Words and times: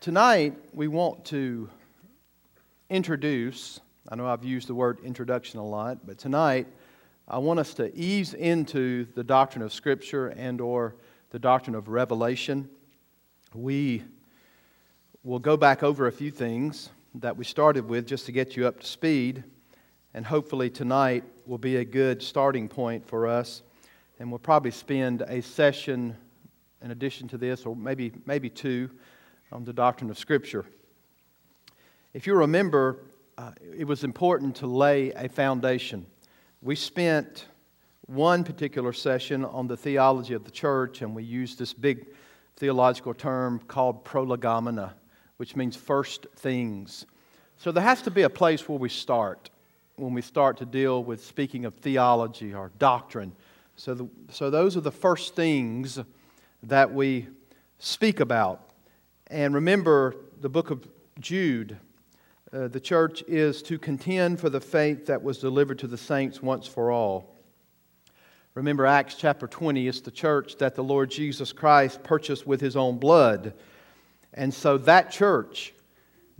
Tonight, 0.00 0.56
we 0.72 0.88
want 0.88 1.26
to 1.26 1.68
introduce, 2.88 3.80
I 4.08 4.16
know 4.16 4.26
I've 4.26 4.42
used 4.42 4.66
the 4.66 4.74
word 4.74 4.98
introduction 5.04 5.60
a 5.60 5.66
lot, 5.66 6.06
but 6.06 6.16
tonight, 6.16 6.66
I 7.28 7.36
want 7.36 7.60
us 7.60 7.74
to 7.74 7.94
ease 7.94 8.32
into 8.32 9.04
the 9.14 9.22
doctrine 9.22 9.60
of 9.62 9.74
Scripture 9.74 10.28
and 10.28 10.58
or 10.58 10.96
the 11.32 11.38
doctrine 11.38 11.76
of 11.76 11.88
revelation. 11.88 12.70
We 13.52 14.02
will 15.22 15.38
go 15.38 15.58
back 15.58 15.82
over 15.82 16.06
a 16.06 16.12
few 16.12 16.30
things 16.30 16.88
that 17.16 17.36
we 17.36 17.44
started 17.44 17.86
with 17.86 18.06
just 18.06 18.24
to 18.24 18.32
get 18.32 18.56
you 18.56 18.66
up 18.66 18.80
to 18.80 18.86
speed, 18.86 19.44
and 20.14 20.24
hopefully 20.24 20.70
tonight 20.70 21.24
will 21.44 21.58
be 21.58 21.76
a 21.76 21.84
good 21.84 22.22
starting 22.22 22.70
point 22.70 23.06
for 23.06 23.26
us. 23.26 23.60
And 24.18 24.30
we'll 24.30 24.38
probably 24.38 24.70
spend 24.70 25.20
a 25.20 25.42
session 25.42 26.16
in 26.80 26.90
addition 26.90 27.28
to 27.28 27.36
this, 27.36 27.66
or 27.66 27.76
maybe, 27.76 28.12
maybe 28.24 28.48
two, 28.48 28.88
on 29.52 29.64
the 29.64 29.72
doctrine 29.72 30.10
of 30.10 30.18
Scripture. 30.18 30.64
If 32.14 32.26
you 32.26 32.34
remember, 32.34 32.98
uh, 33.38 33.52
it 33.76 33.84
was 33.84 34.04
important 34.04 34.56
to 34.56 34.66
lay 34.66 35.12
a 35.12 35.28
foundation. 35.28 36.06
We 36.62 36.76
spent 36.76 37.46
one 38.06 38.44
particular 38.44 38.92
session 38.92 39.44
on 39.44 39.66
the 39.66 39.76
theology 39.76 40.34
of 40.34 40.44
the 40.44 40.50
church, 40.50 41.02
and 41.02 41.14
we 41.14 41.22
used 41.22 41.58
this 41.58 41.72
big 41.72 42.06
theological 42.56 43.14
term 43.14 43.60
called 43.66 44.04
prolegomena, 44.04 44.94
which 45.36 45.56
means 45.56 45.76
first 45.76 46.26
things. 46.36 47.06
So 47.56 47.72
there 47.72 47.84
has 47.84 48.02
to 48.02 48.10
be 48.10 48.22
a 48.22 48.30
place 48.30 48.68
where 48.68 48.78
we 48.78 48.88
start 48.88 49.50
when 49.96 50.14
we 50.14 50.22
start 50.22 50.56
to 50.56 50.64
deal 50.64 51.04
with 51.04 51.22
speaking 51.22 51.66
of 51.66 51.74
theology 51.74 52.54
or 52.54 52.72
doctrine. 52.78 53.32
So, 53.76 53.94
the, 53.94 54.08
so 54.30 54.50
those 54.50 54.76
are 54.76 54.80
the 54.80 54.90
first 54.90 55.36
things 55.36 55.98
that 56.62 56.92
we 56.92 57.28
speak 57.78 58.20
about. 58.20 58.69
And 59.30 59.54
remember 59.54 60.16
the 60.40 60.48
book 60.48 60.72
of 60.72 60.88
Jude. 61.20 61.78
Uh, 62.52 62.66
the 62.66 62.80
church 62.80 63.22
is 63.28 63.62
to 63.62 63.78
contend 63.78 64.40
for 64.40 64.50
the 64.50 64.60
faith 64.60 65.06
that 65.06 65.22
was 65.22 65.38
delivered 65.38 65.78
to 65.78 65.86
the 65.86 65.96
saints 65.96 66.42
once 66.42 66.66
for 66.66 66.90
all. 66.90 67.36
Remember 68.54 68.86
Acts 68.86 69.14
chapter 69.14 69.46
20, 69.46 69.86
it's 69.86 70.00
the 70.00 70.10
church 70.10 70.56
that 70.58 70.74
the 70.74 70.82
Lord 70.82 71.12
Jesus 71.12 71.52
Christ 71.52 72.02
purchased 72.02 72.44
with 72.44 72.60
his 72.60 72.74
own 72.74 72.98
blood. 72.98 73.54
And 74.34 74.52
so 74.52 74.76
that 74.78 75.12
church 75.12 75.74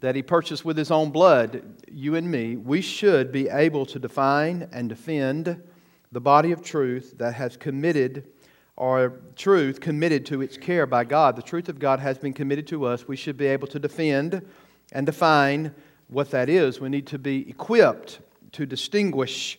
that 0.00 0.16
he 0.16 0.22
purchased 0.22 0.64
with 0.64 0.76
his 0.76 0.90
own 0.90 1.10
blood, 1.10 1.62
you 1.88 2.16
and 2.16 2.28
me, 2.28 2.56
we 2.56 2.80
should 2.80 3.30
be 3.30 3.48
able 3.48 3.86
to 3.86 4.00
define 4.00 4.68
and 4.72 4.88
defend 4.88 5.62
the 6.10 6.20
body 6.20 6.50
of 6.50 6.60
truth 6.60 7.14
that 7.18 7.34
has 7.34 7.56
committed 7.56 8.26
or 8.76 9.20
truth 9.36 9.80
committed 9.80 10.24
to 10.26 10.42
its 10.42 10.56
care 10.56 10.86
by 10.86 11.04
God. 11.04 11.36
The 11.36 11.42
truth 11.42 11.68
of 11.68 11.78
God 11.78 12.00
has 12.00 12.18
been 12.18 12.32
committed 12.32 12.66
to 12.68 12.86
us. 12.86 13.06
We 13.06 13.16
should 13.16 13.36
be 13.36 13.46
able 13.46 13.68
to 13.68 13.78
defend 13.78 14.46
and 14.92 15.06
define 15.06 15.74
what 16.08 16.30
that 16.30 16.48
is. 16.48 16.80
We 16.80 16.88
need 16.88 17.06
to 17.08 17.18
be 17.18 17.48
equipped 17.48 18.20
to 18.52 18.66
distinguish 18.66 19.58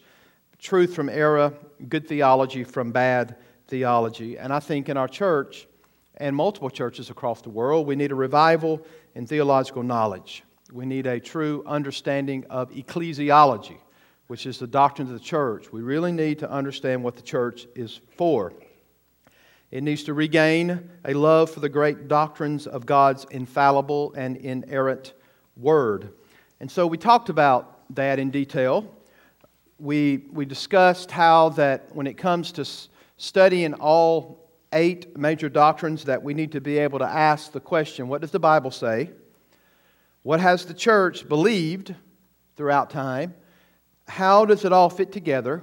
truth 0.60 0.94
from 0.94 1.10
error, 1.10 1.54
good 1.90 2.08
theology 2.08 2.64
from 2.64 2.92
bad 2.92 3.36
theology. 3.68 4.38
And 4.38 4.52
I 4.54 4.60
think 4.60 4.90
in 4.90 4.98
our 4.98 5.08
church 5.08 5.68
and 6.18 6.36
multiple 6.36 6.70
churches 6.70 7.10
across 7.10 7.42
the 7.42 7.50
world, 7.50 7.88
we 7.88 7.96
need 7.96 8.12
a 8.12 8.16
revival 8.16 8.86
in 9.16 9.26
theological 9.26 9.82
knowledge. 9.82 10.44
We 10.72 10.86
need 10.86 11.08
a 11.08 11.20
true 11.20 11.64
understanding 11.66 12.46
of 12.50 12.70
ecclesiology, 12.72 13.78
which 14.28 14.46
is 14.46 14.60
the 14.60 14.68
doctrine 14.68 15.08
of 15.08 15.14
the 15.14 15.20
church. 15.20 15.72
We 15.72 15.82
really 15.82 16.12
need 16.12 16.40
to 16.40 16.50
understand 16.50 17.04
what 17.04 17.16
the 17.16 17.22
church 17.22 17.68
is 17.76 18.02
for. 18.16 18.54
It 19.72 19.84
needs 19.84 20.04
to 20.04 20.14
regain 20.14 20.90
a 21.06 21.14
love 21.14 21.50
for 21.50 21.62
the 21.62 21.70
great 21.70 22.10
doctrines 22.10 22.68
of 22.68 22.86
God's 22.86 23.26
infallible 23.32 24.14
and 24.18 24.36
inerrant 24.38 25.14
Word. 25.56 26.14
And 26.60 26.70
so 26.70 26.86
we 26.86 26.98
talked 26.98 27.30
about 27.30 27.96
that 27.96 28.20
in 28.20 28.32
detail. 28.32 28.94
We, 29.80 30.26
we 30.32 30.46
discussed 30.46 31.10
how 31.10 31.50
that 31.50 31.96
when 31.96 32.06
it 32.06 32.18
comes 32.18 32.52
to 32.54 32.66
studying 33.18 33.74
all 33.76 34.50
eight 34.74 35.18
major 35.18 35.50
doctrines 35.50 36.04
that 36.06 36.22
we 36.22 36.34
need 36.34 36.52
to 36.52 36.62
be 36.62 36.78
able 36.78 37.00
to 37.00 37.06
ask 37.06 37.52
the 37.52 37.60
question 37.60 38.08
what 38.08 38.22
does 38.22 38.32
the 38.32 38.40
bible 38.40 38.72
say 38.72 39.10
what 40.24 40.40
has 40.40 40.66
the 40.66 40.74
church 40.74 41.28
believed 41.28 41.94
throughout 42.56 42.90
time 42.90 43.34
how 44.08 44.46
does 44.46 44.64
it 44.64 44.72
all 44.72 44.90
fit 44.90 45.12
together 45.12 45.62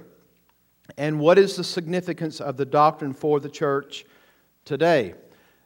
and 0.99 1.17
what 1.17 1.39
is 1.39 1.55
the 1.55 1.63
significance 1.63 2.41
of 2.41 2.57
the 2.57 2.65
doctrine 2.65 3.13
for 3.13 3.39
the 3.39 3.49
church 3.49 4.05
today. 4.65 5.13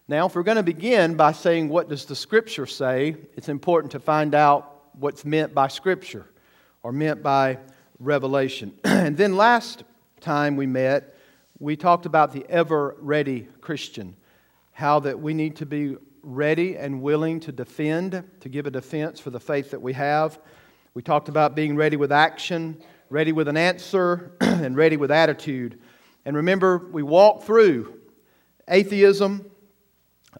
Now, 0.07 0.27
if 0.27 0.35
we're 0.35 0.43
going 0.43 0.57
to 0.57 0.63
begin 0.63 1.15
by 1.15 1.31
saying 1.31 1.69
what 1.69 1.89
does 1.89 2.05
the 2.05 2.15
scripture 2.15 2.67
say, 2.67 3.15
it's 3.35 3.49
important 3.49 3.91
to 3.93 3.99
find 3.99 4.35
out 4.35 4.81
what's 4.99 5.25
meant 5.25 5.55
by 5.55 5.69
scripture 5.69 6.27
or 6.83 6.91
meant 6.91 7.23
by 7.23 7.57
revelation. 7.99 8.75
and 8.83 9.17
then 9.17 9.35
last 9.35 9.83
time 10.21 10.55
we 10.55 10.67
met, 10.67 11.17
we 11.57 11.75
talked 11.75 12.05
about 12.05 12.31
the 12.31 12.45
ever 12.47 12.95
ready 12.99 13.47
Christian, 13.59 14.15
how 14.71 14.99
that 14.99 15.19
we 15.19 15.33
need 15.33 15.55
to 15.55 15.65
be 15.65 15.97
ready 16.21 16.77
and 16.77 17.01
willing 17.01 17.39
to 17.39 17.51
defend, 17.51 18.23
to 18.39 18.49
give 18.49 18.67
a 18.67 18.71
defense 18.71 19.19
for 19.19 19.31
the 19.31 19.39
faith 19.39 19.71
that 19.71 19.81
we 19.81 19.93
have. 19.93 20.37
We 20.93 21.01
talked 21.01 21.27
about 21.27 21.55
being 21.55 21.75
ready 21.75 21.97
with 21.97 22.11
action 22.11 22.83
ready 23.13 23.31
with 23.31 23.47
an 23.47 23.55
answer, 23.55 24.31
and 24.41 24.75
ready 24.75 24.97
with 24.97 25.11
attitude. 25.11 25.79
And 26.25 26.35
remember, 26.35 26.89
we 26.91 27.03
walked 27.03 27.45
through 27.45 27.99
atheism, 28.67 29.51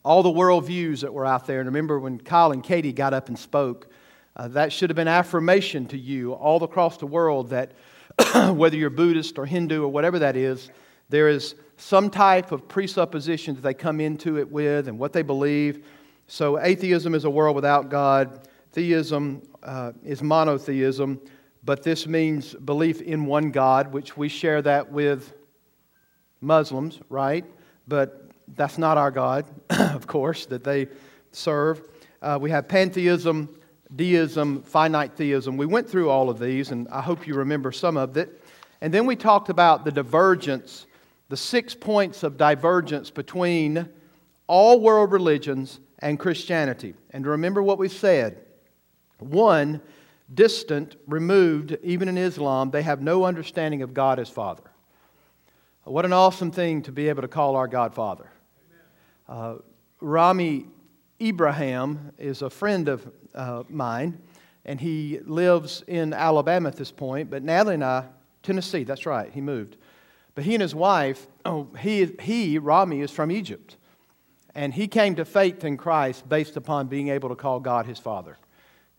all 0.04 0.24
the 0.24 0.30
worldviews 0.30 1.02
that 1.02 1.14
were 1.14 1.24
out 1.26 1.46
there. 1.46 1.60
And 1.60 1.68
remember 1.68 2.00
when 2.00 2.18
Kyle 2.18 2.52
and 2.52 2.64
Katie 2.64 2.92
got 2.92 3.14
up 3.14 3.28
and 3.28 3.38
spoke, 3.38 3.90
uh, 4.36 4.48
that 4.50 4.74
should 4.74 4.90
have 4.90 4.96
been 4.96 5.08
affirmation 5.08 5.86
to 5.90 6.00
you 6.00 6.34
all 6.34 6.64
across 6.64 6.98
the 6.98 7.06
world 7.06 7.52
that 7.52 7.74
whether 8.56 8.76
you're 8.76 8.90
Buddhist 8.90 9.38
or 9.38 9.46
Hindu 9.46 9.84
or 9.84 9.90
whatever 9.90 10.18
that 10.18 10.36
is, 10.36 10.72
there 11.10 11.30
is 11.30 11.54
some 11.78 12.10
type 12.10 12.52
of 12.52 12.68
presupposition 12.68 13.54
that 13.54 13.62
they 13.62 13.76
come 13.76 14.00
into 14.00 14.40
it 14.40 14.52
with 14.52 14.88
and 14.88 14.98
what 14.98 15.14
they 15.14 15.22
believe. 15.22 15.86
So, 16.26 16.60
atheism 16.60 17.14
is 17.14 17.26
a 17.26 17.30
world 17.30 17.56
without 17.56 17.90
God, 17.90 18.48
theism 18.72 19.44
uh, 19.62 19.92
is 20.04 20.24
monotheism 20.24 21.22
but 21.63 21.84
this 21.84 22.07
means 22.07 22.53
belief 22.53 23.01
in 23.01 23.25
one 23.25 23.51
God, 23.51 23.94
which 23.94 24.18
we 24.18 24.28
share 24.28 24.62
that 24.62 24.91
with 24.91 25.34
Muslims, 26.41 27.00
right? 27.09 27.46
But 27.88 28.29
that's 28.56 28.78
not 28.78 28.97
our 28.97 29.12
God, 29.12 29.46
of 29.69 30.06
course, 30.07 30.46
that 30.47 30.63
they 30.63 30.88
serve. 31.31 31.81
Uh, 32.22 32.38
we 32.41 32.50
have 32.51 32.68
pantheism, 32.68 33.50
deism, 33.96 34.62
finite 34.63 35.16
theism. 35.16 35.57
We 35.57 35.66
went 35.66 35.90
through 35.90 36.09
all 36.09 36.29
of 36.29 36.40
these, 36.40 36.72
and 36.72 36.88
I 36.90 37.01
hope 37.01 37.28
you 37.28 37.35
remember 37.35 37.72
some 37.72 37.97
of 37.97 38.18
it. 38.18 38.44
And 38.81 38.94
then 38.94 39.06
we 39.06 39.16
talked 39.16 39.50
about 39.50 39.85
the 39.85 39.91
divergence, 39.91 40.85
the 41.30 41.38
six 41.38 41.74
points 41.74 42.24
of 42.24 42.38
divergence 42.38 43.09
between 43.09 43.88
all 44.47 44.81
world 44.81 45.12
religions 45.13 45.80
and 46.00 46.19
Christianity. 46.19 46.94
And 47.12 47.25
remember 47.25 47.63
what 47.63 47.78
we 47.78 47.88
said. 47.88 48.41
One, 49.19 49.81
distant, 50.34 50.96
removed, 51.08 51.78
even 51.84 52.08
in 52.08 52.18
Islam, 52.18 52.72
they 52.72 52.82
have 52.82 53.02
no 53.02 53.26
understanding 53.26 53.82
of 53.82 53.94
God 53.94 54.20
as 54.20 54.30
Father. 54.30 54.64
What 55.84 56.06
an 56.06 56.14
awesome 56.14 56.52
thing 56.52 56.82
to 56.84 56.92
be 56.92 57.10
able 57.10 57.22
to 57.24 57.28
call 57.28 57.56
our 57.56 57.68
God 57.68 57.94
Father. 57.94 58.32
Uh, 59.28 59.56
Rami 60.00 60.66
Ibrahim 61.22 62.12
is 62.18 62.42
a 62.42 62.50
friend 62.50 62.88
of 62.88 63.12
uh, 63.36 63.64
mine, 63.70 64.20
and 64.66 64.80
he 64.80 65.20
lives 65.26 65.84
in 65.88 66.14
Alabama 66.14 66.70
at 66.70 66.78
this 66.78 66.92
point, 66.92 67.30
but 67.30 67.44
Natalie 67.44 67.76
and 67.76 67.84
I, 67.84 68.06
Tennessee, 68.42 68.84
that's 68.84 69.06
right, 69.06 69.32
he 69.32 69.42
moved. 69.42 69.78
But 70.36 70.46
he 70.46 70.56
and 70.56 70.62
his 70.62 70.74
wife, 70.74 71.28
oh, 71.46 71.68
he, 71.80 72.12
he, 72.22 72.58
Rami, 72.58 73.02
is 73.02 73.12
from 73.12 73.32
Egypt. 73.32 73.78
And 74.56 74.74
he 74.74 74.88
came 74.88 75.16
to 75.16 75.26
faith 75.26 75.64
in 75.64 75.78
Christ 75.78 76.28
based 76.28 76.58
upon 76.58 76.88
being 76.88 77.10
able 77.10 77.30
to 77.30 77.36
call 77.36 77.60
God 77.60 77.86
his 77.86 78.00
Father. 78.00 78.38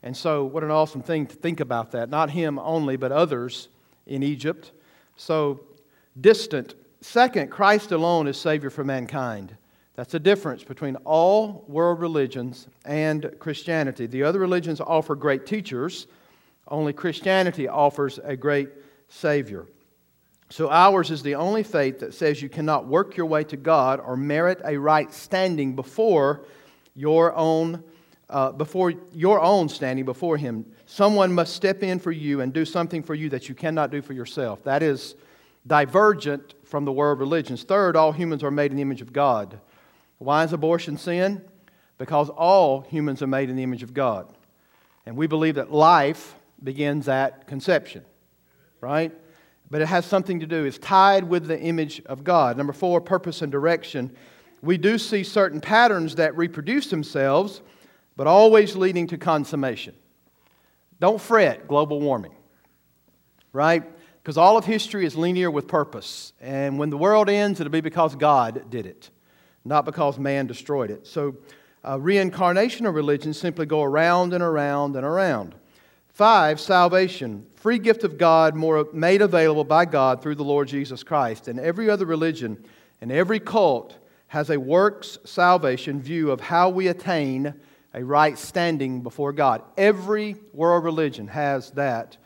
And 0.04 0.14
so, 0.14 0.44
what 0.44 0.62
an 0.62 0.70
awesome 0.70 1.02
thing 1.02 1.26
to 1.26 1.34
think 1.34 1.60
about 1.60 1.92
that. 1.92 2.10
Not 2.10 2.28
him 2.28 2.58
only, 2.58 2.96
but 2.96 3.10
others 3.10 3.68
in 4.06 4.22
Egypt. 4.22 4.70
So, 5.16 5.60
distant. 6.20 6.74
Second, 7.00 7.50
Christ 7.50 7.90
alone 7.90 8.28
is 8.28 8.36
Savior 8.36 8.68
for 8.68 8.84
mankind. 8.84 9.56
That's 9.94 10.12
the 10.12 10.20
difference 10.20 10.62
between 10.62 10.96
all 11.06 11.64
world 11.68 12.00
religions 12.00 12.68
and 12.84 13.34
Christianity. 13.38 14.04
The 14.04 14.24
other 14.24 14.40
religions 14.40 14.78
offer 14.78 15.14
great 15.14 15.46
teachers, 15.46 16.06
only 16.68 16.92
Christianity 16.92 17.66
offers 17.66 18.20
a 18.22 18.36
great 18.36 18.68
Savior. 19.08 19.64
So, 20.50 20.68
ours 20.68 21.10
is 21.10 21.22
the 21.22 21.36
only 21.36 21.62
faith 21.62 21.98
that 22.00 22.12
says 22.12 22.42
you 22.42 22.50
cannot 22.50 22.86
work 22.86 23.16
your 23.16 23.24
way 23.24 23.44
to 23.44 23.56
God 23.56 24.00
or 24.00 24.18
merit 24.18 24.60
a 24.66 24.76
right 24.76 25.10
standing 25.14 25.74
before 25.74 26.44
your 26.94 27.34
own 27.34 27.82
uh, 28.34 28.52
before 28.52 28.92
your 29.14 29.40
own 29.40 29.70
standing 29.70 30.04
before 30.04 30.36
Him. 30.36 30.66
Someone 30.84 31.32
must 31.32 31.54
step 31.54 31.82
in 31.82 31.98
for 31.98 32.12
you 32.12 32.42
and 32.42 32.52
do 32.52 32.66
something 32.66 33.02
for 33.02 33.14
you 33.14 33.30
that 33.30 33.48
you 33.48 33.54
cannot 33.54 33.90
do 33.90 34.02
for 34.02 34.12
yourself. 34.12 34.62
That 34.64 34.82
is 34.82 35.14
divergent 35.66 36.54
from 36.64 36.84
the 36.84 36.92
world 36.92 37.18
religions. 37.18 37.62
Third, 37.62 37.96
all 37.96 38.12
humans 38.12 38.42
are 38.42 38.50
made 38.50 38.70
in 38.70 38.76
the 38.76 38.82
image 38.82 39.00
of 39.00 39.12
God. 39.12 39.58
Why 40.18 40.44
is 40.44 40.52
abortion 40.52 40.98
sin? 40.98 41.42
because 41.98 42.28
all 42.30 42.82
humans 42.82 43.22
are 43.22 43.26
made 43.26 43.50
in 43.50 43.56
the 43.56 43.62
image 43.62 43.82
of 43.82 43.94
God. 43.94 44.26
And 45.06 45.16
we 45.16 45.26
believe 45.26 45.56
that 45.56 45.72
life 45.72 46.34
begins 46.62 47.08
at 47.08 47.46
conception, 47.46 48.04
right? 48.80 49.12
But 49.70 49.80
it 49.80 49.86
has 49.86 50.06
something 50.06 50.40
to 50.40 50.46
do, 50.46 50.64
it's 50.64 50.78
tied 50.78 51.24
with 51.24 51.46
the 51.46 51.58
image 51.58 52.02
of 52.06 52.24
God. 52.24 52.56
Number 52.56 52.72
four, 52.72 53.00
purpose 53.00 53.42
and 53.42 53.52
direction. 53.52 54.14
We 54.62 54.78
do 54.78 54.98
see 54.98 55.24
certain 55.24 55.60
patterns 55.60 56.14
that 56.16 56.36
reproduce 56.36 56.88
themselves, 56.88 57.60
but 58.16 58.26
always 58.26 58.76
leading 58.76 59.06
to 59.08 59.18
consummation. 59.18 59.94
Don't 61.00 61.20
fret 61.20 61.66
global 61.68 62.00
warming, 62.00 62.34
right? 63.52 63.82
Because 64.22 64.38
all 64.38 64.56
of 64.56 64.64
history 64.64 65.04
is 65.04 65.16
linear 65.16 65.50
with 65.50 65.68
purpose. 65.68 66.32
And 66.40 66.78
when 66.78 66.90
the 66.90 66.96
world 66.96 67.28
ends, 67.28 67.60
it'll 67.60 67.70
be 67.70 67.80
because 67.80 68.14
God 68.16 68.70
did 68.70 68.86
it, 68.86 69.10
not 69.64 69.84
because 69.84 70.18
man 70.18 70.46
destroyed 70.46 70.90
it. 70.90 71.06
So, 71.06 71.36
uh, 71.82 71.98
reincarnational 71.98 72.94
religions 72.94 73.38
simply 73.38 73.66
go 73.66 73.82
around 73.82 74.32
and 74.32 74.42
around 74.42 74.96
and 74.96 75.04
around. 75.04 75.54
Five, 76.08 76.58
salvation. 76.58 77.44
Free 77.56 77.78
gift 77.78 78.04
of 78.04 78.16
God 78.16 78.54
more, 78.54 78.88
made 78.92 79.20
available 79.20 79.64
by 79.64 79.84
God 79.84 80.22
through 80.22 80.36
the 80.36 80.44
Lord 80.44 80.68
Jesus 80.68 81.02
Christ. 81.02 81.48
And 81.48 81.60
every 81.60 81.90
other 81.90 82.06
religion 82.06 82.64
and 83.00 83.12
every 83.12 83.40
cult 83.40 83.98
has 84.28 84.48
a 84.48 84.58
works 84.58 85.18
salvation 85.24 86.00
view 86.00 86.30
of 86.30 86.40
how 86.40 86.70
we 86.70 86.88
attain 86.88 87.52
a 87.94 88.04
right 88.04 88.36
standing 88.36 89.00
before 89.02 89.32
God. 89.32 89.62
Every 89.76 90.36
world 90.52 90.84
religion 90.84 91.28
has 91.28 91.70
that. 91.72 92.16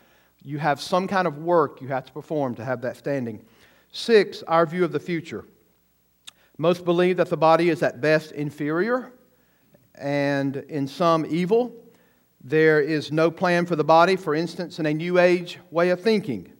You 0.43 0.57
have 0.57 0.81
some 0.81 1.07
kind 1.07 1.27
of 1.27 1.37
work 1.37 1.81
you 1.81 1.89
have 1.89 2.05
to 2.05 2.11
perform 2.11 2.55
to 2.55 2.65
have 2.65 2.81
that 2.81 2.97
standing. 2.97 3.45
Six, 3.91 4.41
our 4.43 4.65
view 4.65 4.83
of 4.83 4.91
the 4.91 4.99
future. 4.99 5.45
Most 6.57 6.83
believe 6.83 7.17
that 7.17 7.29
the 7.29 7.37
body 7.37 7.69
is 7.69 7.83
at 7.83 8.01
best 8.01 8.31
inferior 8.31 9.13
and 9.95 10.57
in 10.57 10.87
some 10.87 11.25
evil. 11.29 11.73
There 12.43 12.81
is 12.81 13.11
no 13.11 13.29
plan 13.29 13.65
for 13.65 13.75
the 13.75 13.83
body, 13.83 14.15
for 14.15 14.33
instance, 14.33 14.79
in 14.79 14.85
a 14.85 14.93
New 14.93 15.19
Age 15.19 15.59
way 15.71 15.89
of 15.89 16.01
thinking. 16.01 16.51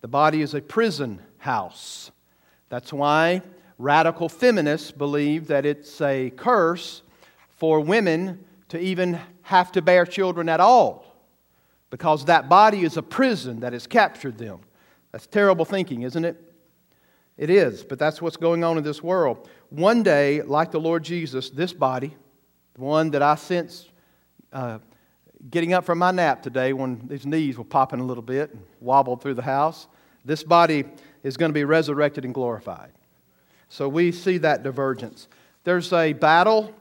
The 0.00 0.08
body 0.08 0.42
is 0.42 0.54
a 0.54 0.60
prison 0.60 1.20
house. 1.38 2.10
That's 2.68 2.92
why 2.92 3.42
radical 3.78 4.28
feminists 4.28 4.90
believe 4.90 5.46
that 5.48 5.66
it's 5.66 6.00
a 6.00 6.30
curse 6.30 7.02
for 7.64 7.80
women 7.80 8.44
to 8.68 8.78
even 8.78 9.18
have 9.40 9.72
to 9.72 9.80
bear 9.80 10.04
children 10.04 10.50
at 10.50 10.60
all 10.60 11.16
because 11.88 12.26
that 12.26 12.46
body 12.46 12.84
is 12.84 12.98
a 12.98 13.02
prison 13.02 13.60
that 13.60 13.72
has 13.72 13.86
captured 13.86 14.36
them. 14.36 14.60
That's 15.12 15.26
terrible 15.26 15.64
thinking, 15.64 16.02
isn't 16.02 16.26
it? 16.26 16.38
It 17.38 17.48
is, 17.48 17.82
but 17.82 17.98
that's 17.98 18.20
what's 18.20 18.36
going 18.36 18.64
on 18.64 18.76
in 18.76 18.84
this 18.84 19.02
world. 19.02 19.48
One 19.70 20.02
day, 20.02 20.42
like 20.42 20.72
the 20.72 20.78
Lord 20.78 21.04
Jesus, 21.04 21.48
this 21.48 21.72
body, 21.72 22.14
the 22.74 22.82
one 22.82 23.10
that 23.12 23.22
I 23.22 23.34
sense 23.36 23.88
uh, 24.52 24.78
getting 25.50 25.72
up 25.72 25.86
from 25.86 25.96
my 25.96 26.10
nap 26.10 26.42
today 26.42 26.74
when 26.74 27.00
these 27.08 27.24
knees 27.24 27.56
were 27.56 27.64
popping 27.64 28.00
a 28.00 28.04
little 28.04 28.22
bit 28.22 28.52
and 28.52 28.62
wobbled 28.82 29.22
through 29.22 29.36
the 29.36 29.42
house, 29.42 29.86
this 30.22 30.44
body 30.44 30.84
is 31.22 31.38
going 31.38 31.48
to 31.48 31.54
be 31.54 31.64
resurrected 31.64 32.26
and 32.26 32.34
glorified. 32.34 32.92
So 33.70 33.88
we 33.88 34.12
see 34.12 34.36
that 34.36 34.64
divergence. 34.64 35.28
There's 35.64 35.90
a 35.94 36.12
battle 36.12 36.74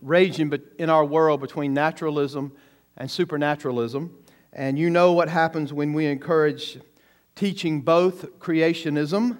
raging 0.00 0.52
in 0.78 0.90
our 0.90 1.04
world 1.04 1.40
between 1.40 1.74
naturalism 1.74 2.52
and 2.96 3.10
supernaturalism. 3.10 4.16
And 4.52 4.78
you 4.78 4.90
know 4.90 5.12
what 5.12 5.28
happens 5.28 5.72
when 5.72 5.92
we 5.92 6.06
encourage 6.06 6.78
teaching 7.34 7.80
both 7.80 8.38
creationism 8.38 9.38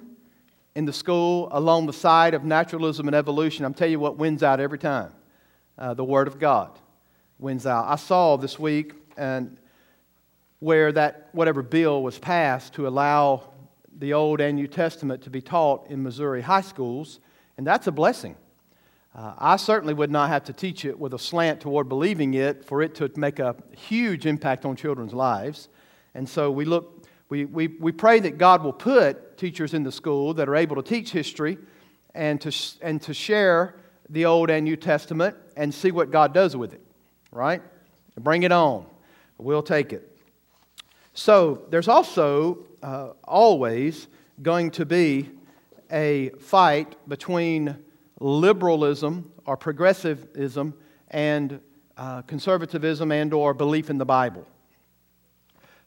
in 0.75 0.85
the 0.85 0.93
school 0.93 1.49
along 1.51 1.85
the 1.85 1.93
side 1.93 2.33
of 2.33 2.43
naturalism 2.43 3.07
and 3.07 3.15
evolution. 3.15 3.65
I'm 3.65 3.73
telling 3.73 3.91
you 3.91 3.99
what 3.99 4.17
wins 4.17 4.41
out 4.41 4.59
every 4.59 4.79
time 4.79 5.11
uh, 5.77 5.93
the 5.93 6.03
Word 6.03 6.27
of 6.27 6.39
God 6.39 6.79
wins 7.39 7.65
out. 7.65 7.85
I 7.87 7.95
saw 7.95 8.37
this 8.37 8.57
week 8.57 8.93
and 9.17 9.57
where 10.59 10.91
that 10.91 11.29
whatever 11.33 11.61
bill 11.61 12.01
was 12.01 12.17
passed 12.17 12.73
to 12.73 12.87
allow 12.87 13.49
the 13.99 14.13
Old 14.13 14.41
and 14.41 14.55
New 14.55 14.67
Testament 14.67 15.21
to 15.23 15.29
be 15.29 15.41
taught 15.41 15.89
in 15.89 16.01
Missouri 16.01 16.41
high 16.41 16.61
schools, 16.61 17.19
and 17.57 17.67
that's 17.67 17.85
a 17.85 17.91
blessing. 17.91 18.35
Uh, 19.15 19.33
I 19.37 19.57
certainly 19.57 19.93
would 19.93 20.09
not 20.09 20.29
have 20.29 20.45
to 20.45 20.53
teach 20.53 20.85
it 20.85 20.97
with 20.97 21.13
a 21.13 21.19
slant 21.19 21.61
toward 21.61 21.87
believing 21.87 22.33
it 22.33 22.65
for 22.65 22.81
it 22.81 22.95
to 22.95 23.11
make 23.15 23.37
a 23.37 23.55
huge 23.77 24.25
impact 24.25 24.65
on 24.65 24.75
children's 24.75 25.13
lives. 25.13 25.69
And 26.15 26.27
so 26.27 26.49
we 26.49 26.65
look, 26.65 27.05
we, 27.29 27.45
we, 27.45 27.67
we 27.67 27.91
pray 27.91 28.19
that 28.21 28.39
God 28.39 28.63
will 28.63 28.73
put 28.73 29.37
teachers 29.37 29.75
in 29.75 29.83
the 29.83 29.91
school 29.91 30.33
that 30.35 30.49
are 30.49 30.55
able 30.55 30.75
to 30.77 30.81
teach 30.81 31.11
history 31.11 31.59
and 32.15 32.41
to, 32.41 32.51
and 32.81 33.01
to 33.03 33.13
share 33.13 33.75
the 34.09 34.25
Old 34.25 34.49
and 34.49 34.65
New 34.65 34.75
Testament 34.75 35.35
and 35.55 35.71
see 35.71 35.91
what 35.91 36.09
God 36.09 36.33
does 36.33 36.55
with 36.55 36.73
it, 36.73 36.81
right? 37.31 37.61
Bring 38.19 38.43
it 38.43 38.51
on. 38.51 38.85
We'll 39.37 39.63
take 39.63 39.93
it. 39.93 40.17
So 41.13 41.65
there's 41.69 41.87
also 41.87 42.65
uh, 42.81 43.09
always 43.23 44.07
going 44.41 44.71
to 44.71 44.85
be 44.85 45.29
a 45.91 46.29
fight 46.39 46.95
between 47.07 47.77
liberalism 48.19 49.31
or 49.45 49.57
progressivism 49.57 50.73
and 51.09 51.59
uh, 51.97 52.21
conservatism 52.23 53.11
and 53.11 53.33
or 53.33 53.53
belief 53.53 53.89
in 53.89 53.97
the 53.97 54.05
bible. 54.05 54.47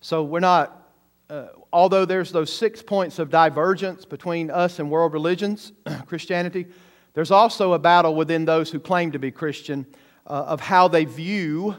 So 0.00 0.22
we're 0.22 0.40
not 0.40 0.86
uh, 1.28 1.46
although 1.72 2.04
there's 2.04 2.30
those 2.30 2.52
six 2.52 2.82
points 2.82 3.18
of 3.18 3.30
divergence 3.30 4.04
between 4.04 4.50
us 4.50 4.78
and 4.78 4.90
world 4.90 5.12
religions 5.12 5.72
christianity 6.06 6.66
there's 7.14 7.32
also 7.32 7.72
a 7.72 7.78
battle 7.78 8.14
within 8.14 8.44
those 8.44 8.70
who 8.70 8.78
claim 8.78 9.10
to 9.10 9.18
be 9.18 9.32
christian 9.32 9.84
uh, 10.28 10.44
of 10.46 10.60
how 10.60 10.86
they 10.86 11.04
view 11.04 11.74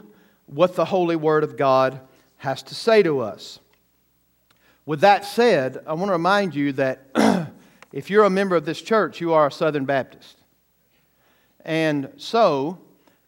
what 0.46 0.74
the 0.74 0.84
holy 0.84 1.16
word 1.16 1.44
of 1.44 1.56
god 1.56 2.00
has 2.36 2.62
to 2.62 2.74
say 2.74 3.02
to 3.02 3.20
us. 3.20 3.58
With 4.84 5.00
that 5.00 5.24
said 5.24 5.78
i 5.86 5.94
want 5.94 6.08
to 6.08 6.12
remind 6.12 6.54
you 6.54 6.72
that 6.72 7.50
if 7.92 8.10
you're 8.10 8.24
a 8.24 8.30
member 8.30 8.56
of 8.56 8.66
this 8.66 8.82
church 8.82 9.20
you 9.20 9.32
are 9.32 9.46
a 9.46 9.52
southern 9.52 9.86
baptist 9.86 10.37
and 11.64 12.10
so 12.16 12.78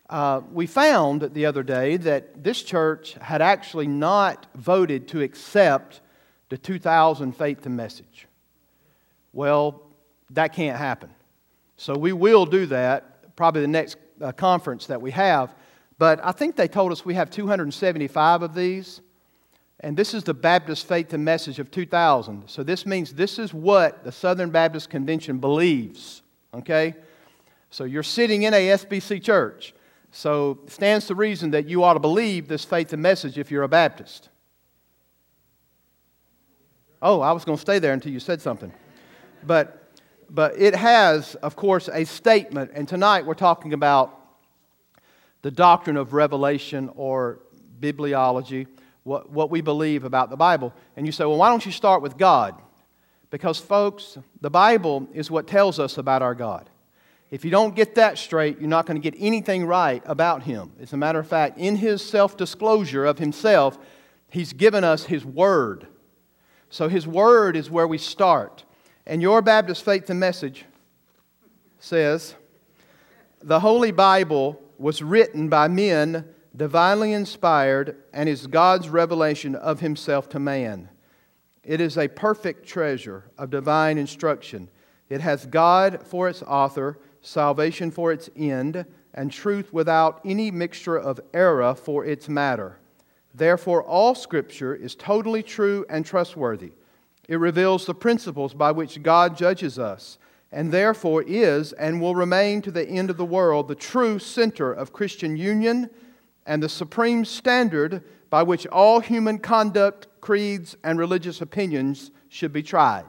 uh, 0.09 0.41
we 0.53 0.67
found 0.67 1.23
the 1.35 1.47
other 1.47 1.63
day 1.63 1.97
that 1.97 2.43
this 2.43 2.63
church 2.63 3.15
had 3.21 3.41
actually 3.41 3.87
not 3.87 4.47
voted 4.55 5.07
to 5.09 5.23
accept 5.23 6.01
the 6.49 6.59
2000 6.59 7.33
faith 7.37 7.65
and 7.65 7.77
message. 7.77 8.27
Well, 9.33 9.83
that 10.31 10.53
can't 10.53 10.77
happen. 10.77 11.11
So 11.77 11.97
we 11.97 12.13
will 12.13 12.45
do 12.45 12.67
that, 12.67 13.37
probably 13.37 13.63
the 13.63 13.69
next 13.69 13.99
uh, 14.21 14.33
conference 14.33 14.87
that 14.87 15.01
we 15.01 15.13
have. 15.13 15.55
But 15.99 16.25
I 16.25 16.33
think 16.33 16.57
they 16.57 16.69
told 16.69 16.93
us 16.93 17.05
we 17.05 17.15
have 17.15 17.31
275 17.31 18.43
of 18.43 18.55
these. 18.55 19.01
And 19.81 19.97
this 19.97 20.13
is 20.13 20.25
the 20.25 20.35
Baptist 20.35 20.87
Faith 20.87 21.13
and 21.15 21.25
Message 21.25 21.59
of 21.59 21.71
2000. 21.71 22.49
So 22.49 22.63
this 22.63 22.85
means 22.85 23.15
this 23.15 23.39
is 23.39 23.55
what 23.55 24.05
the 24.05 24.13
Southern 24.13 24.51
Baptist 24.51 24.91
Convention 24.91 25.39
believes. 25.39 26.23
Okay? 26.53 26.97
So 27.71 27.85
you're 27.85 28.03
sitting 28.03 28.43
in 28.43 28.53
a 28.53 28.69
SBC 28.69 29.23
church. 29.23 29.73
So 30.11 30.59
stands 30.67 31.07
to 31.07 31.15
reason 31.15 31.53
that 31.53 31.69
you 31.69 31.85
ought 31.85 31.95
to 31.95 32.01
believe 32.01 32.49
this 32.49 32.65
faith 32.65 32.93
and 32.93 33.01
message 33.01 33.39
if 33.39 33.51
you're 33.51 33.63
a 33.63 33.69
Baptist. 33.69 34.29
Oh, 37.01 37.21
I 37.21 37.33
was 37.33 37.45
going 37.45 37.57
to 37.57 37.61
stay 37.61 37.79
there 37.79 37.93
until 37.93 38.13
you 38.13 38.21
said 38.21 38.43
something. 38.43 38.73
But, 39.47 39.93
but 40.29 40.59
it 40.59 40.75
has, 40.75 41.37
of 41.37 41.57
course, 41.57 41.89
a 41.91 42.05
statement. 42.05 42.73
And 42.75 42.89
tonight 42.89 43.25
we're 43.25 43.35
talking 43.35 43.73
about 43.73 44.17
the 45.43 45.51
doctrine 45.51 45.97
of 45.97 46.13
revelation 46.13 46.91
or 46.97 47.41
bibliology, 47.81 48.67
what, 49.05 49.31
what 49.31 49.51
we 49.51 49.61
believe 49.61 50.05
about 50.05 50.29
the 50.29 50.37
Bible. 50.37 50.75
And 50.97 51.07
you 51.07 51.13
say, 51.13 51.25
well, 51.25 51.39
why 51.39 51.49
don't 51.49 51.65
you 51.65 51.73
start 51.73 52.03
with 52.03 52.19
God? 52.19 52.61
Because, 53.31 53.59
folks, 53.59 54.19
the 54.41 54.51
Bible 54.51 55.09
is 55.15 55.31
what 55.31 55.47
tells 55.47 55.79
us 55.79 55.99
about 55.99 56.21
our 56.21 56.35
God. 56.35 56.70
If 57.31 57.45
you 57.45 57.51
don't 57.51 57.77
get 57.77 57.95
that 57.95 58.19
straight, 58.19 58.59
you're 58.59 58.69
not 58.69 58.87
going 58.87 59.01
to 59.01 59.11
get 59.11 59.19
anything 59.21 59.65
right 59.65 60.03
about 60.05 60.43
him. 60.43 60.73
As 60.81 60.93
a 60.93 60.97
matter 60.97 61.21
of 61.21 61.29
fact, 61.29 61.59
in 61.59 61.77
his 61.77 62.03
self 62.05 62.37
disclosure 62.37 63.05
of 63.05 63.19
himself, 63.19 63.79
he's 64.31 64.53
given 64.53 64.83
us 64.83 65.05
his 65.05 65.25
word. 65.25 65.87
So 66.71 66.89
his 66.89 67.07
word 67.07 67.57
is 67.57 67.71
where 67.71 67.87
we 67.87 67.99
start. 67.99 68.65
And 69.07 69.23
your 69.23 69.43
Baptist 69.43 69.85
Faith 69.85 70.11
and 70.11 70.21
Message 70.21 70.65
says 71.79 72.35
the 73.43 73.61
Holy 73.61 73.91
Bible 73.91 74.61
was 74.79 75.03
written 75.03 75.49
by 75.49 75.69
men 75.69 76.27
divinely 76.55 77.13
inspired 77.13 77.97
and 78.13 78.29
is 78.29 78.47
God's 78.47 78.89
revelation 78.89 79.55
of 79.55 79.81
himself 79.81 80.29
to 80.31 80.39
man. 80.39 80.89
It 81.63 81.81
is 81.81 81.97
a 81.97 82.09
perfect 82.09 82.67
treasure 82.67 83.31
of 83.39 83.51
divine 83.51 83.99
instruction. 83.99 84.69
It 85.09 85.21
has 85.21 85.47
God 85.47 86.03
for 86.05 86.29
its 86.29 86.43
author 86.43 86.99
salvation 87.23 87.91
for 87.91 88.13
its 88.13 88.31
end, 88.37 88.85
and 89.15 89.33
truth 89.33 89.73
without 89.73 90.21
any 90.25 90.51
mixture 90.51 90.97
of 90.97 91.21
error 91.35 91.75
for 91.75 92.05
its 92.05 92.29
matter. 92.29 92.79
Therefore, 93.35 93.83
all 93.83 94.15
Scripture 94.15 94.75
is 94.75 94.95
totally 94.95 95.43
true 95.43 95.85
and 95.89 96.05
trustworthy. 96.05 96.73
It 97.29 97.37
reveals 97.37 97.87
the 97.87 97.95
principles 97.95 98.55
by 98.55 98.73
which 98.73 99.03
God 99.03 99.37
judges 99.37 99.79
us 99.79 100.19
and 100.53 100.73
therefore 100.73 101.23
is 101.27 101.73
and 101.73 102.01
will 102.01 102.15
remain 102.15 102.61
to 102.63 102.71
the 102.71 102.87
end 102.89 103.11
of 103.11 103.17
the 103.17 103.25
world 103.25 103.69
the 103.69 103.75
true 103.75 104.19
center 104.19 104.73
of 104.73 104.93
Christian 104.93 105.37
union 105.37 105.89
and 106.47 106.63
the 106.63 106.69
supreme 106.69 107.25
standard 107.25 108.03
by 108.31 108.43
which 108.43 108.67
all 108.67 109.01
human 109.01 109.39
conduct, 109.39 110.09
creeds, 110.21 110.77
and 110.83 110.99
religious 110.99 111.41
opinions 111.41 112.11
should 112.29 112.53
be 112.53 112.63
tried. 112.63 113.07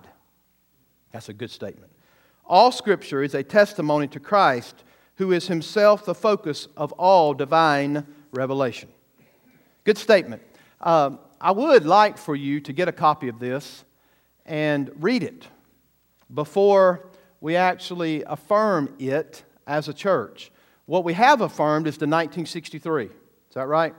That's 1.12 1.30
a 1.30 1.34
good 1.34 1.52
statement. 1.52 1.91
All 2.52 2.74
Scripture 2.74 3.24
is 3.24 3.34
a 3.34 3.44
testimony 3.44 4.10
to 4.10 4.20
Christ, 4.20 4.84
who 5.16 5.32
is 5.32 5.48
himself 5.48 6.04
the 6.04 6.14
focus 6.14 6.68
of 6.76 6.92
all 6.92 7.34
divine 7.34 8.06
revelation. 8.34 8.90
Good 9.86 9.98
statement. 9.98 10.42
Um, 10.82 11.20
I 11.40 11.52
would 11.52 11.86
like 11.86 12.18
for 12.18 12.36
you 12.36 12.60
to 12.60 12.74
get 12.74 12.90
a 12.90 12.92
copy 12.92 13.30
of 13.30 13.40
this 13.40 13.86
and 14.46 14.92
read 15.00 15.24
it 15.24 15.48
before 16.34 17.08
we 17.40 17.56
actually 17.56 18.22
affirm 18.24 18.94
it 19.00 19.46
as 19.66 19.88
a 19.88 19.94
church. 19.94 20.52
What 20.88 21.06
we 21.06 21.14
have 21.14 21.40
affirmed 21.40 21.88
is 21.88 21.94
the 21.94 22.06
1963. 22.06 23.06
Is 23.06 23.12
that 23.54 23.68
right? 23.68 23.96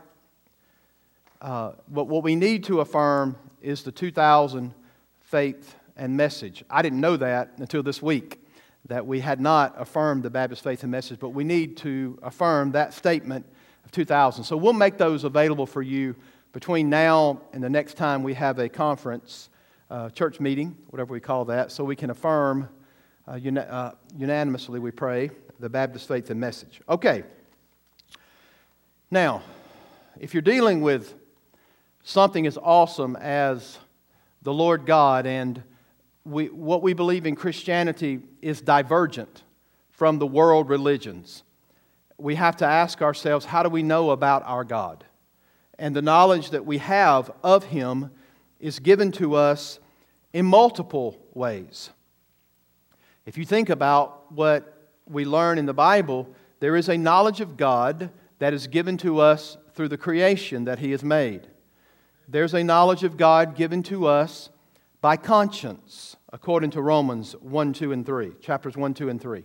Uh, 1.40 1.72
but 1.88 2.04
what 2.04 2.22
we 2.22 2.36
need 2.36 2.64
to 2.64 2.80
affirm 2.80 3.34
is 3.62 3.82
the 3.82 3.92
2000 3.92 4.74
faith 5.20 5.74
and 5.96 6.18
message. 6.18 6.64
I 6.68 6.82
didn't 6.82 7.00
know 7.00 7.16
that 7.16 7.52
until 7.56 7.82
this 7.82 8.02
week, 8.02 8.40
that 8.86 9.06
we 9.06 9.20
had 9.20 9.40
not 9.40 9.74
affirmed 9.80 10.22
the 10.22 10.30
Baptist 10.30 10.64
faith 10.64 10.82
and 10.82 10.90
message, 10.90 11.20
but 11.20 11.30
we 11.30 11.44
need 11.44 11.76
to 11.78 12.18
affirm 12.22 12.72
that 12.72 12.92
statement 12.92 13.46
of 13.84 13.90
2000. 13.92 14.44
So 14.44 14.56
we'll 14.56 14.72
make 14.72 14.98
those 14.98 15.24
available 15.24 15.66
for 15.66 15.82
you 15.82 16.16
between 16.52 16.90
now 16.90 17.40
and 17.52 17.62
the 17.62 17.70
next 17.70 17.94
time 17.94 18.22
we 18.22 18.34
have 18.34 18.58
a 18.58 18.68
conference, 18.68 19.48
uh, 19.90 20.10
church 20.10 20.40
meeting, 20.40 20.76
whatever 20.90 21.12
we 21.12 21.20
call 21.20 21.44
that, 21.46 21.70
so 21.70 21.84
we 21.84 21.96
can 21.96 22.10
affirm 22.10 22.68
uh, 23.28 23.36
uni- 23.36 23.60
uh, 23.60 23.92
unanimously, 24.18 24.80
we 24.80 24.90
pray, 24.90 25.30
the 25.60 25.68
Baptist 25.68 26.08
faith 26.08 26.28
and 26.30 26.40
message. 26.40 26.80
Okay. 26.88 27.22
Now, 29.10 29.42
if 30.18 30.34
you're 30.34 30.42
dealing 30.42 30.80
with 30.80 31.14
something 32.02 32.46
as 32.46 32.58
awesome 32.58 33.16
as 33.16 33.78
the 34.42 34.52
Lord 34.52 34.86
God 34.86 35.26
and 35.26 35.62
we, 36.24 36.46
what 36.46 36.82
we 36.82 36.92
believe 36.92 37.26
in 37.26 37.34
Christianity 37.34 38.20
is 38.40 38.60
divergent 38.60 39.42
from 39.90 40.18
the 40.18 40.26
world 40.26 40.68
religions. 40.68 41.42
We 42.18 42.36
have 42.36 42.56
to 42.58 42.66
ask 42.66 43.02
ourselves 43.02 43.44
how 43.44 43.62
do 43.62 43.68
we 43.68 43.82
know 43.82 44.10
about 44.10 44.42
our 44.46 44.64
God? 44.64 45.04
And 45.78 45.96
the 45.96 46.02
knowledge 46.02 46.50
that 46.50 46.64
we 46.64 46.78
have 46.78 47.30
of 47.42 47.64
Him 47.64 48.10
is 48.60 48.78
given 48.78 49.10
to 49.12 49.34
us 49.34 49.80
in 50.32 50.46
multiple 50.46 51.18
ways. 51.34 51.90
If 53.26 53.36
you 53.36 53.44
think 53.44 53.68
about 53.68 54.30
what 54.32 54.90
we 55.06 55.24
learn 55.24 55.58
in 55.58 55.66
the 55.66 55.74
Bible, 55.74 56.28
there 56.60 56.76
is 56.76 56.88
a 56.88 56.96
knowledge 56.96 57.40
of 57.40 57.56
God 57.56 58.10
that 58.38 58.54
is 58.54 58.66
given 58.66 58.96
to 58.98 59.20
us 59.20 59.56
through 59.74 59.88
the 59.88 59.98
creation 59.98 60.64
that 60.64 60.78
He 60.78 60.92
has 60.92 61.02
made. 61.02 61.48
There's 62.28 62.54
a 62.54 62.62
knowledge 62.62 63.02
of 63.02 63.16
God 63.16 63.56
given 63.56 63.82
to 63.84 64.06
us 64.06 64.50
by 65.02 65.16
conscience, 65.16 66.16
according 66.32 66.70
to 66.70 66.80
Romans 66.80 67.34
1, 67.40 67.72
2, 67.72 67.92
and 67.92 68.06
3, 68.06 68.32
chapters 68.40 68.76
1, 68.76 68.94
2, 68.94 69.08
and 69.08 69.20
3. 69.20 69.44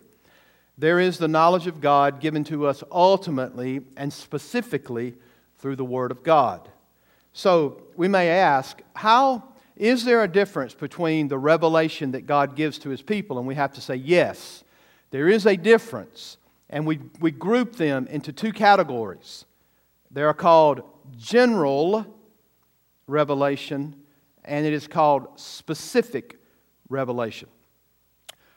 There 0.78 1.00
is 1.00 1.18
the 1.18 1.28
knowledge 1.28 1.66
of 1.66 1.82
God 1.82 2.22
given 2.22 2.44
to 2.46 2.68
us 2.68 2.84
ultimately 2.92 3.82
and 3.98 4.14
specifically 4.14 5.16
through 5.58 5.76
the 5.76 5.84
Word 5.84 6.12
of 6.12 6.22
God. 6.22 6.70
So 7.34 7.82
we 7.96 8.08
may 8.08 8.30
ask, 8.30 8.82
how 8.96 9.44
is 9.76 10.06
there 10.06 10.24
a 10.24 10.28
difference 10.28 10.76
between 10.76 11.28
the 11.28 11.40
revelation 11.40 12.12
that 12.12 12.28
God 12.28 12.56
gives 12.56 12.78
to 12.80 12.90
His 12.90 13.02
people? 13.02 13.40
And 13.40 13.48
we 13.48 13.56
have 13.56 13.74
to 13.74 13.82
say, 13.82 13.96
yes, 13.96 14.64
there 15.10 15.28
is 15.28 15.48
a 15.48 15.58
difference. 15.58 16.38
And 16.70 16.86
we, 16.86 17.00
we 17.20 17.32
group 17.32 17.78
them 17.78 18.06
into 18.12 18.32
two 18.32 18.52
categories. 18.52 19.46
They 20.12 20.22
are 20.22 20.36
called 20.36 20.84
general 21.18 22.06
revelation 23.08 23.96
and 24.48 24.66
it 24.66 24.74
is 24.74 24.88
called 24.88 25.28
specific 25.40 26.40
revelation. 26.90 27.50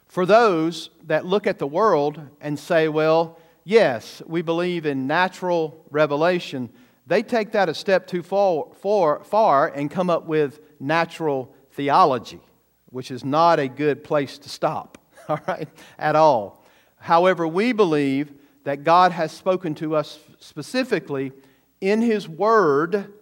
For 0.06 0.24
those 0.24 0.90
that 1.04 1.26
look 1.26 1.46
at 1.46 1.58
the 1.58 1.66
world 1.66 2.20
and 2.40 2.58
say, 2.58 2.88
well, 2.88 3.38
yes, 3.64 4.22
we 4.26 4.42
believe 4.42 4.86
in 4.86 5.06
natural 5.06 5.84
revelation, 5.90 6.70
they 7.06 7.22
take 7.22 7.52
that 7.52 7.68
a 7.68 7.74
step 7.74 8.06
too 8.06 8.22
far, 8.22 8.66
far, 8.80 9.22
far 9.24 9.68
and 9.68 9.90
come 9.90 10.10
up 10.10 10.26
with 10.26 10.60
natural 10.80 11.54
theology, 11.72 12.40
which 12.86 13.10
is 13.10 13.24
not 13.24 13.58
a 13.58 13.68
good 13.68 14.02
place 14.02 14.38
to 14.38 14.48
stop, 14.48 14.98
all 15.28 15.40
right, 15.46 15.68
at 15.98 16.16
all. 16.16 16.64
However, 16.96 17.46
we 17.46 17.72
believe 17.72 18.32
that 18.64 18.84
God 18.84 19.12
has 19.12 19.32
spoken 19.32 19.74
to 19.76 19.96
us 19.96 20.18
specifically 20.38 21.32
in 21.80 22.02
His 22.02 22.28
Word 22.28 23.12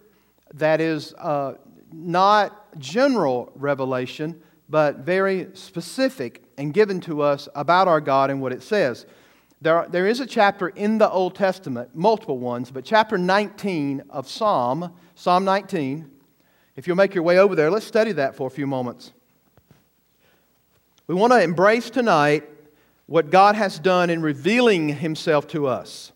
that 0.53 0.81
is 0.81 1.13
uh, 1.13 1.53
not 1.91 2.58
general 2.77 3.51
revelation, 3.55 4.41
but 4.69 4.99
very 4.99 5.47
specific 5.53 6.43
and 6.57 6.73
given 6.73 6.99
to 7.01 7.21
us 7.21 7.47
about 7.55 7.87
our 7.87 8.01
God 8.01 8.29
and 8.29 8.41
what 8.41 8.51
it 8.51 8.61
says. 8.61 9.05
There, 9.61 9.77
are, 9.77 9.87
there 9.89 10.07
is 10.07 10.19
a 10.19 10.25
chapter 10.25 10.69
in 10.69 10.99
the 10.99 11.09
Old 11.09 11.35
Testament, 11.35 11.95
multiple 11.95 12.37
ones, 12.37 12.71
but 12.71 12.85
chapter 12.85 13.17
19 13.17 14.03
of 14.09 14.29
Psalm, 14.29 14.93
Psalm 15.15 15.43
19. 15.43 16.09
If 16.75 16.87
you'll 16.87 16.95
make 16.95 17.13
your 17.13 17.23
way 17.23 17.39
over 17.39 17.55
there, 17.55 17.69
let's 17.69 17.85
study 17.85 18.13
that 18.13 18.35
for 18.35 18.47
a 18.47 18.51
few 18.51 18.67
moments. 18.67 19.11
We 21.07 21.15
want 21.15 21.33
to 21.33 21.41
embrace 21.41 21.89
tonight 21.89 22.47
what 23.05 23.31
God 23.31 23.55
has 23.55 23.79
done 23.79 24.09
in 24.09 24.21
revealing 24.21 24.89
Himself 24.89 25.47
to 25.47 25.67
us. 25.67 26.11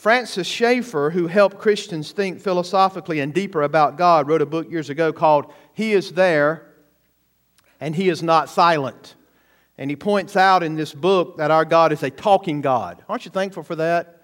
Francis 0.00 0.46
Schaeffer, 0.46 1.10
who 1.10 1.26
helped 1.26 1.58
Christians 1.58 2.12
think 2.12 2.40
philosophically 2.40 3.20
and 3.20 3.34
deeper 3.34 3.60
about 3.60 3.98
God, 3.98 4.26
wrote 4.26 4.40
a 4.40 4.46
book 4.46 4.70
years 4.70 4.88
ago 4.88 5.12
called 5.12 5.52
He 5.74 5.92
is 5.92 6.12
There 6.12 6.72
and 7.80 7.94
He 7.94 8.08
is 8.08 8.22
Not 8.22 8.48
Silent. 8.48 9.14
And 9.76 9.90
he 9.90 9.96
points 9.96 10.36
out 10.36 10.62
in 10.62 10.74
this 10.74 10.94
book 10.94 11.36
that 11.36 11.50
our 11.50 11.66
God 11.66 11.92
is 11.92 12.02
a 12.02 12.08
talking 12.08 12.62
God. 12.62 13.04
Aren't 13.10 13.26
you 13.26 13.30
thankful 13.30 13.62
for 13.62 13.76
that? 13.76 14.22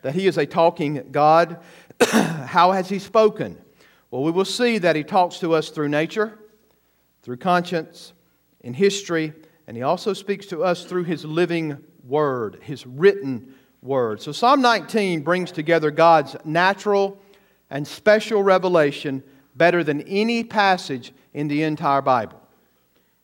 That 0.00 0.14
He 0.14 0.26
is 0.26 0.38
a 0.38 0.46
talking 0.46 1.10
God. 1.12 1.58
How 2.00 2.72
has 2.72 2.88
He 2.88 2.98
spoken? 2.98 3.60
Well, 4.10 4.22
we 4.22 4.30
will 4.30 4.46
see 4.46 4.78
that 4.78 4.96
He 4.96 5.04
talks 5.04 5.38
to 5.40 5.52
us 5.52 5.68
through 5.68 5.90
nature, 5.90 6.38
through 7.20 7.36
conscience, 7.36 8.14
in 8.62 8.72
history, 8.72 9.34
and 9.66 9.76
He 9.76 9.82
also 9.82 10.14
speaks 10.14 10.46
to 10.46 10.64
us 10.64 10.86
through 10.86 11.04
His 11.04 11.26
living 11.26 11.76
Word, 12.04 12.60
His 12.62 12.86
written 12.86 13.54
Word. 13.82 14.20
So 14.20 14.32
Psalm 14.32 14.60
19 14.60 15.22
brings 15.22 15.52
together 15.52 15.90
God's 15.90 16.36
natural 16.44 17.18
and 17.70 17.86
special 17.86 18.42
revelation 18.42 19.22
better 19.54 19.82
than 19.82 20.02
any 20.02 20.44
passage 20.44 21.12
in 21.32 21.48
the 21.48 21.62
entire 21.62 22.02
Bible. 22.02 22.40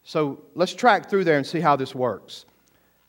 So 0.02 0.40
let's 0.54 0.75
track 0.75 1.10
through 1.10 1.25
there 1.25 1.36
and 1.36 1.46
see 1.46 1.60
how 1.60 1.76
this 1.76 1.94
works. 1.94 2.46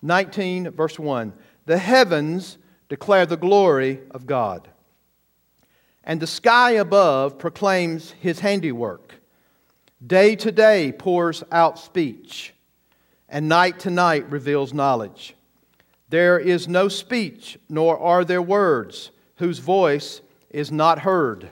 19, 0.01 0.71
verse 0.71 0.99
1 0.99 1.33
The 1.65 1.77
heavens 1.77 2.57
declare 2.89 3.25
the 3.25 3.37
glory 3.37 4.01
of 4.11 4.25
God, 4.25 4.67
and 6.03 6.19
the 6.19 6.27
sky 6.27 6.71
above 6.71 7.37
proclaims 7.37 8.11
his 8.19 8.39
handiwork. 8.39 9.15
Day 10.05 10.35
to 10.35 10.51
day 10.51 10.91
pours 10.91 11.43
out 11.51 11.79
speech, 11.79 12.53
and 13.29 13.47
night 13.47 13.79
to 13.79 13.89
night 13.89 14.29
reveals 14.29 14.73
knowledge. 14.73 15.35
There 16.09 16.39
is 16.39 16.67
no 16.67 16.87
speech, 16.87 17.57
nor 17.69 17.99
are 17.99 18.23
there 18.23 18.41
words, 18.41 19.11
whose 19.37 19.59
voice 19.59 20.21
is 20.49 20.71
not 20.71 20.99
heard. 20.99 21.49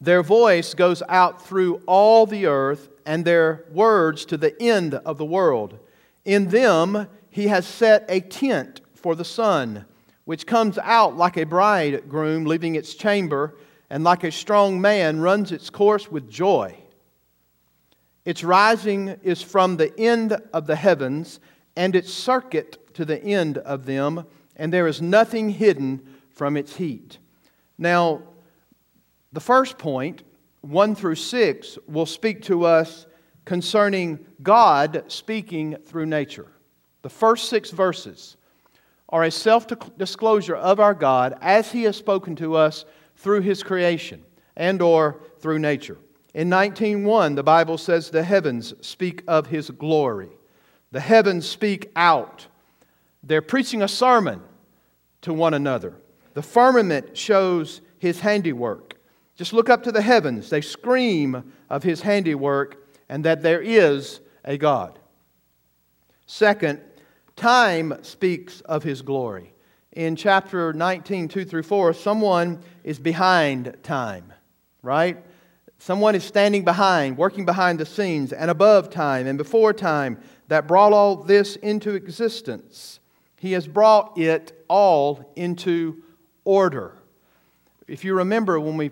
Their 0.00 0.22
voice 0.22 0.74
goes 0.74 1.02
out 1.08 1.46
through 1.46 1.82
all 1.86 2.26
the 2.26 2.46
earth, 2.46 2.88
and 3.06 3.24
their 3.24 3.64
words 3.70 4.24
to 4.26 4.36
the 4.36 4.60
end 4.60 4.94
of 4.94 5.18
the 5.18 5.24
world. 5.24 5.78
In 6.24 6.48
them 6.48 7.06
he 7.30 7.48
has 7.48 7.66
set 7.66 8.04
a 8.08 8.20
tent 8.20 8.80
for 8.94 9.14
the 9.14 9.24
sun, 9.24 9.84
which 10.24 10.46
comes 10.46 10.78
out 10.78 11.16
like 11.16 11.36
a 11.36 11.44
bridegroom 11.44 12.44
leaving 12.44 12.76
its 12.76 12.94
chamber, 12.94 13.56
and 13.90 14.02
like 14.04 14.24
a 14.24 14.32
strong 14.32 14.80
man 14.80 15.20
runs 15.20 15.52
its 15.52 15.68
course 15.68 16.10
with 16.10 16.30
joy. 16.30 16.74
Its 18.24 18.42
rising 18.42 19.08
is 19.22 19.42
from 19.42 19.76
the 19.76 19.98
end 19.98 20.32
of 20.52 20.66
the 20.66 20.76
heavens 20.76 21.40
and 21.76 21.96
its 21.96 22.12
circuit 22.12 22.94
to 22.94 23.04
the 23.04 23.22
end 23.22 23.58
of 23.58 23.86
them, 23.86 24.26
and 24.56 24.72
there 24.72 24.86
is 24.86 25.02
nothing 25.02 25.50
hidden 25.50 26.00
from 26.30 26.56
its 26.56 26.76
heat. 26.76 27.18
Now, 27.78 28.22
the 29.32 29.40
first 29.40 29.78
point, 29.78 30.22
1 30.60 30.94
through 30.94 31.16
6, 31.16 31.78
will 31.88 32.06
speak 32.06 32.42
to 32.42 32.64
us 32.64 33.06
concerning 33.44 34.24
God 34.42 35.04
speaking 35.08 35.76
through 35.84 36.06
nature. 36.06 36.52
The 37.02 37.10
first 37.10 37.48
six 37.48 37.70
verses 37.70 38.36
are 39.08 39.24
a 39.24 39.30
self 39.30 39.66
disclosure 39.98 40.56
of 40.56 40.80
our 40.80 40.94
God 40.94 41.36
as 41.42 41.70
he 41.70 41.82
has 41.82 41.96
spoken 41.96 42.34
to 42.36 42.54
us 42.54 42.84
through 43.16 43.42
his 43.42 43.62
creation 43.62 44.24
and 44.56 44.80
or 44.80 45.20
through 45.38 45.58
nature. 45.58 45.98
In 46.32 46.48
19:1, 46.48 47.34
the 47.34 47.42
Bible 47.42 47.78
says 47.78 48.10
the 48.10 48.22
heavens 48.22 48.74
speak 48.80 49.22
of 49.28 49.48
his 49.48 49.70
glory. 49.70 50.30
The 50.94 51.00
heavens 51.00 51.44
speak 51.44 51.90
out. 51.96 52.46
They're 53.24 53.42
preaching 53.42 53.82
a 53.82 53.88
sermon 53.88 54.40
to 55.22 55.34
one 55.34 55.52
another. 55.52 55.94
The 56.34 56.42
firmament 56.42 57.18
shows 57.18 57.80
his 57.98 58.20
handiwork. 58.20 58.94
Just 59.34 59.52
look 59.52 59.68
up 59.68 59.82
to 59.82 59.90
the 59.90 60.00
heavens. 60.00 60.50
They 60.50 60.60
scream 60.60 61.52
of 61.68 61.82
his 61.82 62.02
handiwork 62.02 62.86
and 63.08 63.24
that 63.24 63.42
there 63.42 63.60
is 63.60 64.20
a 64.44 64.56
God. 64.56 65.00
Second, 66.26 66.80
time 67.34 67.98
speaks 68.02 68.60
of 68.60 68.84
his 68.84 69.02
glory. 69.02 69.52
In 69.90 70.14
chapter 70.14 70.72
19, 70.72 71.26
2 71.26 71.44
through 71.44 71.64
4, 71.64 71.92
someone 71.94 72.60
is 72.84 73.00
behind 73.00 73.76
time, 73.82 74.32
right? 74.80 75.18
Someone 75.78 76.14
is 76.14 76.22
standing 76.22 76.64
behind, 76.64 77.18
working 77.18 77.44
behind 77.44 77.80
the 77.80 77.84
scenes, 77.84 78.32
and 78.32 78.48
above 78.48 78.90
time 78.90 79.26
and 79.26 79.36
before 79.36 79.72
time 79.72 80.18
that 80.48 80.66
brought 80.66 80.92
all 80.92 81.16
this 81.16 81.56
into 81.56 81.94
existence. 81.94 83.00
He 83.38 83.52
has 83.52 83.66
brought 83.66 84.18
it 84.18 84.64
all 84.68 85.32
into 85.36 86.02
order. 86.44 86.94
If 87.86 88.04
you 88.04 88.14
remember 88.14 88.58
when 88.58 88.76
we, 88.76 88.90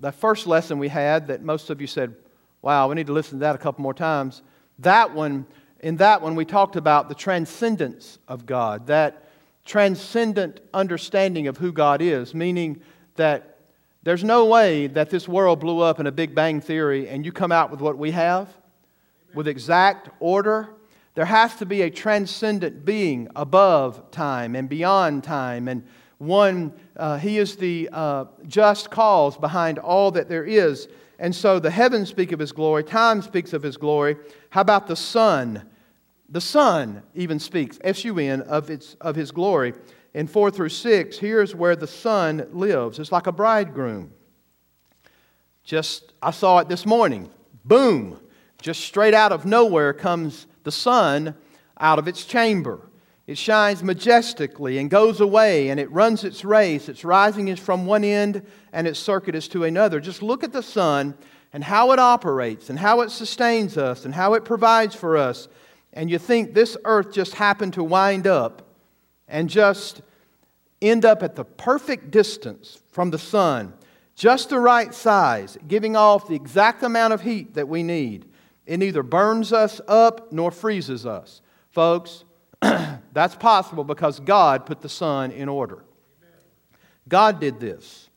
the 0.00 0.12
first 0.12 0.46
lesson 0.46 0.78
we 0.78 0.88
had 0.88 1.28
that 1.28 1.42
most 1.42 1.70
of 1.70 1.80
you 1.80 1.86
said, 1.86 2.14
wow, 2.62 2.88
we 2.88 2.94
need 2.94 3.06
to 3.06 3.12
listen 3.12 3.38
to 3.38 3.40
that 3.42 3.54
a 3.54 3.58
couple 3.58 3.82
more 3.82 3.94
times. 3.94 4.42
That 4.80 5.14
one, 5.14 5.46
in 5.80 5.96
that 5.96 6.22
one, 6.22 6.34
we 6.34 6.44
talked 6.44 6.76
about 6.76 7.08
the 7.08 7.14
transcendence 7.14 8.18
of 8.28 8.46
God, 8.46 8.86
that 8.86 9.28
transcendent 9.64 10.60
understanding 10.72 11.46
of 11.46 11.56
who 11.56 11.72
God 11.72 12.02
is, 12.02 12.34
meaning 12.34 12.80
that 13.16 13.58
there's 14.02 14.24
no 14.24 14.44
way 14.44 14.86
that 14.88 15.08
this 15.08 15.26
world 15.26 15.60
blew 15.60 15.80
up 15.80 15.98
in 16.00 16.06
a 16.06 16.12
Big 16.12 16.34
Bang 16.34 16.60
Theory 16.60 17.08
and 17.08 17.24
you 17.24 17.32
come 17.32 17.52
out 17.52 17.70
with 17.70 17.80
what 17.80 17.96
we 17.96 18.10
have 18.10 18.48
with 19.34 19.48
exact 19.48 20.08
order. 20.20 20.70
There 21.14 21.24
has 21.24 21.54
to 21.56 21.66
be 21.66 21.82
a 21.82 21.90
transcendent 21.90 22.84
being 22.84 23.28
above 23.36 24.10
time 24.10 24.56
and 24.56 24.68
beyond 24.68 25.24
time 25.24 25.68
and 25.68 25.84
one, 26.18 26.72
uh, 26.96 27.18
he 27.18 27.38
is 27.38 27.56
the 27.56 27.88
uh, 27.92 28.26
just 28.46 28.90
cause 28.90 29.36
behind 29.36 29.78
all 29.78 30.10
that 30.12 30.28
there 30.28 30.44
is. 30.44 30.88
And 31.18 31.34
so 31.34 31.58
the 31.58 31.70
heavens 31.70 32.08
speak 32.08 32.32
of 32.32 32.38
his 32.38 32.52
glory, 32.52 32.84
time 32.84 33.22
speaks 33.22 33.52
of 33.52 33.62
his 33.62 33.76
glory. 33.76 34.16
How 34.50 34.60
about 34.60 34.86
the 34.86 34.96
sun? 34.96 35.68
The 36.28 36.40
sun 36.40 37.02
even 37.14 37.38
speaks, 37.38 37.78
S 37.82 38.04
U 38.04 38.18
N, 38.18 38.42
of, 38.42 38.70
its, 38.70 38.94
of 39.00 39.14
his 39.14 39.30
glory. 39.30 39.74
In 40.14 40.26
4 40.26 40.50
through 40.50 40.68
6, 40.68 41.18
here's 41.18 41.54
where 41.54 41.76
the 41.76 41.86
sun 41.86 42.46
lives. 42.52 42.98
It's 42.98 43.12
like 43.12 43.26
a 43.26 43.32
bridegroom. 43.32 44.12
Just, 45.64 46.12
I 46.22 46.30
saw 46.30 46.58
it 46.58 46.68
this 46.68 46.86
morning. 46.86 47.30
Boom! 47.64 48.20
Just 48.64 48.80
straight 48.80 49.12
out 49.12 49.30
of 49.30 49.44
nowhere 49.44 49.92
comes 49.92 50.46
the 50.62 50.72
sun 50.72 51.34
out 51.78 51.98
of 51.98 52.08
its 52.08 52.24
chamber. 52.24 52.88
It 53.26 53.36
shines 53.36 53.82
majestically 53.82 54.78
and 54.78 54.88
goes 54.88 55.20
away 55.20 55.68
and 55.68 55.78
it 55.78 55.92
runs 55.92 56.24
its 56.24 56.46
race. 56.46 56.88
Its 56.88 57.04
rising 57.04 57.48
is 57.48 57.58
from 57.58 57.84
one 57.84 58.04
end 58.04 58.42
and 58.72 58.88
its 58.88 58.98
circuit 58.98 59.34
is 59.34 59.48
to 59.48 59.64
another. 59.64 60.00
Just 60.00 60.22
look 60.22 60.42
at 60.42 60.54
the 60.54 60.62
sun 60.62 61.14
and 61.52 61.62
how 61.62 61.92
it 61.92 61.98
operates 61.98 62.70
and 62.70 62.78
how 62.78 63.02
it 63.02 63.10
sustains 63.10 63.76
us 63.76 64.06
and 64.06 64.14
how 64.14 64.32
it 64.32 64.46
provides 64.46 64.94
for 64.94 65.18
us. 65.18 65.46
And 65.92 66.08
you 66.08 66.18
think 66.18 66.54
this 66.54 66.74
earth 66.86 67.12
just 67.12 67.34
happened 67.34 67.74
to 67.74 67.84
wind 67.84 68.26
up 68.26 68.66
and 69.28 69.50
just 69.50 70.00
end 70.80 71.04
up 71.04 71.22
at 71.22 71.36
the 71.36 71.44
perfect 71.44 72.10
distance 72.10 72.80
from 72.92 73.10
the 73.10 73.18
sun, 73.18 73.74
just 74.16 74.48
the 74.48 74.58
right 74.58 74.94
size, 74.94 75.58
giving 75.68 75.96
off 75.96 76.28
the 76.28 76.34
exact 76.34 76.82
amount 76.82 77.12
of 77.12 77.20
heat 77.20 77.52
that 77.52 77.68
we 77.68 77.82
need. 77.82 78.30
It 78.66 78.78
neither 78.78 79.02
burns 79.02 79.52
us 79.52 79.80
up 79.86 80.32
nor 80.32 80.50
freezes 80.50 81.04
us. 81.06 81.42
Folks, 81.70 82.24
That's 83.12 83.34
possible 83.34 83.84
because 83.84 84.20
God 84.20 84.66
put 84.66 84.80
the 84.80 84.88
sun 84.88 85.30
in 85.30 85.48
order. 85.48 85.84
God 87.08 87.40
did 87.40 87.60
this. 87.60 88.08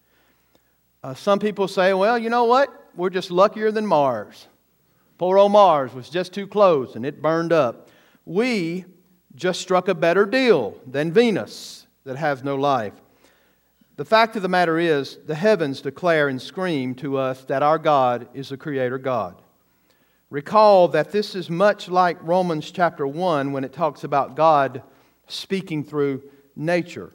Uh, 1.04 1.14
some 1.14 1.40
people 1.40 1.68
say, 1.68 1.94
well, 1.94 2.18
you 2.18 2.30
know 2.30 2.46
what? 2.46 2.90
We're 2.96 3.10
just 3.10 3.30
luckier 3.30 3.72
than 3.72 3.86
Mars. 3.86 4.48
Poor 5.18 5.38
old 5.38 5.52
Mars 5.52 5.94
was 5.94 6.10
just 6.10 6.34
too 6.34 6.48
close 6.48 6.96
and 6.96 7.06
it 7.06 7.22
burned 7.22 7.54
up. 7.54 7.90
We 8.26 8.86
just 9.36 9.62
struck 9.62 9.88
a 9.88 9.96
better 9.96 10.26
deal 10.26 10.80
than 10.88 11.12
Venus 11.12 11.86
that 12.04 12.18
has 12.18 12.44
no 12.44 12.56
life. 12.56 12.94
The 13.98 14.06
fact 14.06 14.36
of 14.36 14.42
the 14.42 14.50
matter 14.50 14.78
is, 14.80 15.18
the 15.26 15.36
heavens 15.36 15.82
declare 15.82 16.28
and 16.28 16.42
scream 16.42 16.96
to 16.96 17.18
us 17.18 17.44
that 17.46 17.64
our 17.64 17.80
God 17.80 18.28
is 18.34 18.50
the 18.50 18.58
Creator 18.58 19.00
God. 19.00 19.42
Recall 20.30 20.90
that 20.90 21.14
this 21.14 21.36
is 21.36 21.50
much 21.50 21.88
like 21.88 22.18
Romans 22.22 22.70
chapter 22.70 23.08
1 23.08 23.54
when 23.54 23.64
it 23.64 23.72
talks 23.72 24.04
about 24.04 24.36
God 24.36 24.82
speaking 25.28 25.86
through 25.86 26.22
nature. 26.54 27.14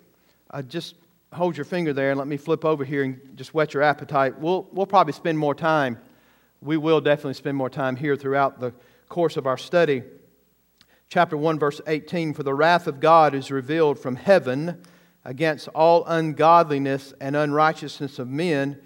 Uh, 0.50 0.62
just 0.62 0.94
hold 1.30 1.56
your 1.56 1.66
finger 1.66 1.92
there 1.92 2.10
and 2.10 2.18
let 2.18 2.26
me 2.26 2.38
flip 2.38 2.64
over 2.64 2.86
here 2.86 3.02
and 3.02 3.20
just 3.34 3.52
whet 3.52 3.74
your 3.74 3.82
appetite. 3.82 4.38
We'll, 4.38 4.66
we'll 4.72 4.86
probably 4.86 5.12
spend 5.12 5.38
more 5.38 5.54
time. 5.54 5.98
We 6.62 6.78
will 6.78 7.02
definitely 7.02 7.34
spend 7.34 7.56
more 7.56 7.68
time 7.68 7.96
here 7.96 8.16
throughout 8.16 8.60
the 8.60 8.72
course 9.10 9.36
of 9.36 9.46
our 9.46 9.58
study. 9.58 10.02
Chapter 11.10 11.36
1, 11.36 11.58
verse 11.58 11.82
18 11.86 12.32
For 12.32 12.42
the 12.42 12.54
wrath 12.54 12.86
of 12.86 12.98
God 12.98 13.34
is 13.34 13.50
revealed 13.50 13.98
from 13.98 14.16
heaven 14.16 14.82
against 15.22 15.68
all 15.68 16.06
ungodliness 16.06 17.12
and 17.20 17.36
unrighteousness 17.36 18.18
of 18.18 18.28
men 18.28 18.80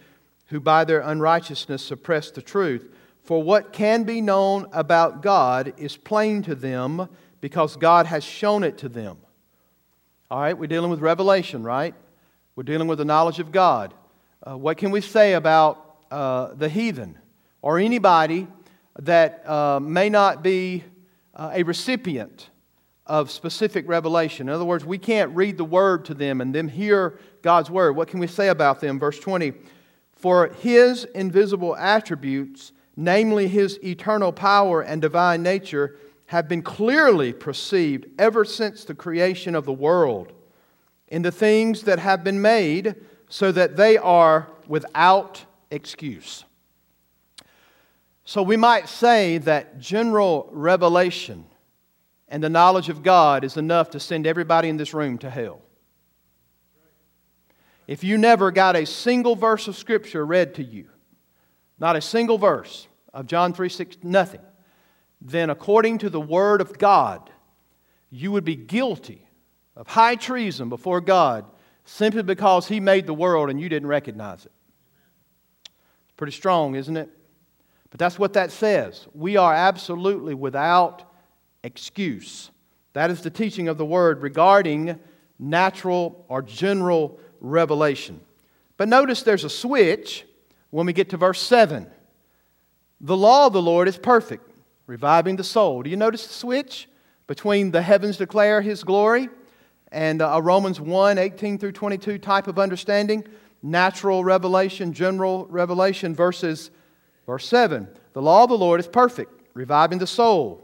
who 0.47 0.59
by 0.59 0.85
their 0.85 1.01
unrighteousness 1.01 1.83
suppress 1.83 2.33
the 2.33 2.43
truth. 2.43 2.93
For 3.27 3.43
what 3.43 3.73
can 3.73 4.05
be 4.05 4.21
known 4.21 4.69
about 4.71 5.21
God 5.21 5.75
is 5.79 5.97
plain 5.97 6.43
to 6.43 6.55
them 6.55 7.09
because 7.41 7.75
God 7.75 8.07
has 8.07 8.23
shown 8.23 8.63
it 8.63 8.79
to 8.79 8.89
them. 8.89 9.17
All 10.31 10.39
right, 10.39 10.57
we're 10.57 10.69
dealing 10.69 10.93
with 10.93 11.01
revelation, 11.01 11.65
right? 11.65 11.93
We're 12.55 12.63
dealing 12.63 12.87
with 12.87 12.99
the 12.99 13.05
knowledge 13.05 13.41
of 13.41 13.51
God. 13.51 13.95
Uh, 14.47 14.57
what 14.57 14.77
can 14.77 14.93
we 14.93 15.01
say 15.01 15.33
about 15.33 15.97
uh, 16.09 16.55
the 16.55 16.69
heathen 16.69 17.19
or 17.63 17.81
anybody 17.81 18.47
that 19.01 19.43
uh, 19.51 19.81
may 19.81 20.09
not 20.09 20.45
be 20.45 20.85
uh, 21.35 21.51
a 21.53 21.65
recipient 21.65 22.51
of 23.07 23.33
specific 23.33 23.89
revelation? 23.89 24.49
In 24.49 24.55
other 24.55 24.65
words, 24.65 24.85
we 24.85 24.99
can't 24.99 25.35
read 25.35 25.57
the 25.57 25.65
word 25.65 26.05
to 26.05 26.15
them 26.15 26.41
and 26.41 26.55
them 26.55 26.69
hear 26.69 27.19
God's 27.43 27.73
word. 27.73 27.97
What 27.97 28.07
can 28.07 28.21
we 28.21 28.29
say 28.29 28.51
about 28.51 28.79
them? 28.79 29.01
Verse 29.01 29.19
20 29.19 29.53
For 30.13 30.51
his 30.61 31.07
invisible 31.07 31.75
attributes 31.75 32.71
namely 32.97 33.47
his 33.47 33.79
eternal 33.85 34.33
power 34.33 34.81
and 34.81 35.03
divine 35.03 35.43
nature, 35.43 35.97
have 36.27 36.49
been 36.49 36.63
clearly 36.63 37.33
perceived 37.33 38.07
ever 38.19 38.45
since 38.45 38.85
the 38.85 38.95
creation 38.95 39.55
of 39.55 39.65
the 39.65 39.73
world 39.73 40.33
in 41.09 41.23
the 41.23 41.31
things 41.31 41.83
that 41.83 42.01
have 42.01 42.25
been 42.25 42.43
made, 42.43 42.97
so 43.29 43.53
that 43.53 43.77
they 43.77 43.97
are 43.97 44.49
without 44.67 45.45
excuse. 45.71 46.45
So 48.25 48.43
we 48.43 48.57
might 48.57 48.89
say 48.89 49.39
that 49.39 49.79
general 49.79 50.49
revelation 50.51 51.47
and 52.29 52.43
the 52.43 52.49
knowledge 52.49 52.89
of 52.89 53.05
God 53.05 53.45
is 53.45 53.57
enough 53.57 53.91
to 53.91 54.01
send 54.01 54.27
everybody 54.27 54.69
in 54.69 54.77
this 54.77 54.93
room 54.93 55.19
to 55.19 55.31
hell. 55.31 55.61
If 57.87 58.03
you 58.03 58.19
never 58.19 58.51
got 58.51 58.75
a 58.75 58.85
single 58.85 59.37
verse 59.37 59.69
of 59.69 59.77
Scripture 59.77 60.27
read 60.27 60.57
to 60.57 60.65
you, 60.65 60.89
not 61.79 61.97
a 61.97 62.01
single 62.01 62.39
verse 62.39 62.89
of 63.13 63.27
John 63.27 63.53
3 63.53 63.69
6, 63.69 63.99
nothing, 64.03 64.41
then 65.21 65.51
according 65.51 65.99
to 65.99 66.11
the 66.11 66.21
Word 66.21 66.61
of 66.61 66.79
God, 66.79 67.31
you 68.11 68.33
would 68.33 68.45
be 68.45 68.57
guilty 68.57 69.27
of 69.75 69.87
high 69.87 70.15
treason 70.17 70.69
before 70.69 71.01
God 71.01 71.45
simply 71.85 72.23
because 72.23 72.69
He 72.69 72.81
made 72.81 73.07
the 73.07 73.15
world 73.15 73.51
and 73.51 73.61
you 73.61 73.69
didn't 73.69 73.89
recognize 73.89 74.45
it. 74.45 74.53
It's 76.05 76.15
pretty 76.17 76.33
strong, 76.33 76.75
isn't 76.75 76.97
it? 76.97 77.11
But 77.91 78.01
that's 78.01 78.19
what 78.19 78.35
that 78.35 78.51
says. 78.51 79.07
We 79.15 79.37
are 79.37 79.55
absolutely 79.55 80.35
without 80.35 81.11
excuse. 81.63 82.51
That 82.93 83.11
is 83.11 83.23
the 83.23 83.31
teaching 83.31 83.69
of 83.69 83.79
the 83.79 83.85
Word 83.85 84.23
regarding 84.23 84.99
natural 85.39 86.25
or 86.29 86.43
general 86.43 87.19
revelation. 87.41 88.21
But 88.77 88.89
notice 88.89 89.23
there's 89.23 89.45
a 89.45 89.51
switch 89.51 90.25
when 90.77 90.85
we 90.85 90.93
get 90.93 91.09
to 91.09 91.17
verse 91.17 91.41
7. 91.41 91.87
The 93.01 93.17
law 93.17 93.47
of 93.47 93.55
the 93.55 93.63
Lord 93.63 93.89
is 93.89 93.97
perfect, 93.97 94.51
reviving 94.87 95.37
the 95.37 95.43
soul. 95.43 95.83
Do 95.83 95.89
you 95.89 95.97
notice 95.97 96.27
the 96.27 96.35
switch 96.35 96.87
between 97.27 97.71
the 97.71 97.81
heavens 97.81 98.19
declare 98.19 98.61
his 98.61 98.85
glory 98.85 99.31
and 99.91 100.21
uh, 100.21 100.33
a 100.35 100.43
Romans 100.43 100.79
1 100.79 101.17
18 101.17 101.57
through 101.57 101.73
22 101.73 102.19
type 102.19 102.47
of 102.47 102.59
understanding? 102.59 103.25
Natural 103.63 104.23
revelation, 104.23 104.93
general 104.93 105.47
revelation 105.47 106.15
versus 106.15 106.71
verse 107.25 107.49
7. 107.49 107.89
The 108.13 108.21
law 108.21 108.43
of 108.43 108.51
the 108.51 108.59
Lord 108.59 108.79
is 108.79 108.87
perfect, 108.87 109.33
reviving 109.55 109.97
the 109.97 110.07
soul. 110.07 110.63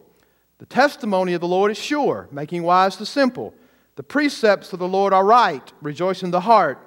The 0.59 0.67
testimony 0.67 1.33
of 1.33 1.41
the 1.41 1.49
Lord 1.49 1.71
is 1.71 1.79
sure, 1.79 2.29
making 2.31 2.65
wise 2.65 2.99
the 2.99 3.07
simple. 3.07 3.55
The 3.97 4.03
precepts 4.03 4.75
of 4.75 4.79
the 4.79 4.87
Lord 4.87 5.15
are 5.15 5.25
right, 5.25 5.73
rejoicing 5.81 6.33
the 6.33 6.43
heart. 6.43 6.87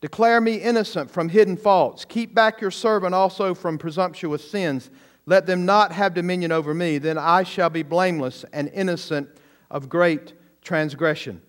Declare 0.00 0.40
me 0.40 0.54
innocent 0.54 1.10
from 1.10 1.28
hidden 1.28 1.56
faults. 1.56 2.04
Keep 2.06 2.34
back 2.34 2.60
your 2.60 2.70
servant 2.70 3.14
also 3.14 3.54
from 3.54 3.76
presumptuous 3.76 4.48
sins. 4.50 4.90
Let 5.26 5.46
them 5.46 5.66
not 5.66 5.92
have 5.92 6.14
dominion 6.14 6.52
over 6.52 6.72
me. 6.72 6.98
Then 6.98 7.18
I 7.18 7.42
shall 7.42 7.68
be 7.68 7.82
blameless 7.82 8.44
and 8.52 8.70
innocent 8.72 9.28
of 9.70 9.88
great 9.88 10.32
transgression. 10.62 11.42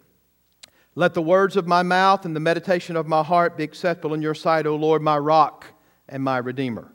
Let 0.96 1.14
the 1.14 1.22
words 1.22 1.56
of 1.56 1.66
my 1.66 1.84
mouth 1.84 2.26
and 2.26 2.36
the 2.36 2.42
meditation 2.42 2.98
of 2.98 3.08
my 3.08 3.24
heart 3.24 3.56
be 3.56 3.64
acceptable 3.64 4.14
in 4.14 4.22
your 4.22 4.36
sight, 4.36 4.66
O 4.66 4.76
Lord, 4.76 5.02
my 5.02 5.18
rock 5.18 5.66
and 6.10 6.22
my 6.22 6.38
redeemer. 6.38 6.92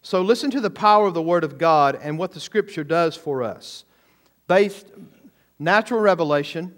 So 0.00 0.22
listen 0.22 0.50
to 0.52 0.60
the 0.60 0.70
power 0.70 1.06
of 1.06 1.14
the 1.14 1.20
Word 1.20 1.44
of 1.44 1.58
God 1.58 1.98
and 2.00 2.18
what 2.18 2.32
the 2.32 2.40
Scripture 2.40 2.84
does 2.84 3.14
for 3.14 3.42
us. 3.42 3.84
Based, 4.48 4.86
natural 5.58 6.00
revelation 6.00 6.74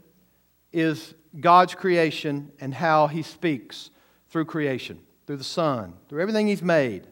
is 0.73 1.15
God's 1.39 1.77
creation 1.77 2.51
and 2.59 2.75
how 2.75 3.07
He 3.07 3.23
speaks 3.23 3.91
through 4.29 4.45
creation, 4.45 5.01
through 5.27 5.37
the 5.37 5.45
sun, 5.45 5.95
through 6.09 6.21
everything 6.21 6.47
He's 6.47 6.63
made. 6.63 7.07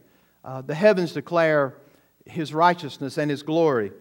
Uh, 0.45 0.63
the 0.63 0.75
heavens 0.75 1.13
declare 1.13 1.77
His 2.25 2.55
righteousness 2.55 3.19
and 3.19 3.31
His 3.31 3.43
glory. 3.43 3.93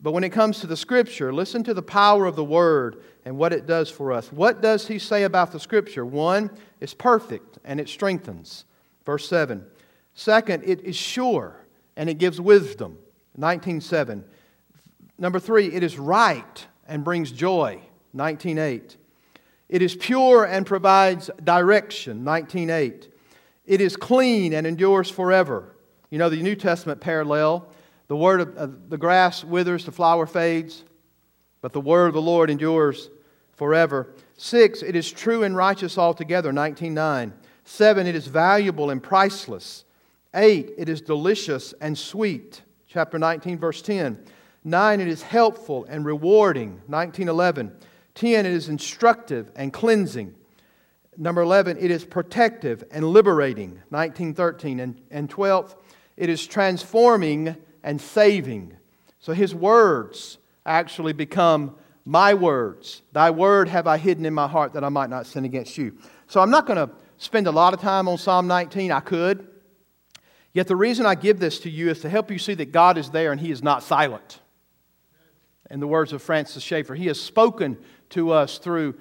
But 0.00 0.12
when 0.12 0.24
it 0.24 0.30
comes 0.30 0.60
to 0.60 0.66
the 0.66 0.76
Scripture, 0.76 1.32
listen 1.32 1.64
to 1.64 1.74
the 1.74 1.82
power 1.82 2.26
of 2.26 2.36
the 2.36 2.44
Word 2.44 3.02
and 3.24 3.38
what 3.38 3.52
it 3.52 3.66
does 3.66 3.90
for 3.90 4.12
us. 4.12 4.30
What 4.30 4.60
does 4.60 4.86
he 4.86 4.98
say 4.98 5.22
about 5.22 5.52
the 5.52 5.60
Scripture? 5.60 6.04
One, 6.04 6.50
it's 6.80 6.94
perfect 6.94 7.58
and 7.64 7.80
it 7.80 7.88
strengthens. 7.88 8.66
Verse 9.04 9.28
7. 9.28 9.64
Second, 10.14 10.64
it 10.64 10.80
is 10.82 10.96
sure 10.96 11.56
and 11.96 12.10
it 12.10 12.18
gives 12.18 12.40
wisdom. 12.40 12.98
19.7. 13.38 14.22
Number 15.18 15.40
three, 15.40 15.68
it 15.68 15.82
is 15.82 15.98
right 15.98 16.66
and 16.86 17.02
brings 17.02 17.32
joy. 17.32 17.80
19.8. 18.14 18.96
It 19.68 19.82
is 19.82 19.96
pure 19.96 20.44
and 20.44 20.66
provides 20.66 21.30
direction. 21.42 22.24
19.8. 22.24 23.08
It 23.64 23.80
is 23.80 23.96
clean 23.96 24.52
and 24.52 24.66
endures 24.66 25.10
forever. 25.10 25.76
You 26.10 26.18
know 26.18 26.28
the 26.28 26.42
New 26.42 26.54
Testament 26.54 27.00
parallel 27.00 27.68
the 28.08 28.16
word 28.16 28.40
of 28.40 28.56
uh, 28.56 28.68
the 28.88 28.98
grass 28.98 29.42
withers, 29.42 29.84
the 29.84 29.92
flower 29.92 30.26
fades, 30.26 30.84
but 31.60 31.72
the 31.72 31.80
word 31.80 32.08
of 32.08 32.14
the 32.14 32.22
Lord 32.22 32.50
endures 32.50 33.10
forever. 33.54 34.14
Six, 34.36 34.82
it 34.82 34.94
is 34.94 35.10
true 35.10 35.42
and 35.42 35.56
righteous 35.56 35.98
altogether, 35.98 36.52
19.9. 36.52 37.32
Seven, 37.64 38.06
it 38.06 38.14
is 38.14 38.26
valuable 38.28 38.90
and 38.90 39.02
priceless. 39.02 39.84
Eight, 40.34 40.70
it 40.78 40.88
is 40.88 41.00
delicious 41.00 41.74
and 41.80 41.96
sweet, 41.98 42.62
chapter 42.86 43.18
19, 43.18 43.58
verse 43.58 43.82
10. 43.82 44.22
Nine, 44.62 45.00
it 45.00 45.08
is 45.08 45.22
helpful 45.22 45.84
and 45.88 46.04
rewarding, 46.04 46.80
1911. 46.86 47.72
10, 48.16 48.46
it 48.46 48.52
is 48.52 48.68
instructive 48.68 49.50
and 49.54 49.72
cleansing. 49.72 50.34
Number 51.16 51.42
11, 51.42 51.78
it 51.78 51.90
is 51.90 52.04
protective 52.04 52.84
and 52.90 53.04
liberating, 53.08 53.80
1913. 53.90 54.80
And, 54.80 55.00
and 55.10 55.30
12, 55.30 55.76
it 56.16 56.28
is 56.28 56.46
transforming 56.46 57.56
and 57.82 58.00
saving. 58.00 58.76
So 59.20 59.32
his 59.32 59.54
words 59.54 60.38
actually 60.64 61.12
become 61.12 61.76
my 62.04 62.34
words. 62.34 63.02
Thy 63.12 63.30
word 63.30 63.68
have 63.68 63.86
I 63.86 63.96
hidden 63.98 64.26
in 64.26 64.34
my 64.34 64.46
heart 64.46 64.72
that 64.74 64.84
I 64.84 64.88
might 64.88 65.10
not 65.10 65.26
sin 65.26 65.44
against 65.44 65.78
you. 65.78 65.96
So 66.26 66.40
I'm 66.40 66.50
not 66.50 66.66
going 66.66 66.88
to 66.88 66.94
spend 67.18 67.46
a 67.46 67.52
lot 67.52 67.74
of 67.74 67.80
time 67.80 68.08
on 68.08 68.18
Psalm 68.18 68.46
19. 68.46 68.92
I 68.92 69.00
could. 69.00 69.48
Yet 70.52 70.68
the 70.68 70.76
reason 70.76 71.04
I 71.04 71.14
give 71.14 71.38
this 71.38 71.60
to 71.60 71.70
you 71.70 71.90
is 71.90 72.00
to 72.00 72.08
help 72.08 72.30
you 72.30 72.38
see 72.38 72.54
that 72.54 72.72
God 72.72 72.96
is 72.96 73.10
there 73.10 73.32
and 73.32 73.40
he 73.40 73.50
is 73.50 73.62
not 73.62 73.82
silent. 73.82 74.40
In 75.70 75.80
the 75.80 75.86
words 75.86 76.12
of 76.12 76.22
Francis 76.22 76.62
Schaeffer, 76.62 76.94
he 76.94 77.06
has 77.06 77.20
spoken 77.20 77.76
to 78.10 78.30
us 78.30 78.58
through 78.58 78.94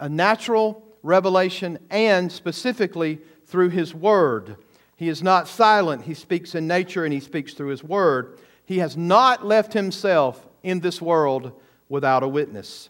a 0.00 0.08
natural 0.08 0.82
revelation 1.02 1.78
and 1.90 2.30
specifically 2.30 3.18
through 3.46 3.70
his 3.70 3.94
word. 3.94 4.56
He 4.96 5.08
is 5.08 5.22
not 5.22 5.48
silent. 5.48 6.02
He 6.02 6.14
speaks 6.14 6.54
in 6.54 6.66
nature 6.66 7.04
and 7.04 7.12
he 7.12 7.20
speaks 7.20 7.54
through 7.54 7.68
his 7.68 7.82
word. 7.82 8.38
He 8.64 8.78
has 8.78 8.96
not 8.96 9.44
left 9.44 9.72
himself 9.72 10.46
in 10.62 10.80
this 10.80 11.02
world 11.02 11.52
without 11.88 12.22
a 12.22 12.28
witness. 12.28 12.88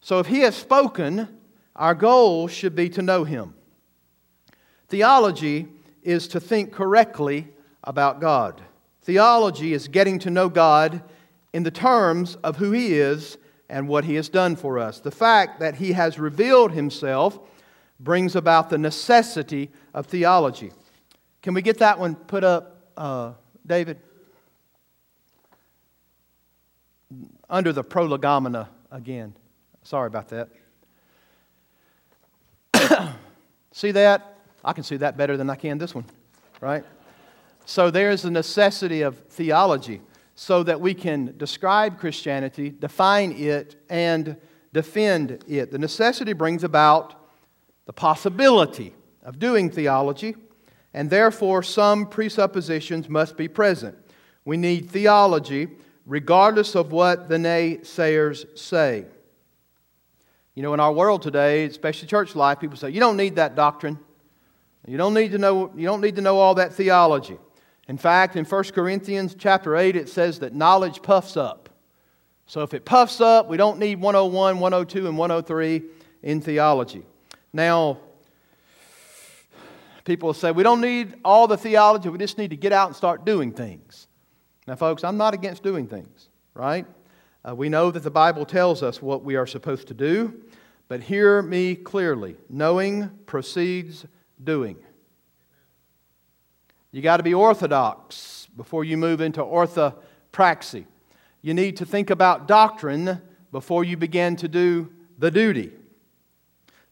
So 0.00 0.18
if 0.18 0.26
he 0.26 0.40
has 0.40 0.56
spoken, 0.56 1.28
our 1.76 1.94
goal 1.94 2.48
should 2.48 2.74
be 2.74 2.88
to 2.90 3.02
know 3.02 3.24
him. 3.24 3.54
Theology 4.88 5.68
is 6.02 6.28
to 6.28 6.40
think 6.40 6.72
correctly 6.72 7.48
about 7.84 8.20
God. 8.20 8.60
Theology 9.02 9.72
is 9.72 9.88
getting 9.88 10.18
to 10.20 10.30
know 10.30 10.48
God 10.48 11.02
in 11.52 11.62
the 11.62 11.70
terms 11.70 12.36
of 12.36 12.56
who 12.56 12.72
he 12.72 12.94
is 12.94 13.36
and 13.72 13.88
what 13.88 14.04
he 14.04 14.14
has 14.16 14.28
done 14.28 14.54
for 14.54 14.78
us. 14.78 15.00
The 15.00 15.10
fact 15.10 15.58
that 15.60 15.76
he 15.76 15.92
has 15.92 16.18
revealed 16.18 16.72
himself 16.72 17.38
brings 17.98 18.36
about 18.36 18.68
the 18.68 18.76
necessity 18.76 19.70
of 19.94 20.06
theology. 20.06 20.72
Can 21.40 21.54
we 21.54 21.62
get 21.62 21.78
that 21.78 21.98
one 21.98 22.14
put 22.14 22.44
up, 22.44 22.92
uh, 22.98 23.32
David? 23.66 23.98
Under 27.48 27.72
the 27.72 27.82
prolegomena 27.82 28.68
again. 28.90 29.34
Sorry 29.82 30.06
about 30.06 30.28
that. 30.28 30.48
see 33.72 33.92
that? 33.92 34.36
I 34.62 34.74
can 34.74 34.84
see 34.84 34.98
that 34.98 35.16
better 35.16 35.38
than 35.38 35.48
I 35.48 35.54
can 35.54 35.78
this 35.78 35.94
one, 35.94 36.04
right? 36.60 36.84
So 37.64 37.90
there's 37.90 38.22
the 38.22 38.30
necessity 38.30 39.00
of 39.00 39.18
theology 39.28 40.02
so 40.42 40.64
that 40.64 40.80
we 40.80 40.92
can 40.92 41.32
describe 41.36 42.00
Christianity, 42.00 42.68
define 42.70 43.30
it, 43.30 43.76
and 43.88 44.36
defend 44.72 45.44
it. 45.46 45.70
The 45.70 45.78
necessity 45.78 46.32
brings 46.32 46.64
about 46.64 47.14
the 47.84 47.92
possibility 47.92 48.92
of 49.22 49.38
doing 49.38 49.70
theology 49.70 50.34
and 50.94 51.08
therefore 51.08 51.62
some 51.62 52.06
presuppositions 52.06 53.08
must 53.08 53.36
be 53.36 53.46
present. 53.46 53.96
We 54.44 54.56
need 54.56 54.90
theology 54.90 55.68
regardless 56.06 56.74
of 56.74 56.90
what 56.90 57.28
the 57.28 57.36
naysayers 57.36 58.58
say. 58.58 59.04
You 60.56 60.64
know, 60.64 60.74
in 60.74 60.80
our 60.80 60.92
world 60.92 61.22
today, 61.22 61.66
especially 61.66 62.08
church 62.08 62.34
life, 62.34 62.58
people 62.58 62.76
say, 62.76 62.90
you 62.90 62.98
don't 62.98 63.16
need 63.16 63.36
that 63.36 63.54
doctrine. 63.54 63.96
You 64.88 64.96
don't 64.98 65.14
need 65.14 65.30
to 65.30 65.38
know, 65.38 65.70
you 65.76 65.86
don't 65.86 66.00
need 66.00 66.16
to 66.16 66.22
know 66.22 66.38
all 66.38 66.56
that 66.56 66.72
theology. 66.72 67.38
In 67.88 67.98
fact, 67.98 68.36
in 68.36 68.44
1 68.44 68.64
Corinthians 68.64 69.34
chapter 69.38 69.76
8, 69.76 69.96
it 69.96 70.08
says 70.08 70.38
that 70.40 70.54
knowledge 70.54 71.02
puffs 71.02 71.36
up. 71.36 71.68
So 72.46 72.62
if 72.62 72.74
it 72.74 72.84
puffs 72.84 73.20
up, 73.20 73.48
we 73.48 73.56
don't 73.56 73.78
need 73.78 74.00
101, 74.00 74.60
102, 74.60 75.06
and 75.06 75.18
103 75.18 75.82
in 76.22 76.40
theology. 76.40 77.02
Now, 77.52 77.98
People 80.04 80.34
say, 80.34 80.50
we 80.50 80.64
don't 80.64 80.80
need 80.80 81.14
all 81.24 81.46
the 81.46 81.56
theology, 81.56 82.08
we 82.08 82.18
just 82.18 82.38
need 82.38 82.50
to 82.50 82.56
get 82.56 82.72
out 82.72 82.88
and 82.88 82.96
start 82.96 83.24
doing 83.24 83.52
things. 83.52 84.08
Now, 84.66 84.74
folks, 84.74 85.04
I'm 85.04 85.16
not 85.16 85.32
against 85.32 85.62
doing 85.62 85.86
things, 85.86 86.28
right? 86.54 86.86
Uh, 87.48 87.54
we 87.54 87.68
know 87.68 87.90
that 87.90 88.02
the 88.02 88.10
Bible 88.10 88.44
tells 88.44 88.82
us 88.82 89.00
what 89.00 89.24
we 89.24 89.36
are 89.36 89.46
supposed 89.46 89.88
to 89.88 89.94
do, 89.94 90.42
but 90.88 91.02
hear 91.02 91.40
me 91.40 91.76
clearly 91.76 92.36
knowing 92.48 93.10
precedes 93.26 94.04
doing. 94.42 94.76
You 96.92 97.00
got 97.00 97.16
to 97.16 97.22
be 97.22 97.32
orthodox 97.32 98.48
before 98.54 98.84
you 98.84 98.98
move 98.98 99.22
into 99.22 99.40
orthopraxy. 99.40 100.84
You 101.40 101.54
need 101.54 101.78
to 101.78 101.86
think 101.86 102.10
about 102.10 102.46
doctrine 102.46 103.20
before 103.50 103.82
you 103.82 103.96
begin 103.96 104.36
to 104.36 104.48
do 104.48 104.92
the 105.18 105.30
duty. 105.30 105.72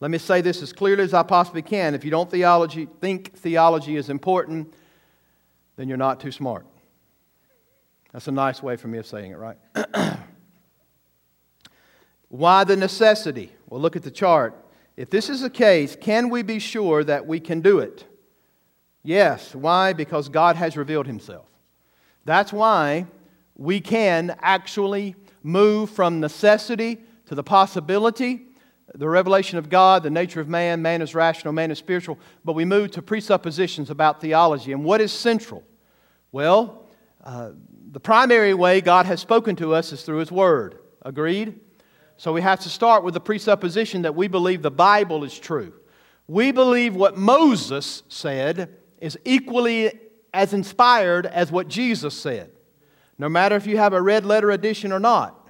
Let 0.01 0.11
me 0.11 0.17
say 0.17 0.41
this 0.41 0.63
as 0.63 0.73
clearly 0.73 1.05
as 1.05 1.13
I 1.13 1.23
possibly 1.23 1.61
can. 1.61 1.95
If 1.95 2.05
you 2.05 2.11
don't 2.11 2.31
theology, 2.31 2.89
think 3.01 3.35
theology 3.35 3.97
is 3.97 4.09
important, 4.09 4.73
then 5.77 5.89
you're 5.89 5.99
not 5.99 6.19
too 6.19 6.33
smart. 6.33 6.65
That's 8.13 8.27
a 8.27 8.33
nice 8.33 8.63
way 8.63 8.77
for 8.77 8.89
me 8.89 8.99
of 8.99 9.07
saying 9.07 9.33
it, 9.33 9.37
right? 9.37 9.59
Why 12.29 12.65
the 12.65 12.77
necessity? 12.77 13.53
Well, 13.69 13.81
look 13.81 13.97
at 13.97 14.03
the 14.03 14.11
chart. 14.11 14.57
If 14.97 15.11
this 15.11 15.29
is 15.29 15.43
the 15.43 15.51
case, 15.51 15.97
can 16.01 16.31
we 16.31 16.43
be 16.43 16.59
sure 16.59 17.05
that 17.05 17.27
we 17.27 17.39
can 17.39 17.61
do 17.61 17.79
it? 17.79 18.07
Yes. 19.03 19.55
Why? 19.55 19.93
Because 19.93 20.29
God 20.29 20.57
has 20.57 20.77
revealed 20.77 21.07
Himself. 21.07 21.47
That's 22.25 22.53
why 22.53 23.07
we 23.57 23.81
can 23.81 24.37
actually 24.41 25.17
move 25.43 25.91
from 25.91 26.21
necessity 26.21 26.99
to 27.27 27.35
the 27.35 27.43
possibility 27.43 28.47
the 28.95 29.09
revelation 29.09 29.59
of 29.59 29.69
God, 29.69 30.03
the 30.03 30.11
nature 30.11 30.41
of 30.41 30.49
man, 30.49 30.83
man 30.83 31.03
is 31.03 31.15
rational, 31.15 31.53
man 31.53 31.71
is 31.71 31.79
spiritual, 31.79 32.19
but 32.45 32.55
we 32.55 32.65
move 32.65 32.91
to 32.93 33.03
presuppositions 33.03 33.91
about 33.91 34.21
theology. 34.21 34.73
And 34.73 34.85
what 34.85 35.01
is 35.01 35.13
central? 35.13 35.63
Well, 36.33 36.87
uh, 37.23 37.53
the 37.93 38.01
primary 38.01 38.55
way 38.55 38.81
God 38.81 39.07
has 39.07 39.21
spoken 39.21 39.57
to 39.57 39.75
us 39.75 39.93
is 39.93 40.03
through 40.03 40.19
His 40.19 40.33
Word. 40.33 40.79
Agreed? 41.03 41.61
So 42.17 42.33
we 42.33 42.43
have 42.43 42.61
to 42.61 42.69
start 42.69 43.05
with 43.05 43.15
the 43.15 43.21
presupposition 43.21 44.03
that 44.03 44.15
we 44.15 44.29
believe 44.29 44.63
the 44.63 44.71
Bible 44.71 45.25
is 45.25 45.39
true. 45.39 45.73
We 46.27 46.53
believe 46.53 46.95
what 46.95 47.17
Moses 47.17 48.03
said 48.09 48.77
is 49.01 49.19
equally 49.25 49.93
as 50.33 50.53
inspired 50.53 51.27
as 51.27 51.51
what 51.51 51.69
Jesus 51.69 52.15
said, 52.15 52.51
no 53.19 53.29
matter 53.29 53.57
if 53.57 53.67
you 53.67 53.77
have 53.77 53.93
a 53.93 54.01
red 54.01 54.25
letter 54.25 54.51
edition 54.51 54.93
or 54.93 55.01
not. 55.01 55.49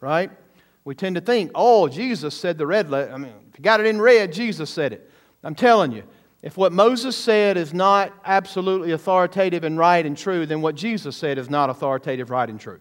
Right? 0.00 0.30
We 0.84 0.94
tend 0.94 1.14
to 1.14 1.20
think, 1.20 1.52
oh, 1.54 1.88
Jesus 1.88 2.34
said 2.34 2.58
the 2.58 2.66
red 2.66 2.90
letter. 2.90 3.12
I 3.12 3.16
mean, 3.16 3.32
if 3.50 3.58
you 3.58 3.62
got 3.62 3.80
it 3.80 3.86
in 3.86 4.00
red, 4.00 4.32
Jesus 4.32 4.68
said 4.68 4.92
it. 4.92 5.10
I'm 5.44 5.54
telling 5.54 5.92
you, 5.92 6.04
if 6.42 6.56
what 6.56 6.72
Moses 6.72 7.16
said 7.16 7.56
is 7.56 7.72
not 7.72 8.12
absolutely 8.24 8.90
authoritative 8.92 9.62
and 9.62 9.78
right 9.78 10.04
and 10.04 10.16
true, 10.16 10.44
then 10.44 10.60
what 10.60 10.74
Jesus 10.74 11.16
said 11.16 11.38
is 11.38 11.48
not 11.48 11.70
authoritative, 11.70 12.30
right, 12.30 12.48
and 12.48 12.58
true. 12.58 12.80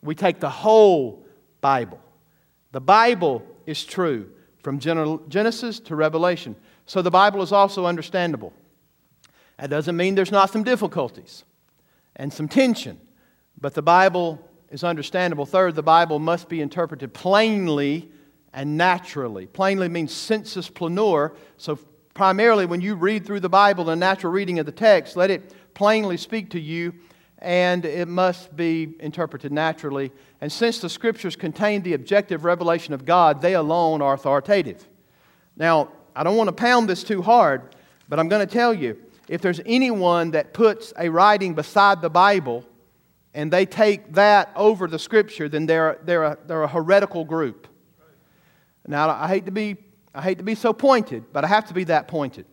We 0.00 0.14
take 0.14 0.40
the 0.40 0.48
whole 0.48 1.26
Bible. 1.60 2.00
The 2.72 2.80
Bible 2.80 3.46
is 3.66 3.84
true 3.84 4.30
from 4.66 4.80
Genesis 4.80 5.78
to 5.78 5.94
Revelation. 5.94 6.56
So 6.86 7.00
the 7.00 7.08
Bible 7.08 7.40
is 7.40 7.52
also 7.52 7.86
understandable. 7.86 8.52
That 9.58 9.70
doesn't 9.70 9.96
mean 9.96 10.16
there's 10.16 10.32
not 10.32 10.50
some 10.50 10.64
difficulties 10.64 11.44
and 12.16 12.32
some 12.32 12.48
tension, 12.48 13.00
but 13.60 13.74
the 13.74 13.82
Bible 13.82 14.44
is 14.72 14.82
understandable. 14.82 15.46
Third, 15.46 15.76
the 15.76 15.84
Bible 15.84 16.18
must 16.18 16.48
be 16.48 16.60
interpreted 16.60 17.14
plainly 17.14 18.10
and 18.52 18.76
naturally. 18.76 19.46
Plainly 19.46 19.88
means 19.88 20.12
sensus 20.12 20.68
plenior, 20.68 21.34
so 21.58 21.78
primarily 22.12 22.66
when 22.66 22.80
you 22.80 22.96
read 22.96 23.24
through 23.24 23.38
the 23.38 23.48
Bible, 23.48 23.84
the 23.84 23.94
natural 23.94 24.32
reading 24.32 24.58
of 24.58 24.66
the 24.66 24.72
text, 24.72 25.14
let 25.14 25.30
it 25.30 25.54
plainly 25.74 26.16
speak 26.16 26.50
to 26.50 26.60
you, 26.60 26.92
and 27.38 27.84
it 27.84 28.08
must 28.08 28.54
be 28.56 28.94
interpreted 29.00 29.52
naturally. 29.52 30.10
And 30.40 30.50
since 30.50 30.80
the 30.80 30.88
scriptures 30.88 31.36
contain 31.36 31.82
the 31.82 31.94
objective 31.94 32.44
revelation 32.44 32.94
of 32.94 33.04
God, 33.04 33.42
they 33.42 33.54
alone 33.54 34.02
are 34.02 34.14
authoritative. 34.14 34.86
Now, 35.56 35.90
I 36.14 36.22
don't 36.22 36.36
want 36.36 36.48
to 36.48 36.52
pound 36.52 36.88
this 36.88 37.04
too 37.04 37.22
hard, 37.22 37.74
but 38.08 38.18
I'm 38.18 38.28
going 38.28 38.46
to 38.46 38.52
tell 38.52 38.72
you 38.72 38.96
if 39.28 39.40
there's 39.40 39.60
anyone 39.66 40.30
that 40.32 40.54
puts 40.54 40.92
a 40.98 41.08
writing 41.08 41.54
beside 41.54 42.00
the 42.00 42.10
Bible 42.10 42.64
and 43.34 43.52
they 43.52 43.66
take 43.66 44.14
that 44.14 44.50
over 44.56 44.86
the 44.86 44.98
scripture, 44.98 45.48
then 45.48 45.66
they're, 45.66 45.98
they're, 46.04 46.24
a, 46.24 46.38
they're 46.46 46.62
a 46.62 46.68
heretical 46.68 47.24
group. 47.24 47.68
Now, 48.86 49.10
I 49.10 49.28
hate 49.28 49.46
to 49.46 49.52
be 49.52 49.76
I 50.16 50.22
hate 50.22 50.38
to 50.38 50.44
be 50.44 50.54
so 50.54 50.72
pointed, 50.72 51.30
but 51.30 51.44
I 51.44 51.48
have 51.48 51.66
to 51.66 51.74
be 51.74 51.84
that 51.84 52.08
pointed. 52.08 52.46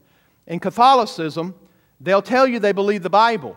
In 0.47 0.59
Catholicism, 0.59 1.55
they'll 2.01 2.21
tell 2.21 2.45
you 2.45 2.59
they 2.59 2.73
believe 2.73 3.03
the 3.03 3.09
Bible, 3.09 3.55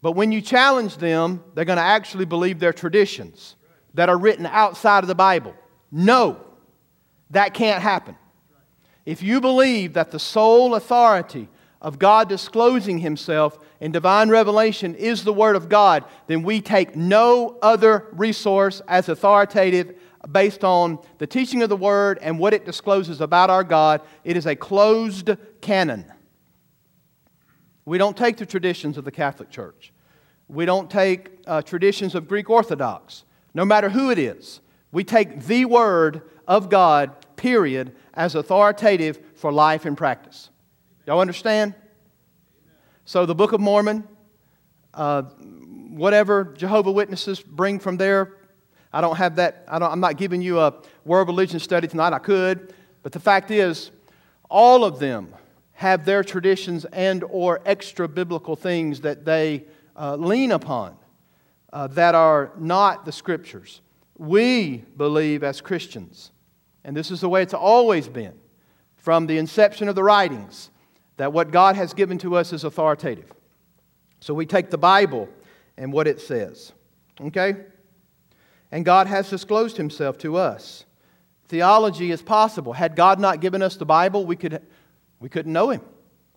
but 0.00 0.12
when 0.12 0.32
you 0.32 0.40
challenge 0.40 0.96
them, 0.96 1.42
they're 1.54 1.64
going 1.64 1.78
to 1.78 1.82
actually 1.82 2.24
believe 2.24 2.58
their 2.60 2.72
traditions 2.72 3.56
that 3.94 4.08
are 4.08 4.18
written 4.18 4.46
outside 4.46 5.02
of 5.02 5.08
the 5.08 5.14
Bible. 5.14 5.54
No, 5.90 6.40
that 7.30 7.54
can't 7.54 7.82
happen. 7.82 8.16
If 9.04 9.22
you 9.22 9.40
believe 9.40 9.94
that 9.94 10.10
the 10.10 10.18
sole 10.18 10.74
authority 10.74 11.48
of 11.80 11.98
God 11.98 12.28
disclosing 12.28 12.98
Himself 12.98 13.58
in 13.80 13.92
divine 13.92 14.28
revelation 14.28 14.94
is 14.94 15.24
the 15.24 15.32
Word 15.32 15.56
of 15.56 15.68
God, 15.68 16.04
then 16.26 16.42
we 16.42 16.60
take 16.60 16.94
no 16.94 17.56
other 17.62 18.06
resource 18.12 18.82
as 18.86 19.08
authoritative 19.08 19.94
based 20.30 20.64
on 20.64 20.98
the 21.18 21.26
teaching 21.26 21.62
of 21.62 21.68
the 21.68 21.76
Word 21.76 22.18
and 22.20 22.38
what 22.38 22.52
it 22.52 22.64
discloses 22.64 23.20
about 23.20 23.50
our 23.50 23.64
God. 23.64 24.02
It 24.24 24.36
is 24.36 24.46
a 24.46 24.56
closed 24.56 25.30
canon. 25.60 26.04
We 27.88 27.96
don't 27.96 28.18
take 28.18 28.36
the 28.36 28.44
traditions 28.44 28.98
of 28.98 29.06
the 29.06 29.10
Catholic 29.10 29.48
Church. 29.48 29.94
We 30.46 30.66
don't 30.66 30.90
take 30.90 31.30
uh, 31.46 31.62
traditions 31.62 32.14
of 32.14 32.28
Greek 32.28 32.50
Orthodox, 32.50 33.24
no 33.54 33.64
matter 33.64 33.88
who 33.88 34.10
it 34.10 34.18
is. 34.18 34.60
We 34.92 35.04
take 35.04 35.44
the 35.44 35.64
Word 35.64 36.20
of 36.46 36.68
God, 36.68 37.12
period, 37.36 37.96
as 38.12 38.34
authoritative 38.34 39.18
for 39.36 39.50
life 39.50 39.86
and 39.86 39.96
practice. 39.96 40.50
Y'all 41.06 41.20
understand? 41.20 41.74
So, 43.06 43.24
the 43.24 43.34
Book 43.34 43.52
of 43.52 43.60
Mormon, 43.62 44.06
uh, 44.92 45.22
whatever 45.22 46.44
Jehovah 46.44 46.92
Witnesses 46.92 47.40
bring 47.40 47.78
from 47.78 47.96
there, 47.96 48.36
I 48.92 49.00
don't 49.00 49.16
have 49.16 49.36
that. 49.36 49.64
I 49.66 49.78
I'm 49.78 50.00
not 50.00 50.18
giving 50.18 50.42
you 50.42 50.60
a 50.60 50.74
world 51.06 51.28
religion 51.28 51.58
study 51.58 51.88
tonight. 51.88 52.12
I 52.12 52.18
could. 52.18 52.74
But 53.02 53.12
the 53.12 53.20
fact 53.20 53.50
is, 53.50 53.90
all 54.50 54.84
of 54.84 54.98
them 54.98 55.32
have 55.78 56.04
their 56.04 56.22
traditions 56.22 56.84
and 56.86 57.24
or 57.24 57.60
extra 57.64 58.06
biblical 58.06 58.54
things 58.54 59.00
that 59.00 59.24
they 59.24 59.64
uh, 59.96 60.16
lean 60.16 60.52
upon 60.52 60.96
uh, 61.72 61.86
that 61.86 62.14
are 62.14 62.52
not 62.58 63.04
the 63.04 63.12
scriptures. 63.12 63.80
We 64.16 64.84
believe 64.96 65.42
as 65.42 65.60
Christians, 65.60 66.30
and 66.84 66.96
this 66.96 67.10
is 67.10 67.20
the 67.20 67.28
way 67.28 67.42
it's 67.42 67.54
always 67.54 68.08
been 68.08 68.34
from 68.96 69.26
the 69.26 69.38
inception 69.38 69.88
of 69.88 69.94
the 69.94 70.02
writings, 70.02 70.70
that 71.16 71.32
what 71.32 71.50
God 71.50 71.76
has 71.76 71.94
given 71.94 72.18
to 72.18 72.36
us 72.36 72.52
is 72.52 72.64
authoritative. 72.64 73.32
So 74.20 74.34
we 74.34 74.46
take 74.46 74.70
the 74.70 74.78
Bible 74.78 75.28
and 75.76 75.92
what 75.92 76.06
it 76.06 76.20
says. 76.20 76.72
Okay? 77.20 77.56
and 78.70 78.84
God 78.84 79.06
has 79.06 79.30
disclosed 79.30 79.76
himself 79.76 80.18
to 80.18 80.36
us. 80.36 80.84
Theology 81.46 82.10
is 82.10 82.20
possible. 82.20 82.74
Had 82.74 82.94
God 82.94 83.18
not 83.18 83.40
given 83.40 83.62
us 83.62 83.76
the 83.76 83.86
Bible, 83.86 84.26
we, 84.26 84.36
could, 84.36 84.62
we 85.20 85.28
couldn't 85.28 85.52
know 85.52 85.70
him 85.70 85.82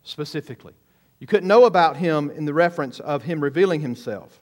specifically. 0.03 0.73
You 1.19 1.27
couldn't 1.27 1.47
know 1.47 1.65
about 1.65 1.97
him 1.97 2.31
in 2.31 2.45
the 2.45 2.53
reference 2.53 2.99
of 2.99 3.23
him 3.23 3.41
revealing 3.41 3.81
himself. 3.81 4.41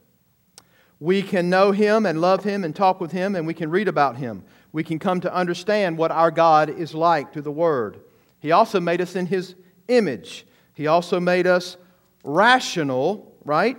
We 1.00 1.22
can 1.22 1.50
know 1.50 1.72
him 1.72 2.06
and 2.06 2.22
love 2.22 2.44
him 2.44 2.64
and 2.64 2.76
talk 2.76 3.00
with 3.00 3.12
him, 3.12 3.36
and 3.36 3.46
we 3.48 3.54
can 3.54 3.70
read 3.70 3.88
about 3.88 4.18
him. 4.18 4.44
We 4.72 4.84
can 4.84 5.00
come 5.00 5.22
to 5.22 5.34
understand 5.34 5.98
what 5.98 6.12
our 6.12 6.32
God 6.32 6.70
is 6.70 6.94
like 6.94 7.34
through 7.34 7.44
the 7.44 7.52
Word. 7.52 8.00
He 8.40 8.52
also 8.52 8.80
made 8.80 9.02
us 9.02 9.16
in 9.16 9.26
his 9.26 9.56
image. 9.88 10.46
He 10.74 10.88
also 10.88 11.20
made 11.20 11.48
us 11.48 11.78
rational, 12.24 13.34
right? 13.44 13.78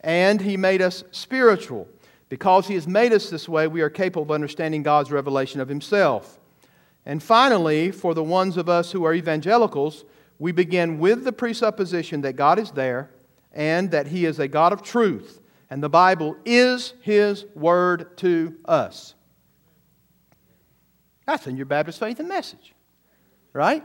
And 0.00 0.40
he 0.40 0.56
made 0.56 0.82
us 0.82 1.04
spiritual. 1.10 1.88
Because 2.32 2.66
He 2.66 2.72
has 2.76 2.88
made 2.88 3.12
us 3.12 3.28
this 3.28 3.46
way, 3.46 3.66
we 3.66 3.82
are 3.82 3.90
capable 3.90 4.22
of 4.22 4.30
understanding 4.30 4.82
God's 4.82 5.10
revelation 5.10 5.60
of 5.60 5.68
Himself. 5.68 6.40
And 7.04 7.22
finally, 7.22 7.90
for 7.90 8.14
the 8.14 8.22
ones 8.22 8.56
of 8.56 8.68
us 8.68 8.92
who 8.92 9.04
are 9.04 9.14
evangelicals, 9.14 10.04
we 10.38 10.52
begin 10.52 10.98
with 10.98 11.24
the 11.24 11.32
presupposition 11.32 12.20
that 12.22 12.34
God 12.34 12.58
is 12.58 12.70
there 12.70 13.10
and 13.52 13.90
that 13.90 14.06
He 14.06 14.24
is 14.24 14.38
a 14.38 14.48
God 14.48 14.72
of 14.72 14.82
truth, 14.82 15.40
and 15.70 15.82
the 15.82 15.88
Bible 15.88 16.36
is 16.44 16.94
His 17.00 17.44
word 17.54 18.16
to 18.18 18.56
us. 18.64 19.14
That's 21.26 21.46
in 21.46 21.56
your 21.56 21.66
Baptist 21.66 22.00
Faith 22.00 22.18
and 22.18 22.28
Message, 22.28 22.74
right? 23.52 23.84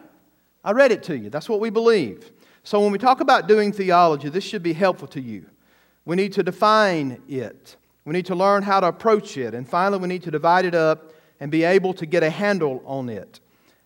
I 0.63 0.71
read 0.71 0.91
it 0.91 1.03
to 1.03 1.17
you. 1.17 1.29
That's 1.29 1.49
what 1.49 1.59
we 1.59 1.69
believe. 1.69 2.31
So 2.63 2.81
when 2.81 2.91
we 2.91 2.97
talk 2.97 3.21
about 3.21 3.47
doing 3.47 3.71
theology, 3.71 4.29
this 4.29 4.43
should 4.43 4.63
be 4.63 4.73
helpful 4.73 5.07
to 5.09 5.21
you. 5.21 5.45
We 6.05 6.15
need 6.15 6.33
to 6.33 6.43
define 6.43 7.21
it. 7.27 7.75
We 8.05 8.13
need 8.13 8.25
to 8.27 8.35
learn 8.35 8.63
how 8.63 8.79
to 8.79 8.87
approach 8.87 9.37
it. 9.37 9.53
And 9.53 9.67
finally, 9.67 9.99
we 9.99 10.07
need 10.07 10.23
to 10.23 10.31
divide 10.31 10.65
it 10.65 10.75
up 10.75 11.06
and 11.39 11.51
be 11.51 11.63
able 11.63 11.93
to 11.93 12.05
get 12.05 12.23
a 12.23 12.29
handle 12.29 12.81
on 12.85 13.09
it. 13.09 13.39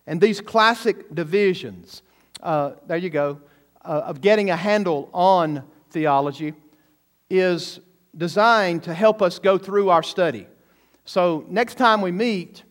And 0.06 0.20
these 0.20 0.40
classic 0.40 1.14
divisions, 1.14 2.02
uh, 2.42 2.72
there 2.86 2.96
you 2.96 3.10
go, 3.10 3.40
uh, 3.84 4.02
of 4.06 4.20
getting 4.20 4.50
a 4.50 4.56
handle 4.56 5.10
on 5.12 5.64
theology 5.90 6.54
is 7.30 7.80
designed 8.16 8.82
to 8.84 8.94
help 8.94 9.22
us 9.22 9.38
go 9.38 9.58
through 9.58 9.90
our 9.90 10.02
study. 10.02 10.46
So, 11.04 11.44
next 11.48 11.76
time 11.76 12.00
we 12.00 12.12
meet, 12.12 12.62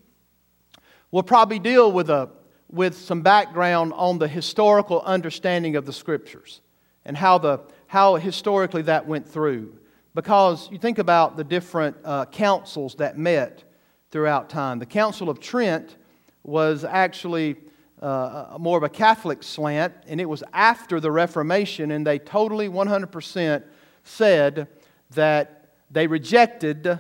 we'll 1.12 1.24
probably 1.24 1.60
deal 1.60 1.92
with, 1.92 2.10
a, 2.10 2.30
with 2.70 2.98
some 2.98 3.22
background 3.22 3.94
on 3.96 4.20
the 4.20 4.28
historical 4.28 5.02
understanding 5.02 5.76
of 5.76 5.86
the 5.86 5.94
scriptures 5.94 6.62
and 7.06 7.18
how, 7.18 7.38
the, 7.38 7.60
how 7.88 8.16
historically 8.16 8.84
that 8.84 9.06
went 9.06 9.28
through. 9.28 9.78
Because 10.14 10.70
you 10.72 10.78
think 10.78 10.98
about 10.98 11.38
the 11.38 11.44
different 11.44 11.98
uh, 12.04 12.26
councils 12.26 12.96
that 12.96 13.18
met 13.18 13.64
throughout 14.12 14.50
time. 14.50 14.80
The 14.80 14.86
Council 14.86 15.30
of 15.30 15.40
Trent 15.40 15.96
was 16.44 16.84
actually 16.84 17.56
uh, 18.02 18.58
more 18.60 18.78
of 18.78 18.84
a 18.84 18.90
Catholic 18.90 19.44
slant, 19.44 19.94
and 20.08 20.20
it 20.20 20.28
was 20.28 20.44
after 20.54 21.00
the 21.00 21.12
Reformation, 21.12 21.92
and 21.92 22.06
they 22.06 22.20
totally 22.20 22.68
100% 22.68 23.64
said 24.04 24.68
that 25.12 25.70
they 25.90 26.08
rejected 26.08 27.00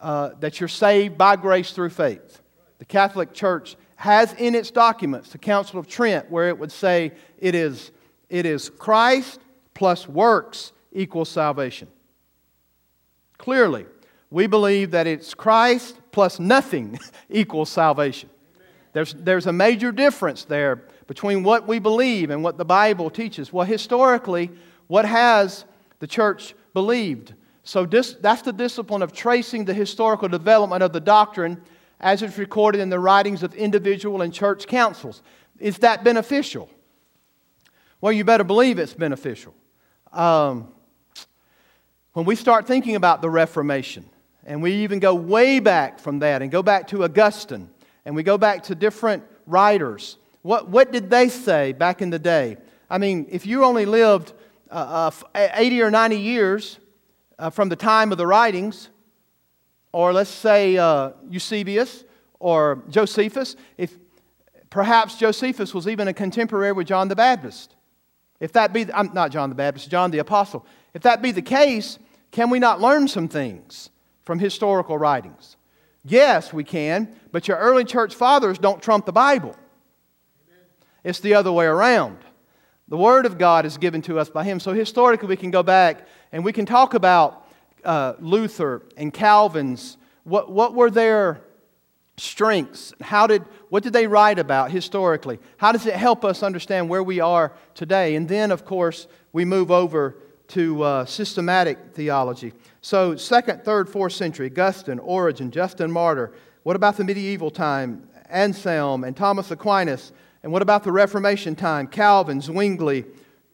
uh, 0.00 0.30
that 0.40 0.60
you're 0.60 0.68
saved 0.68 1.16
by 1.16 1.36
grace 1.36 1.72
through 1.72 1.90
faith. 1.90 2.42
The 2.78 2.84
Catholic 2.84 3.32
Church 3.32 3.76
has 3.96 4.32
in 4.34 4.56
its 4.56 4.72
documents 4.72 5.30
the 5.30 5.38
Council 5.38 5.78
of 5.78 5.86
Trent 5.86 6.28
where 6.28 6.48
it 6.48 6.58
would 6.58 6.72
say 6.72 7.12
it 7.38 7.54
is, 7.54 7.92
it 8.28 8.44
is 8.44 8.68
Christ 8.68 9.38
plus 9.74 10.08
works 10.08 10.72
equals 10.92 11.28
salvation. 11.28 11.86
Clearly, 13.38 13.86
we 14.30 14.48
believe 14.48 14.90
that 14.90 15.06
it's 15.06 15.34
Christ 15.34 15.96
plus 16.12 16.38
nothing 16.38 16.98
equals 17.30 17.70
salvation. 17.70 18.30
There's, 18.92 19.14
there's 19.14 19.46
a 19.46 19.52
major 19.52 19.90
difference 19.90 20.44
there 20.44 20.84
between 21.06 21.42
what 21.42 21.66
we 21.66 21.78
believe 21.78 22.30
and 22.30 22.44
what 22.44 22.58
the 22.58 22.64
Bible 22.64 23.10
teaches. 23.10 23.52
Well, 23.52 23.66
historically, 23.66 24.50
What 24.86 25.06
has 25.06 25.64
the 26.00 26.06
church 26.06 26.54
believed? 26.74 27.34
So 27.64 27.86
this, 27.86 28.14
that's 28.20 28.42
the 28.42 28.52
discipline 28.52 29.02
of 29.02 29.12
tracing 29.12 29.64
the 29.64 29.72
historical 29.72 30.28
development 30.28 30.82
of 30.82 30.92
the 30.92 31.00
doctrine 31.00 31.62
as 31.98 32.20
it's 32.22 32.36
recorded 32.36 32.80
in 32.80 32.90
the 32.90 32.98
writings 32.98 33.42
of 33.42 33.54
individual 33.54 34.20
and 34.20 34.34
church 34.34 34.66
councils. 34.66 35.22
Is 35.58 35.78
that 35.78 36.04
beneficial? 36.04 36.68
Well, 38.00 38.12
you 38.12 38.24
better 38.24 38.44
believe 38.44 38.78
it's 38.78 38.94
beneficial. 38.94 39.54
Um, 40.12 40.74
when 42.12 42.26
we 42.26 42.36
start 42.36 42.66
thinking 42.66 42.96
about 42.96 43.22
the 43.22 43.30
Reformation, 43.30 44.04
and 44.44 44.62
we 44.62 44.72
even 44.76 44.98
go 44.98 45.14
way 45.14 45.60
back 45.60 45.98
from 45.98 46.18
that 46.20 46.42
and 46.42 46.50
go 46.50 46.62
back 46.62 46.88
to 46.88 47.04
Augustine, 47.04 47.70
and 48.04 48.14
we 48.14 48.22
go 48.22 48.36
back 48.36 48.64
to 48.64 48.74
different 48.74 49.22
writers, 49.46 50.18
what, 50.42 50.68
what 50.68 50.90
did 50.90 51.08
they 51.08 51.28
say 51.28 51.72
back 51.72 52.02
in 52.02 52.10
the 52.10 52.18
day? 52.18 52.56
I 52.90 52.98
mean, 52.98 53.26
if 53.30 53.46
you 53.46 53.64
only 53.64 53.86
lived 53.86 54.32
uh, 54.70 55.10
uh, 55.34 55.48
80 55.54 55.82
or 55.82 55.90
90 55.90 56.16
years 56.16 56.78
uh, 57.38 57.50
from 57.50 57.68
the 57.68 57.76
time 57.76 58.12
of 58.12 58.18
the 58.18 58.26
writings, 58.26 58.88
or 59.92 60.12
let's 60.12 60.30
say 60.30 60.76
uh, 60.76 61.10
Eusebius 61.30 62.04
or 62.40 62.82
Josephus, 62.88 63.56
if 63.78 63.96
perhaps 64.70 65.16
Josephus 65.16 65.72
was 65.72 65.86
even 65.86 66.08
a 66.08 66.12
contemporary 66.12 66.72
with 66.72 66.86
John 66.86 67.08
the 67.08 67.16
Baptist. 67.16 67.76
If 68.40 68.52
that 68.52 68.72
be, 68.72 68.92
I'm 68.92 69.12
not 69.12 69.30
John 69.30 69.48
the 69.48 69.54
Baptist, 69.54 69.88
John 69.88 70.10
the 70.10 70.18
Apostle. 70.18 70.66
If 70.94 71.02
that 71.02 71.22
be 71.22 71.30
the 71.30 71.42
case, 71.42 71.98
can 72.32 72.50
we 72.50 72.58
not 72.58 72.80
learn 72.80 73.06
some 73.06 73.28
things 73.28 73.90
from 74.24 74.38
historical 74.38 74.98
writings? 74.98 75.56
Yes, 76.04 76.52
we 76.52 76.64
can, 76.64 77.14
but 77.30 77.46
your 77.46 77.56
early 77.56 77.84
church 77.84 78.14
fathers 78.14 78.58
don't 78.58 78.82
trump 78.82 79.06
the 79.06 79.12
Bible. 79.12 79.56
It's 81.04 81.20
the 81.20 81.34
other 81.34 81.52
way 81.52 81.66
around. 81.66 82.18
The 82.88 82.96
Word 82.96 83.26
of 83.26 83.38
God 83.38 83.64
is 83.64 83.78
given 83.78 84.02
to 84.02 84.18
us 84.18 84.28
by 84.28 84.44
Him. 84.44 84.60
So 84.60 84.72
historically, 84.72 85.28
we 85.28 85.36
can 85.36 85.50
go 85.50 85.62
back 85.62 86.06
and 86.30 86.44
we 86.44 86.52
can 86.52 86.66
talk 86.66 86.94
about 86.94 87.46
uh, 87.84 88.14
Luther 88.20 88.82
and 88.96 89.12
Calvin's. 89.12 89.96
What, 90.24 90.50
what 90.50 90.74
were 90.74 90.90
their 90.90 91.40
strengths? 92.16 92.92
How 93.00 93.26
did, 93.26 93.42
what 93.68 93.82
did 93.82 93.92
they 93.92 94.06
write 94.06 94.38
about 94.38 94.70
historically? 94.70 95.38
How 95.56 95.72
does 95.72 95.86
it 95.86 95.94
help 95.94 96.24
us 96.24 96.42
understand 96.42 96.88
where 96.88 97.02
we 97.02 97.20
are 97.20 97.52
today? 97.74 98.14
And 98.14 98.28
then, 98.28 98.50
of 98.50 98.64
course, 98.64 99.06
we 99.32 99.44
move 99.44 99.70
over 99.70 100.16
to 100.52 100.82
uh, 100.82 101.04
systematic 101.06 101.78
theology. 101.94 102.52
So, 102.82 103.16
second, 103.16 103.64
third, 103.64 103.88
fourth 103.88 104.12
century, 104.12 104.48
Augustine, 104.50 104.98
Origen, 104.98 105.50
Justin 105.50 105.90
Martyr. 105.90 106.32
What 106.62 106.76
about 106.76 106.98
the 106.98 107.04
medieval 107.04 107.50
time? 107.50 108.06
Anselm 108.28 109.04
and 109.04 109.16
Thomas 109.16 109.50
Aquinas. 109.50 110.12
And 110.42 110.52
what 110.52 110.60
about 110.60 110.84
the 110.84 110.92
Reformation 110.92 111.56
time? 111.56 111.86
Calvin, 111.86 112.40
Zwingli. 112.42 113.06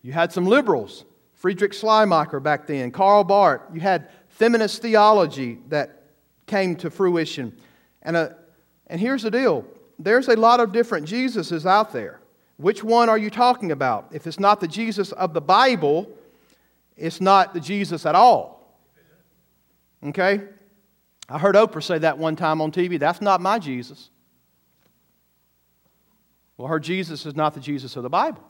You 0.03 0.13
had 0.13 0.33
some 0.33 0.45
liberals, 0.45 1.05
Friedrich 1.35 1.73
Schleiermacher 1.73 2.41
back 2.41 2.67
then, 2.67 2.91
Karl 2.91 3.23
Barth. 3.23 3.63
You 3.73 3.81
had 3.81 4.09
feminist 4.29 4.83
theology 4.83 5.59
that 5.69 6.03
came 6.47 6.75
to 6.77 6.91
fruition. 6.91 7.57
And, 8.03 8.17
a, 8.17 8.21
uh, 8.21 8.35
and 8.89 9.01
here's 9.01 9.23
the 9.23 9.31
deal 9.31 9.65
there's 10.01 10.27
a 10.27 10.37
lot 10.37 10.59
of 10.59 10.73
different 10.73 11.07
Jesuses 11.07 11.65
out 11.65 11.93
there. 11.93 12.19
Which 12.57 12.83
one 12.83 13.09
are 13.09 13.19
you 13.19 13.31
talking 13.31 13.71
about? 13.71 14.09
If 14.11 14.27
it's 14.27 14.41
not 14.41 14.59
the 14.59 14.67
Jesus 14.67 15.13
of 15.13 15.33
the 15.33 15.41
Bible, 15.41 16.13
it's 16.99 17.21
not 17.21 17.55
the 17.55 17.61
Jesus 17.61 18.05
at 18.05 18.15
all. 18.15 18.79
Okay? 20.05 20.43
I 21.29 21.39
heard 21.39 21.55
Oprah 21.55 21.83
say 21.83 21.99
that 21.99 22.19
one 22.19 22.37
time 22.37 22.61
on 22.61 22.73
TV. 22.73 22.99
That's 22.99 23.21
not 23.21 23.41
my 23.41 23.59
Jesus. 23.59 24.11
Well, 26.57 26.69
her 26.69 26.81
Jesus 26.81 27.25
is 27.25 27.37
not 27.37 27.55
the 27.55 27.61
Jesus 27.61 27.97
of 27.97 28.03
the 28.03 28.11
Bible 28.11 28.43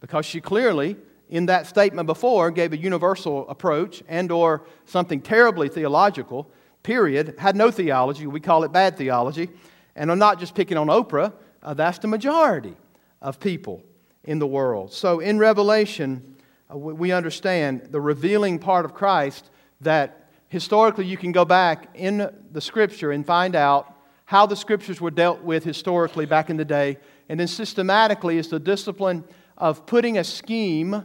because 0.00 0.26
she 0.26 0.40
clearly 0.40 0.96
in 1.28 1.46
that 1.46 1.66
statement 1.66 2.06
before 2.06 2.50
gave 2.50 2.72
a 2.72 2.76
universal 2.76 3.48
approach 3.48 4.02
and 4.08 4.32
or 4.32 4.64
something 4.86 5.20
terribly 5.20 5.68
theological 5.68 6.50
period 6.82 7.34
had 7.38 7.56
no 7.56 7.70
theology 7.70 8.26
we 8.26 8.40
call 8.40 8.64
it 8.64 8.72
bad 8.72 8.96
theology 8.96 9.48
and 9.96 10.10
i'm 10.10 10.18
not 10.18 10.38
just 10.38 10.54
picking 10.54 10.76
on 10.76 10.86
oprah 10.86 11.32
uh, 11.62 11.74
that's 11.74 11.98
the 11.98 12.08
majority 12.08 12.74
of 13.20 13.38
people 13.40 13.82
in 14.24 14.38
the 14.38 14.46
world 14.46 14.92
so 14.92 15.20
in 15.20 15.38
revelation 15.38 16.36
we 16.70 17.12
understand 17.12 17.88
the 17.90 18.00
revealing 18.00 18.58
part 18.58 18.84
of 18.84 18.94
christ 18.94 19.50
that 19.80 20.28
historically 20.48 21.06
you 21.06 21.16
can 21.16 21.32
go 21.32 21.44
back 21.44 21.88
in 21.94 22.30
the 22.52 22.60
scripture 22.60 23.12
and 23.12 23.26
find 23.26 23.54
out 23.54 23.94
how 24.24 24.44
the 24.44 24.56
scriptures 24.56 25.00
were 25.00 25.10
dealt 25.10 25.42
with 25.42 25.64
historically 25.64 26.26
back 26.26 26.50
in 26.50 26.56
the 26.56 26.64
day 26.64 26.98
and 27.28 27.38
then 27.40 27.46
systematically 27.46 28.38
is 28.38 28.48
the 28.48 28.58
discipline 28.58 29.24
of 29.56 29.86
putting 29.86 30.18
a 30.18 30.24
scheme 30.24 31.04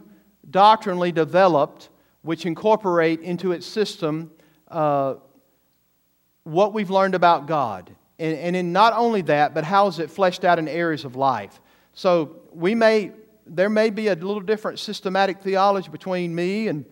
doctrinally 0.50 1.12
developed 1.12 1.88
which 2.22 2.46
incorporate 2.46 3.20
into 3.20 3.52
its 3.52 3.66
system 3.66 4.30
uh, 4.68 5.14
what 6.44 6.72
we've 6.72 6.90
learned 6.90 7.14
about 7.14 7.46
God. 7.46 7.94
And, 8.18 8.36
and 8.36 8.56
in 8.56 8.72
not 8.72 8.92
only 8.94 9.22
that, 9.22 9.54
but 9.54 9.64
how 9.64 9.88
is 9.88 9.98
it 9.98 10.10
fleshed 10.10 10.44
out 10.44 10.58
in 10.58 10.68
areas 10.68 11.04
of 11.04 11.16
life. 11.16 11.60
So 11.92 12.36
we 12.52 12.74
may, 12.74 13.12
there 13.46 13.68
may 13.68 13.90
be 13.90 14.08
a 14.08 14.14
little 14.14 14.40
different 14.40 14.78
systematic 14.78 15.42
theology 15.42 15.90
between 15.90 16.34
me 16.34 16.68
and, 16.68 16.84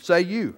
say, 0.00 0.20
you. 0.20 0.56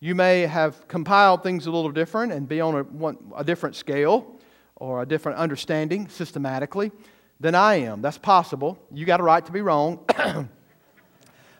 You 0.00 0.14
may 0.14 0.40
have 0.40 0.88
compiled 0.88 1.42
things 1.42 1.66
a 1.66 1.70
little 1.70 1.92
different 1.92 2.32
and 2.32 2.48
be 2.48 2.60
on 2.60 2.74
a, 2.74 2.82
one, 2.82 3.18
a 3.36 3.44
different 3.44 3.76
scale 3.76 4.36
or 4.76 5.02
a 5.02 5.06
different 5.06 5.38
understanding 5.38 6.08
systematically 6.08 6.90
than 7.38 7.54
I 7.54 7.76
am. 7.76 8.02
That's 8.02 8.18
possible. 8.18 8.78
You 8.92 9.06
got 9.06 9.20
a 9.20 9.22
right 9.22 9.44
to 9.46 9.52
be 9.52 9.60
wrong. 9.60 10.00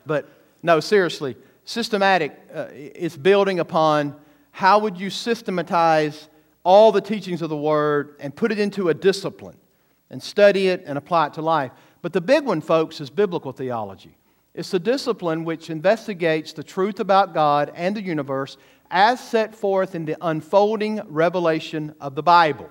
but 0.06 0.28
no, 0.62 0.80
seriously, 0.80 1.37
systematic 1.64 2.37
uh, 2.52 2.66
is 2.72 3.16
building 3.16 3.61
upon 3.61 4.16
how 4.50 4.80
would 4.80 4.98
you 4.98 5.08
systematize 5.08 6.28
all 6.64 6.92
the 6.92 7.00
teachings 7.00 7.42
of 7.42 7.48
the 7.48 7.56
Word 7.56 8.16
and 8.20 8.35
put 8.35 8.52
it 8.52 8.58
into 8.58 8.88
a 8.88 8.94
discipline 8.94 9.56
and 10.11 10.22
study 10.22 10.68
it 10.68 10.82
and 10.87 10.98
apply 10.98 11.26
it 11.26 11.35
to 11.35 11.42
life. 11.42 11.72
But 12.02 12.12
the 12.12 12.20
big 12.20 12.44
one, 12.44 12.60
folks, 12.60 13.00
is 13.00 13.10
biblical 13.10 13.52
theology. 13.52 14.16
It's 14.54 14.70
the 14.70 14.80
discipline 14.80 15.44
which 15.44 15.70
investigates 15.70 16.52
the 16.52 16.64
truth 16.64 17.00
about 17.00 17.32
God 17.32 17.72
and 17.74 17.96
the 17.96 18.02
universe 18.02 18.58
as 18.90 19.18
set 19.18 19.54
forth 19.54 19.94
in 19.94 20.04
the 20.04 20.16
unfolding 20.20 21.00
revelation 21.06 21.94
of 22.00 22.14
the 22.14 22.22
Bible. 22.22 22.68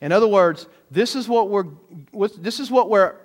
In 0.00 0.10
other 0.10 0.28
words, 0.28 0.66
this 0.90 1.14
is 1.14 1.28
what 1.28 1.50
we're, 1.50 1.66
this 2.38 2.58
is 2.58 2.70
what 2.70 2.88
we're 2.88 3.16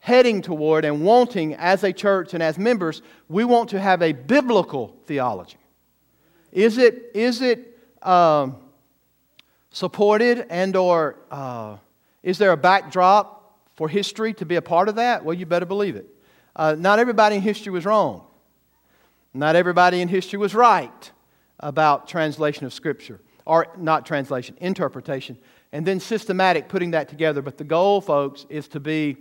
heading 0.00 0.42
toward 0.42 0.84
and 0.84 1.02
wanting 1.02 1.54
as 1.54 1.82
a 1.82 1.92
church 1.92 2.34
and 2.34 2.42
as 2.42 2.58
members. 2.58 3.00
We 3.28 3.44
want 3.44 3.70
to 3.70 3.80
have 3.80 4.02
a 4.02 4.12
biblical 4.12 4.94
theology. 5.06 5.56
Is 6.52 6.78
it, 6.78 7.10
is 7.14 7.40
it 7.42 7.78
um, 8.02 8.56
supported 9.70 10.46
and 10.50 10.76
or 10.76 11.16
uh, 11.30 11.76
is 12.22 12.38
there 12.38 12.52
a 12.52 12.56
backdrop 12.56 13.39
for 13.80 13.88
history 13.88 14.34
to 14.34 14.44
be 14.44 14.56
a 14.56 14.60
part 14.60 14.90
of 14.90 14.96
that? 14.96 15.24
Well, 15.24 15.32
you 15.32 15.46
better 15.46 15.64
believe 15.64 15.96
it. 15.96 16.06
Uh, 16.54 16.76
not 16.78 16.98
everybody 16.98 17.36
in 17.36 17.40
history 17.40 17.72
was 17.72 17.86
wrong. 17.86 18.26
Not 19.32 19.56
everybody 19.56 20.02
in 20.02 20.08
history 20.08 20.38
was 20.38 20.54
right 20.54 21.10
about 21.58 22.06
translation 22.06 22.66
of 22.66 22.74
Scripture. 22.74 23.22
Or 23.46 23.68
not 23.78 24.04
translation, 24.04 24.54
interpretation 24.60 25.38
and 25.72 25.86
then 25.86 25.98
systematic 25.98 26.68
putting 26.68 26.90
that 26.90 27.08
together. 27.08 27.40
But 27.40 27.56
the 27.56 27.64
goal, 27.64 28.02
folks, 28.02 28.44
is 28.50 28.68
to 28.68 28.80
be 28.80 29.16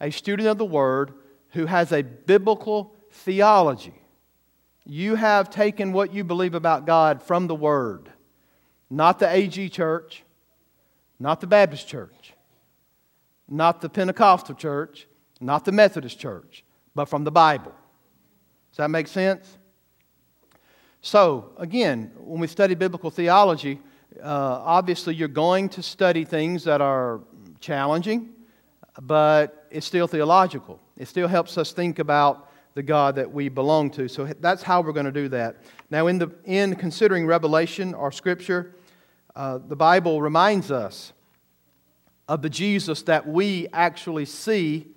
a 0.00 0.12
student 0.12 0.46
of 0.46 0.56
the 0.56 0.64
Word 0.64 1.12
who 1.50 1.66
has 1.66 1.90
a 1.90 2.02
biblical 2.02 2.94
theology. 3.10 4.00
You 4.84 5.16
have 5.16 5.50
taken 5.50 5.92
what 5.92 6.14
you 6.14 6.22
believe 6.22 6.54
about 6.54 6.86
God 6.86 7.24
from 7.24 7.48
the 7.48 7.56
Word, 7.56 8.12
not 8.88 9.18
the 9.18 9.28
AG 9.28 9.70
church, 9.70 10.22
not 11.18 11.40
the 11.40 11.48
Baptist 11.48 11.88
church, 11.88 12.12
not 13.48 13.80
the 13.80 13.88
Pentecostal 13.88 14.54
church, 14.54 15.06
not 15.40 15.64
the 15.64 15.72
Methodist 15.72 16.18
church, 16.18 16.64
but 16.94 17.06
from 17.06 17.24
the 17.24 17.30
Bible. 17.30 17.72
Does 18.70 18.78
that 18.78 18.90
make 18.90 19.08
sense? 19.08 19.58
So, 21.00 21.52
again, 21.58 22.10
when 22.16 22.40
we 22.40 22.46
study 22.46 22.74
biblical 22.74 23.10
theology, 23.10 23.80
uh, 24.22 24.60
obviously 24.64 25.14
you're 25.14 25.28
going 25.28 25.68
to 25.70 25.82
study 25.82 26.24
things 26.24 26.64
that 26.64 26.80
are 26.80 27.20
challenging, 27.60 28.30
but 29.02 29.66
it's 29.70 29.86
still 29.86 30.06
theological. 30.06 30.80
It 30.96 31.06
still 31.06 31.28
helps 31.28 31.58
us 31.58 31.72
think 31.72 31.98
about 31.98 32.50
the 32.74 32.82
God 32.82 33.16
that 33.16 33.30
we 33.30 33.48
belong 33.48 33.90
to. 33.92 34.08
So 34.08 34.26
that's 34.26 34.62
how 34.62 34.80
we're 34.80 34.92
going 34.92 35.06
to 35.06 35.12
do 35.12 35.28
that. 35.28 35.56
Now, 35.90 36.08
in, 36.08 36.18
the, 36.18 36.30
in 36.44 36.74
considering 36.76 37.26
Revelation 37.26 37.94
or 37.94 38.10
Scripture, 38.10 38.74
uh, 39.34 39.58
the 39.58 39.76
Bible 39.76 40.20
reminds 40.20 40.70
us 40.70 41.12
of 42.28 42.42
the 42.42 42.50
Jesus 42.50 43.02
that 43.02 43.26
we 43.26 43.68
actually 43.72 44.24
see 44.24 44.88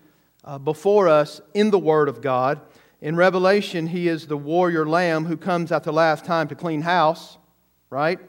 uh, 0.43 0.57
before 0.57 1.07
us 1.07 1.41
in 1.53 1.69
the 1.71 1.79
Word 1.79 2.09
of 2.09 2.21
God. 2.21 2.59
In 3.01 3.15
Revelation, 3.15 3.87
he 3.87 4.07
is 4.07 4.27
the 4.27 4.37
warrior 4.37 4.85
lamb 4.85 5.25
who 5.25 5.37
comes 5.37 5.71
at 5.71 5.83
the 5.83 5.93
last 5.93 6.25
time 6.25 6.47
to 6.49 6.55
clean 6.55 6.81
house, 6.81 7.37
right? 7.89 8.19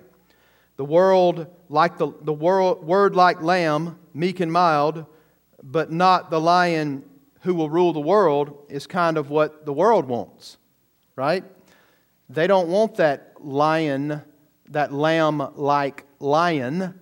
The 0.77 0.85
world, 0.85 1.47
like 1.69 1.99
the, 1.99 2.13
the 2.23 2.33
world, 2.33 2.85
word 2.85 3.17
like 3.17 3.43
lamb, 3.43 3.99
meek 4.15 4.41
and 4.41 4.53
mild, 4.53 5.07
but 5.63 5.91
not 5.91 6.31
the 6.31 6.41
lion 6.41 7.05
who 7.41 7.55
will 7.55 7.71
rule 7.71 7.93
the 7.93 8.01
world, 8.01 8.67
is 8.69 8.87
kind 8.87 9.17
of 9.17 9.31
what 9.31 9.67
the 9.67 9.73
world 9.73 10.07
wants. 10.07 10.59
right? 11.21 11.45
They 12.31 12.47
don't 12.47 12.69
want 12.69 12.95
that 12.95 13.35
lion, 13.41 14.23
that 14.71 14.91
lamb 14.91 15.53
like 15.55 16.07
lion. 16.19 16.99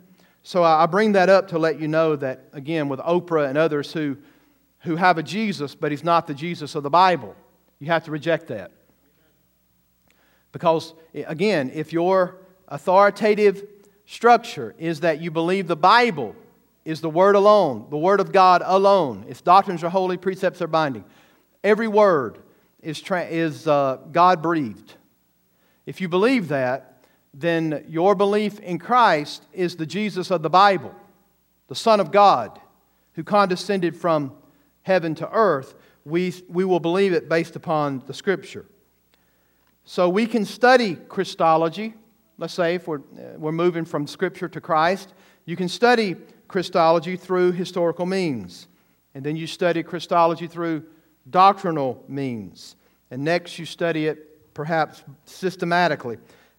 So 0.48 0.64
I 0.64 0.86
bring 0.86 1.12
that 1.12 1.28
up 1.28 1.48
to 1.48 1.58
let 1.58 1.78
you 1.78 1.88
know 1.88 2.16
that, 2.16 2.48
again, 2.54 2.88
with 2.88 3.00
Oprah 3.00 3.50
and 3.50 3.58
others 3.58 3.92
who, 3.92 4.16
who 4.78 4.96
have 4.96 5.18
a 5.18 5.22
Jesus, 5.22 5.74
but 5.74 5.90
he's 5.90 6.02
not 6.02 6.26
the 6.26 6.32
Jesus 6.32 6.74
of 6.74 6.82
the 6.82 6.88
Bible, 6.88 7.36
you 7.80 7.88
have 7.88 8.04
to 8.04 8.10
reject 8.10 8.46
that. 8.46 8.72
Because, 10.52 10.94
again, 11.12 11.70
if 11.74 11.92
your 11.92 12.38
authoritative 12.66 13.62
structure 14.06 14.74
is 14.78 15.00
that 15.00 15.20
you 15.20 15.30
believe 15.30 15.66
the 15.66 15.76
Bible 15.76 16.34
is 16.82 17.02
the 17.02 17.10
Word 17.10 17.34
alone, 17.34 17.86
the 17.90 17.98
Word 17.98 18.18
of 18.18 18.32
God 18.32 18.62
alone, 18.64 19.26
its 19.28 19.42
doctrines 19.42 19.84
are 19.84 19.90
holy, 19.90 20.16
precepts 20.16 20.62
are 20.62 20.66
binding, 20.66 21.04
every 21.62 21.88
word 21.88 22.38
is, 22.80 23.02
tra- 23.02 23.26
is 23.26 23.68
uh, 23.68 23.98
God 24.12 24.40
breathed. 24.40 24.94
If 25.84 26.00
you 26.00 26.08
believe 26.08 26.48
that, 26.48 26.87
then 27.34 27.84
your 27.88 28.14
belief 28.14 28.58
in 28.60 28.78
Christ 28.78 29.44
is 29.52 29.76
the 29.76 29.86
Jesus 29.86 30.30
of 30.30 30.42
the 30.42 30.50
Bible, 30.50 30.94
the 31.68 31.74
Son 31.74 32.00
of 32.00 32.10
God, 32.10 32.58
who 33.14 33.22
condescended 33.22 33.96
from 33.96 34.32
heaven 34.82 35.14
to 35.16 35.30
earth. 35.30 35.74
We, 36.04 36.32
we 36.48 36.64
will 36.64 36.80
believe 36.80 37.12
it 37.12 37.28
based 37.28 37.56
upon 37.56 38.02
the 38.06 38.14
Scripture. 38.14 38.66
So 39.84 40.08
we 40.08 40.26
can 40.26 40.44
study 40.44 40.96
Christology. 40.96 41.94
Let's 42.38 42.54
say 42.54 42.74
if 42.74 42.86
we're, 42.86 42.98
uh, 42.98 43.36
we're 43.36 43.52
moving 43.52 43.84
from 43.84 44.06
Scripture 44.06 44.48
to 44.48 44.60
Christ, 44.60 45.14
you 45.44 45.56
can 45.56 45.68
study 45.68 46.16
Christology 46.46 47.16
through 47.16 47.52
historical 47.52 48.06
means. 48.06 48.68
And 49.14 49.24
then 49.24 49.36
you 49.36 49.46
study 49.46 49.82
Christology 49.82 50.46
through 50.46 50.84
doctrinal 51.30 52.04
means. 52.06 52.76
And 53.10 53.24
next 53.24 53.58
you 53.58 53.64
study 53.64 54.06
it 54.06 54.54
perhaps 54.54 55.02
systematically. 55.24 56.18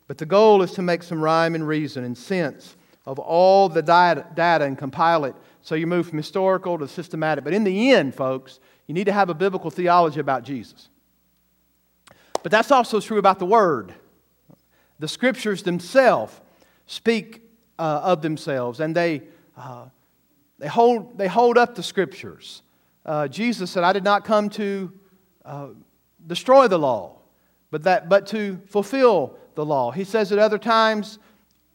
But 0.09 0.17
the 0.17 0.25
goal 0.25 0.63
is 0.63 0.71
to 0.71 0.81
make 0.81 1.03
some 1.03 1.21
rhyme 1.21 1.53
and 1.53 1.67
reason 1.67 2.03
and 2.03 2.17
sense 2.17 2.75
of 3.05 3.19
all 3.19 3.69
the 3.69 3.83
data, 3.83 4.65
and 4.65 4.75
compile 4.75 5.23
it 5.25 5.35
so 5.61 5.75
you 5.75 5.85
move 5.85 6.07
from 6.07 6.17
historical 6.17 6.79
to 6.79 6.87
systematic. 6.87 7.43
But 7.43 7.53
in 7.53 7.63
the 7.63 7.91
end, 7.91 8.15
folks, 8.15 8.59
you 8.87 8.95
need 8.95 9.03
to 9.03 9.11
have 9.11 9.29
a 9.29 9.35
biblical 9.35 9.69
theology 9.69 10.19
about 10.19 10.43
Jesus. 10.43 10.89
But 12.41 12.51
that's 12.51 12.71
also 12.71 12.99
true 12.99 13.19
about 13.19 13.37
the 13.37 13.45
Word. 13.45 13.93
The 14.97 15.07
Scriptures 15.07 15.61
themselves 15.61 16.41
speak 16.87 17.43
uh, 17.77 18.01
of 18.03 18.23
themselves, 18.23 18.79
and 18.79 18.95
they, 18.95 19.21
uh, 19.55 19.85
they, 20.57 20.69
hold, 20.69 21.19
they 21.19 21.27
hold 21.27 21.55
up 21.55 21.75
the 21.75 21.83
Scriptures. 21.83 22.63
Uh, 23.05 23.27
Jesus 23.27 23.69
said, 23.69 23.83
I 23.83 23.93
did 23.93 24.03
not 24.03 24.25
come 24.25 24.49
to 24.49 24.91
uh, 25.45 25.67
destroy 26.25 26.67
the 26.67 26.79
law, 26.79 27.19
but, 27.69 27.83
that, 27.83 28.09
but 28.09 28.25
to 28.27 28.59
fulfill 28.65 29.37
the 29.59 29.65
law. 29.65 29.91
He 29.91 30.05
says 30.05 30.31
at 30.31 30.39
other 30.39 30.57
times, 30.57 31.19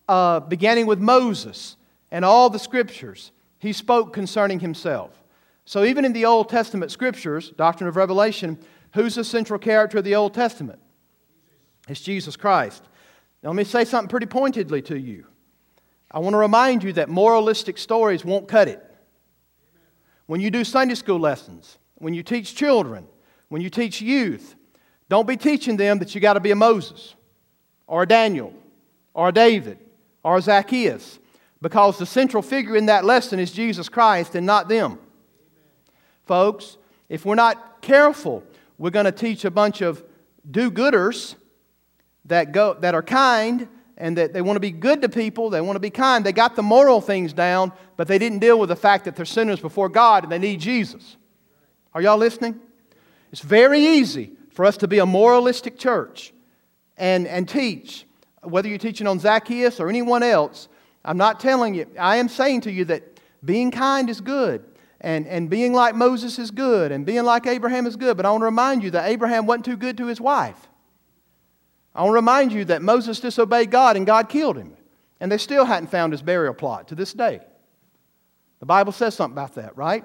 uh, 0.09 0.41
beginning 0.41 0.87
with 0.87 0.99
Moses 0.99 1.77
and 2.11 2.25
all 2.25 2.49
the 2.49 2.59
Scriptures, 2.59 3.31
he 3.59 3.73
spoke 3.73 4.13
concerning 4.13 4.61
himself. 4.61 5.23
So 5.67 5.85
even 5.85 6.05
in 6.05 6.15
the 6.15 6.25
Old 6.25 6.49
Testament 6.49 6.91
Scriptures, 6.91 7.51
doctrine 7.51 7.89
of 7.89 7.97
revelation, 7.97 8.59
Who's 8.95 9.17
the 9.17 9.25
central 9.25 9.59
character 9.59 9.99
of 9.99 10.05
the 10.05 10.15
Old 10.15 10.35
Testament? 10.35 10.79
It's 11.89 12.01
Jesus 12.01 12.37
Christ. 12.37 12.85
Now, 13.43 13.51
let 13.51 13.57
me 13.57 13.65
say 13.65 13.85
something 13.85 14.09
pretty 14.09 14.27
pointedly 14.27 14.83
to 14.83 14.97
you. 14.97 15.27
I 16.11 16.21
want 16.21 16.35
to 16.35 16.39
remind 16.39 16.85
you 16.85 16.93
that 16.93 17.09
moralistic 17.09 17.77
stories 17.77 18.25
won't 18.25 18.47
cut 18.47 18.69
it. 18.69 18.81
When 20.27 20.41
you 20.41 20.51
do 20.51 20.63
Sunday 20.63 20.95
school 20.95 21.19
lessons, 21.19 21.77
when 21.97 22.15
you 22.15 22.23
teach 22.23 22.55
children, 22.55 23.09
when 23.49 23.61
you 23.61 23.69
teach 23.69 24.01
youth, 24.01 24.55
don't 25.09 25.27
be 25.27 25.37
teaching 25.37 25.77
them 25.77 25.99
that 25.99 26.15
you 26.15 26.21
got 26.21 26.35
to 26.35 26.41
be 26.41 26.53
a 26.53 26.57
Moses 26.57 27.17
or 27.87 28.07
Daniel 28.07 28.53
or 29.13 29.33
David 29.33 29.79
or 30.23 30.41
Zacchaeus 30.41 31.19
because 31.65 31.99
the 31.99 32.05
central 32.05 32.43
figure 32.43 32.77
in 32.77 32.87
that 32.87 33.07
lesson 33.07 33.39
is 33.39 33.51
Jesus 33.51 33.89
Christ 33.89 34.35
and 34.35 34.47
not 34.47 34.69
them. 34.69 34.99
Folks, 36.27 36.77
if 37.09 37.25
we're 37.25 37.35
not 37.35 37.81
careful, 37.81 38.43
we're 38.77 38.91
going 38.91 39.07
to 39.07 39.13
teach 39.13 39.47
a 39.47 39.51
bunch 39.51 39.81
of 39.81 40.05
do 40.51 40.71
gooders 40.71 41.37
that, 42.27 42.53
go, 42.53 42.75
that 42.75 42.95
are 42.95 43.03
kind 43.03 43.67
and 43.97 44.19
that 44.19 44.35
they 44.35 44.43
want 44.43 44.57
to 44.57 44.61
be 44.61 44.73
good 44.73 45.01
to 45.01 45.09
people, 45.09 45.49
they 45.49 45.63
want 45.63 45.77
to 45.77 45.81
be 45.81 45.89
kind. 45.89 46.27
They 46.27 46.33
got 46.33 46.55
the 46.55 46.63
moral 46.63 47.01
things 47.01 47.33
down, 47.33 47.73
but 47.97 48.09
they 48.09 48.19
didn't 48.19 48.41
deal 48.41 48.59
with 48.59 48.69
the 48.69 48.77
fact 48.77 49.07
that 49.07 49.17
they're 49.17 49.25
sinners 49.25 49.61
before 49.61 49.89
God 49.89 50.25
and 50.25 50.31
they 50.31 50.39
need 50.39 50.61
Jesus. 50.61 51.17
Are 51.95 52.03
y'all 52.03 52.19
listening? 52.19 52.61
It's 53.33 53.41
very 53.41 53.81
easy 53.81 54.33
for 54.51 54.67
us 54.67 54.77
to 54.79 54.89
be 54.89 54.99
a 54.99 55.07
moralistic 55.07 55.79
church 55.79 56.34
and, 56.97 57.27
and 57.27 57.49
teach, 57.49 58.07
whether 58.43 58.69
you're 58.69 58.79
teaching 58.79 59.07
on 59.07 59.19
Zacchaeus 59.19 59.81
or 59.81 59.89
anyone 59.89 60.23
else. 60.23 60.69
I'm 61.05 61.17
not 61.17 61.41
telling 61.41 61.75
you, 61.75 61.87
I 61.99 62.17
am 62.17 62.29
saying 62.29 62.63
to 62.63 62.73
you 62.73 62.85
that 62.87 63.21
being 63.45 63.71
kind 63.71 64.09
is 64.09 64.21
good 64.21 64.65
and, 65.01 65.27
and 65.27 65.51
being 65.51 65.75
like 65.75 65.95
Moses 65.95 66.39
is 66.39 66.51
good, 66.51 66.91
and 66.91 67.05
being 67.05 67.25
like 67.25 67.47
Abraham 67.47 67.87
is 67.87 67.95
good. 67.95 68.17
But 68.17 68.25
I 68.25 68.31
want 68.31 68.41
to 68.41 68.47
remind 68.47 68.83
you 68.83 68.91
that 68.93 69.11
Abraham 69.11 69.45
wasn't 69.45 69.67
too 69.67 69.77
good 69.77 69.99
to 69.99 70.07
his 70.07 70.19
wife. 70.19 70.57
I 71.95 72.03
want 72.03 72.13
to 72.13 72.15
remind 72.15 72.53
you 72.53 72.65
that 72.67 72.81
Moses 72.81 73.21
disobeyed 73.21 73.71
God 73.71 73.99
and 73.99 74.07
God 74.07 74.31
killed 74.31 74.57
him. 74.57 74.73
And 75.21 75.31
they 75.31 75.39
still 75.39 75.67
hadn't 75.67 75.89
found 75.89 76.13
his 76.13 76.23
burial 76.23 76.55
plot 76.55 76.89
to 76.89 76.95
this 76.95 77.13
day. 77.13 77.41
The 78.61 78.67
Bible 78.67 78.93
says 78.93 79.15
something 79.15 79.37
about 79.37 79.55
that, 79.57 79.77
right? 79.77 80.05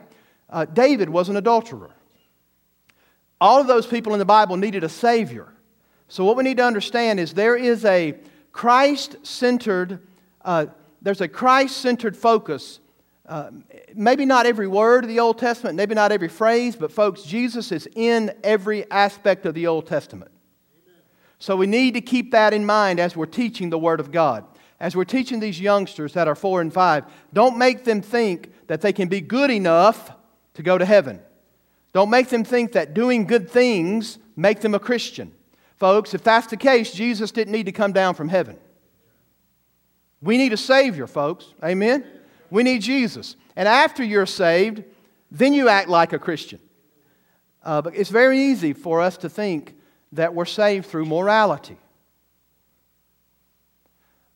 Uh, 0.49 0.65
David 0.65 1.09
was 1.09 1.29
an 1.29 1.37
adulterer. 1.37 1.91
All 3.39 3.61
of 3.61 3.67
those 3.67 3.87
people 3.87 4.13
in 4.13 4.19
the 4.19 4.25
Bible 4.25 4.57
needed 4.57 4.83
a 4.83 4.89
Savior. 4.89 5.47
So, 6.09 6.25
what 6.25 6.35
we 6.35 6.43
need 6.43 6.57
to 6.57 6.65
understand 6.65 7.19
is 7.19 7.33
there 7.33 7.55
is 7.55 7.85
a 7.85 8.15
Christ 8.51 9.15
centered, 9.23 10.05
uh, 10.43 10.65
there's 11.01 11.21
a 11.21 11.27
Christ 11.27 11.77
centered 11.77 12.17
focus 12.17 12.79
uh, 13.29 13.51
maybe 13.93 14.25
not 14.25 14.47
every 14.47 14.67
word 14.67 15.03
of 15.03 15.07
the 15.07 15.19
Old 15.19 15.37
Testament, 15.37 15.75
maybe 15.75 15.93
not 15.93 16.11
every 16.11 16.27
phrase, 16.27 16.75
but 16.75 16.91
folks, 16.91 17.21
Jesus 17.21 17.71
is 17.71 17.87
in 17.95 18.33
every 18.43 18.89
aspect 18.89 19.45
of 19.45 19.53
the 19.53 19.67
Old 19.67 19.85
Testament. 19.85 20.31
Amen. 20.83 21.01
So 21.37 21.55
we 21.55 21.67
need 21.67 21.93
to 21.93 22.01
keep 22.01 22.31
that 22.31 22.55
in 22.55 22.65
mind 22.65 22.99
as 22.99 23.15
we're 23.15 23.27
teaching 23.27 23.69
the 23.69 23.77
Word 23.77 23.99
of 23.99 24.11
God. 24.11 24.45
As 24.79 24.95
we're 24.95 25.05
teaching 25.05 25.39
these 25.39 25.61
youngsters 25.61 26.13
that 26.13 26.27
are 26.27 26.33
four 26.33 26.59
and 26.59 26.73
five, 26.73 27.05
don't 27.31 27.55
make 27.55 27.83
them 27.83 28.01
think 28.01 28.51
that 28.65 28.81
they 28.81 28.93
can 28.93 29.09
be 29.09 29.21
good 29.21 29.51
enough 29.51 30.11
to 30.55 30.63
go 30.63 30.79
to 30.79 30.85
heaven. 30.85 31.19
Don't 31.93 32.09
make 32.09 32.29
them 32.29 32.43
think 32.43 32.71
that 32.71 32.95
doing 32.95 33.27
good 33.27 33.47
things 33.47 34.17
make 34.35 34.61
them 34.61 34.73
a 34.73 34.79
Christian. 34.79 35.33
Folks, 35.79 36.13
if 36.13 36.23
that's 36.23 36.47
the 36.47 36.57
case, 36.57 36.91
Jesus 36.91 37.31
didn't 37.31 37.53
need 37.53 37.65
to 37.67 37.71
come 37.71 37.93
down 37.93 38.13
from 38.13 38.27
heaven. 38.27 38.57
We 40.21 40.37
need 40.37 40.51
a 40.51 40.57
Savior, 40.57 41.07
folks. 41.07 41.53
Amen? 41.63 42.05
We 42.49 42.63
need 42.63 42.81
Jesus. 42.81 43.37
And 43.55 43.67
after 43.67 44.03
you're 44.03 44.25
saved, 44.25 44.83
then 45.31 45.53
you 45.53 45.69
act 45.69 45.87
like 45.87 46.11
a 46.11 46.19
Christian. 46.19 46.59
Uh, 47.63 47.81
but 47.81 47.95
it's 47.95 48.09
very 48.09 48.39
easy 48.39 48.73
for 48.73 49.01
us 49.01 49.17
to 49.17 49.29
think 49.29 49.75
that 50.11 50.33
we're 50.33 50.45
saved 50.45 50.87
through 50.87 51.05
morality. 51.05 51.77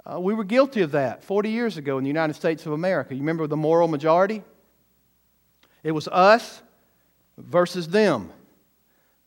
Uh, 0.05 0.19
we 0.19 0.33
were 0.33 0.43
guilty 0.43 0.81
of 0.81 0.91
that 0.91 1.23
40 1.23 1.49
years 1.49 1.77
ago 1.77 1.97
in 1.97 2.03
the 2.03 2.09
United 2.09 2.35
States 2.35 2.65
of 2.65 2.71
America. 2.71 3.13
You 3.13 3.21
remember 3.21 3.47
the 3.47 3.57
moral 3.57 3.87
majority? 3.87 4.43
It 5.83 5.91
was 5.91 6.07
us 6.07 6.61
versus 7.37 7.89
them. 7.89 8.31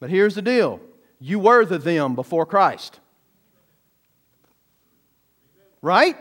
But 0.00 0.08
here's 0.08 0.34
the 0.34 0.42
deal 0.42 0.80
you 1.18 1.38
were 1.38 1.64
the 1.64 1.78
them 1.78 2.14
before 2.14 2.46
Christ. 2.46 3.00
Right? 5.82 6.16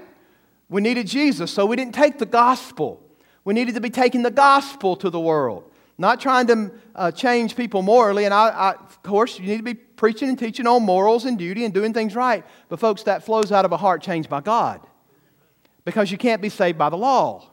We 0.70 0.82
needed 0.82 1.08
Jesus, 1.08 1.52
so 1.52 1.66
we 1.66 1.76
didn't 1.76 1.96
take 1.96 2.18
the 2.18 2.26
gospel. 2.26 3.02
We 3.44 3.54
needed 3.54 3.76
to 3.76 3.82
be 3.82 3.90
taking 3.90 4.24
the 4.24 4.32
gospel 4.32 4.96
to 4.98 5.10
the 5.10 5.20
world, 5.20 5.70
not 5.98 6.20
trying 6.20 6.48
to 6.48 6.72
uh, 6.96 7.12
change 7.12 7.56
people 7.56 7.82
morally. 7.82 8.26
And 8.26 8.34
I, 8.34 8.50
I, 8.50 8.72
of 8.74 9.04
course, 9.04 9.38
you 9.40 9.46
need 9.46 9.58
to 9.58 9.64
be 9.64 9.76
preaching 9.76 10.30
and 10.30 10.40
teaching 10.40 10.66
on 10.66 10.84
morals 10.84 11.26
and 11.26 11.38
duty 11.38 11.66
and 11.66 11.74
doing 11.74 11.94
things 11.94 12.16
right. 12.16 12.44
But, 12.70 12.80
folks, 12.80 13.04
that 13.04 13.24
flows 13.24 13.52
out 13.52 13.66
of 13.66 13.72
a 13.72 13.78
heart 13.78 14.02
changed 14.02 14.30
by 14.30 14.42
God 14.42 14.82
because 15.84 16.12
you 16.12 16.18
can't 16.18 16.42
be 16.42 16.50
saved 16.50 16.78
by 16.78 16.90
the 16.90 16.98
law, 16.98 17.48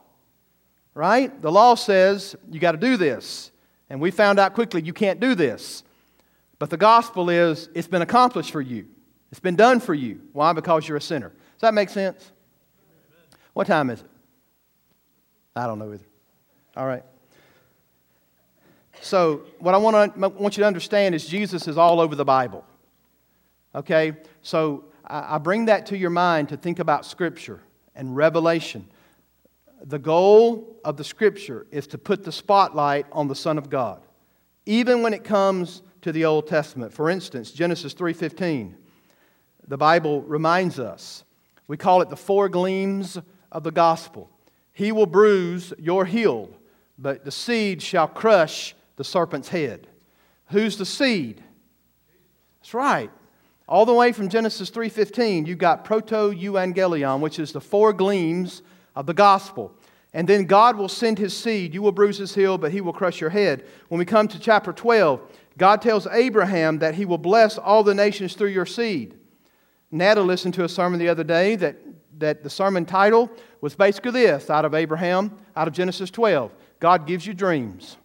right? 0.95 1.39
The 1.41 1.51
law 1.51 1.75
says 1.75 2.35
you 2.51 2.59
got 2.59 2.71
to 2.73 2.77
do 2.77 2.97
this. 2.97 3.51
And 3.89 4.01
we 4.01 4.09
found 4.09 4.39
out 4.39 4.55
quickly 4.55 4.81
you 4.81 4.93
can't 4.93 5.19
do 5.19 5.35
this. 5.35 5.83
But 6.59 6.69
the 6.69 6.77
gospel 6.77 7.29
is 7.29 7.69
it's 7.73 7.87
been 7.87 8.01
accomplished 8.01 8.51
for 8.51 8.61
you, 8.61 8.87
it's 9.31 9.39
been 9.39 9.55
done 9.55 9.79
for 9.79 9.93
you. 9.93 10.21
Why? 10.33 10.53
Because 10.53 10.87
you're 10.87 10.97
a 10.97 11.01
sinner. 11.01 11.29
Does 11.29 11.61
that 11.61 11.73
make 11.73 11.89
sense? 11.89 12.31
What 13.53 13.67
time 13.67 13.89
is 13.89 14.01
it? 14.01 14.09
I 15.55 15.67
don't 15.67 15.79
know 15.79 15.93
either. 15.93 16.05
All 16.75 16.87
right. 16.87 17.03
So, 19.01 19.43
what 19.59 19.73
I 19.73 19.77
want, 19.77 20.15
to, 20.15 20.29
want 20.29 20.57
you 20.57 20.61
to 20.61 20.67
understand 20.67 21.13
is 21.13 21.27
Jesus 21.27 21.67
is 21.67 21.77
all 21.77 21.99
over 21.99 22.15
the 22.15 22.25
Bible. 22.25 22.63
Okay? 23.75 24.13
So, 24.41 24.85
I, 25.05 25.37
bring 25.37 25.65
that 25.65 25.87
to 25.87 25.97
your 25.97 26.09
mind 26.09 26.49
to 26.49 26.57
think 26.57 26.79
about 26.79 27.05
Scripture 27.05 27.59
and 27.95 28.15
Revelation. 28.15 28.87
The 29.83 29.99
goal 29.99 30.77
of 30.85 30.95
the 30.95 31.03
Scripture 31.03 31.67
is 31.69 31.87
to 31.87 31.97
put 31.97 32.23
the 32.23 32.31
spotlight 32.31 33.05
on 33.11 33.27
the 33.27 33.35
Son 33.35 33.57
of 33.57 33.69
God. 33.69 34.01
Even 34.65 35.01
when 35.03 35.13
it 35.13 35.25
comes 35.25 35.81
to 36.03 36.11
the 36.11 36.25
Old 36.25 36.47
Testament. 36.47 36.93
For 36.93 37.09
instance, 37.09 37.51
Genesis 37.51 37.93
3:15. 37.93 38.75
The 39.67 39.77
Bible 39.77 40.21
reminds 40.21 40.77
us. 40.77 41.23
We 41.67 41.77
call 41.77 42.01
it 42.01 42.09
the 42.09 42.17
four 42.17 42.49
gleams 42.49 43.17
of 43.51 43.63
the 43.63 43.71
gospel. 43.71 44.29
He 44.73 44.91
will 44.91 45.05
bruise 45.05 45.73
your 45.79 46.05
heel, 46.05 46.49
but 46.97 47.23
the 47.23 47.31
seed 47.31 47.81
shall 47.81 48.07
crush 48.07 48.75
the 48.97 49.03
serpent's 49.03 49.49
head. 49.49 49.87
Who's 50.47 50.77
the 50.77 50.85
seed? 50.85 51.41
That's 52.59 52.73
right. 52.73 53.09
All 53.67 53.85
the 53.85 53.93
way 53.93 54.11
from 54.11 54.27
Genesis 54.27 54.69
3:15, 54.69 55.45
you've 55.45 55.57
got 55.57 55.85
proto-evangelion, 55.85 57.21
which 57.21 57.39
is 57.39 57.53
the 57.53 57.61
four 57.61 57.93
gleams 57.93 58.61
of 58.93 59.05
the 59.05 59.13
gospel. 59.13 59.73
And 60.13 60.27
then 60.27 60.45
God 60.45 60.75
will 60.75 60.89
send 60.89 61.17
his 61.17 61.35
seed. 61.35 61.73
You 61.73 61.81
will 61.81 61.91
bruise 61.91 62.17
his 62.17 62.35
heel, 62.35 62.59
but 62.59 62.71
he 62.71 62.81
will 62.81 62.93
crush 62.93 63.19
your 63.19 63.31
head. 63.31 63.65
When 63.87 63.97
we 63.97 64.05
come 64.05 64.27
to 64.27 64.39
chapter 64.39 64.71
12, 64.71 65.21
God 65.57 65.81
tells 65.81 66.07
Abraham 66.07 66.79
that 66.79 66.95
he 66.95 67.05
will 67.05 67.17
bless 67.17 67.57
all 67.57 67.83
the 67.83 67.93
nations 67.93 68.33
through 68.33 68.49
your 68.49 68.65
seed. 68.65 69.15
Nada 69.91 70.21
listened 70.21 70.55
to 70.55 70.63
a 70.63 70.69
sermon 70.69 70.99
the 70.99 71.09
other 71.09 71.23
day 71.23 71.55
that, 71.57 71.77
that 72.17 72.43
the 72.43 72.49
sermon 72.49 72.85
title 72.85 73.29
was 73.61 73.75
basically 73.75 74.11
this 74.11 74.49
out 74.49 74.65
of 74.65 74.73
Abraham, 74.73 75.37
out 75.55 75.67
of 75.67 75.73
Genesis 75.73 76.09
12. 76.09 76.51
God 76.79 77.05
gives 77.05 77.25
you 77.25 77.33
dreams. 77.33 77.97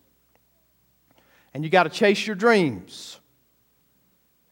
And 1.54 1.64
you 1.64 1.70
got 1.70 1.84
to 1.84 1.90
chase 1.90 2.26
your 2.26 2.36
dreams. 2.36 3.18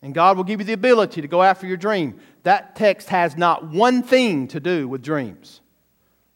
And 0.00 0.14
God 0.14 0.36
will 0.36 0.44
give 0.44 0.60
you 0.60 0.66
the 0.66 0.72
ability 0.72 1.20
to 1.20 1.28
go 1.28 1.42
after 1.42 1.66
your 1.66 1.76
dream. 1.76 2.18
That 2.42 2.76
text 2.76 3.08
has 3.10 3.36
not 3.36 3.66
one 3.66 4.02
thing 4.02 4.48
to 4.48 4.60
do 4.60 4.88
with 4.88 5.02
dreams. 5.02 5.60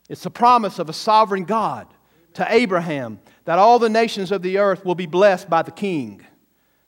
It's 0.09 0.23
the 0.23 0.31
promise 0.31 0.79
of 0.79 0.89
a 0.89 0.93
sovereign 0.93 1.45
God 1.45 1.87
to 2.35 2.47
Abraham 2.53 3.21
that 3.45 3.59
all 3.59 3.79
the 3.79 3.89
nations 3.89 4.33
of 4.33 4.43
the 4.43 4.59
earth 4.59 4.85
will 4.85 4.95
be 4.95 5.07
blessed 5.07 5.49
by 5.49 5.63
the 5.63 5.71
king. 5.71 6.27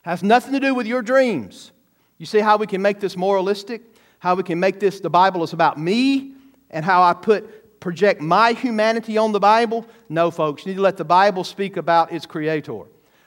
Has 0.03 0.23
nothing 0.23 0.53
to 0.53 0.61
do 0.61 0.75
with 0.75 0.87
your 0.87 1.03
dreams. 1.03 1.73
You 2.19 2.27
see 2.27 2.41
how 2.41 2.57
we 2.57 2.67
can 2.67 2.83
make 2.83 3.01
this 3.01 3.17
moralistic? 3.17 3.83
How 4.19 4.35
we 4.35 4.43
can 4.43 4.61
make 4.61 4.79
this 4.79 5.01
the 5.01 5.11
Bible 5.11 5.43
is 5.43 5.53
about 5.53 5.79
me 5.79 6.35
and 6.71 6.85
how 6.85 7.03
I 7.03 7.15
put 7.15 7.81
project 7.81 8.21
my 8.21 8.53
humanity 8.53 9.17
on 9.19 9.33
the 9.33 9.41
Bible? 9.41 9.87
No, 10.09 10.31
folks. 10.31 10.65
You 10.65 10.71
need 10.73 10.77
to 10.77 10.83
let 10.83 10.97
the 10.97 11.05
Bible 11.05 11.45
speak 11.45 11.77
about 11.77 12.13
its 12.13 12.27
creator. 12.27 12.83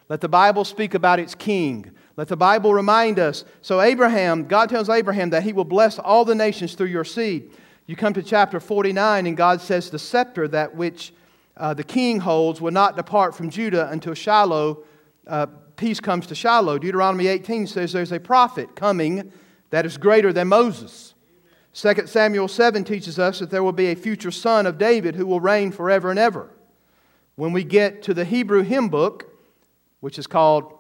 Let 0.08 0.22
the 0.22 0.30
Bible 0.30 0.64
speak 0.64 0.94
about 0.94 1.20
its 1.20 1.34
king. 1.34 1.92
Let 2.18 2.28
the 2.28 2.38
Bible 2.38 2.74
remind 2.74 3.20
us. 3.20 3.44
So, 3.62 3.82
Abraham, 3.82 4.46
God 4.46 4.70
tells 4.70 4.90
Abraham 4.90 5.32
that 5.32 5.44
he 5.44 5.52
will 5.52 5.66
bless 5.66 6.00
all 6.00 6.24
the 6.24 6.36
nations 6.36 6.76
through 6.76 6.88
your 6.88 7.04
seed. 7.04 7.52
You 7.88 7.96
come 7.96 8.14
to 8.14 8.24
chapter 8.24 8.60
49, 8.60 9.28
and 9.28 9.36
God 9.36 9.62
says, 9.62 9.90
The 9.90 10.00
scepter 10.00 10.48
that 10.50 10.76
which 10.76 11.14
uh, 11.58 11.74
the 11.74 11.84
king 11.84 12.20
holds 12.20 12.62
will 12.62 12.72
not 12.72 12.96
depart 12.96 13.36
from 13.36 13.50
Judah 13.50 13.90
until 13.92 14.14
Shiloh, 14.14 14.84
uh, 15.28 15.48
peace 15.76 16.00
comes 16.00 16.28
to 16.28 16.36
Shiloh. 16.36 16.78
Deuteronomy 16.78 17.28
18 17.28 17.68
says 17.68 17.94
there's 17.94 18.12
a 18.12 18.20
prophet 18.20 18.76
coming 18.76 19.32
that 19.70 19.86
is 19.86 19.98
greater 19.98 20.32
than 20.32 20.48
Moses. 20.48 21.14
2 21.74 22.08
Samuel 22.08 22.48
7 22.48 22.84
teaches 22.84 23.20
us 23.20 23.40
that 23.40 23.52
there 23.52 23.64
will 23.64 23.74
be 23.74 23.88
a 23.88 23.96
future 23.96 24.32
son 24.32 24.66
of 24.66 24.78
David 24.78 25.16
who 25.16 25.26
will 25.26 25.42
reign 25.42 25.72
forever 25.72 26.10
and 26.10 26.18
ever. 26.18 26.50
When 27.36 27.52
we 27.52 27.64
get 27.64 28.02
to 28.04 28.14
the 28.14 28.24
Hebrew 28.24 28.62
hymn 28.62 28.88
book, 28.88 29.34
which 30.00 30.18
is 30.18 30.28
called 30.28 30.74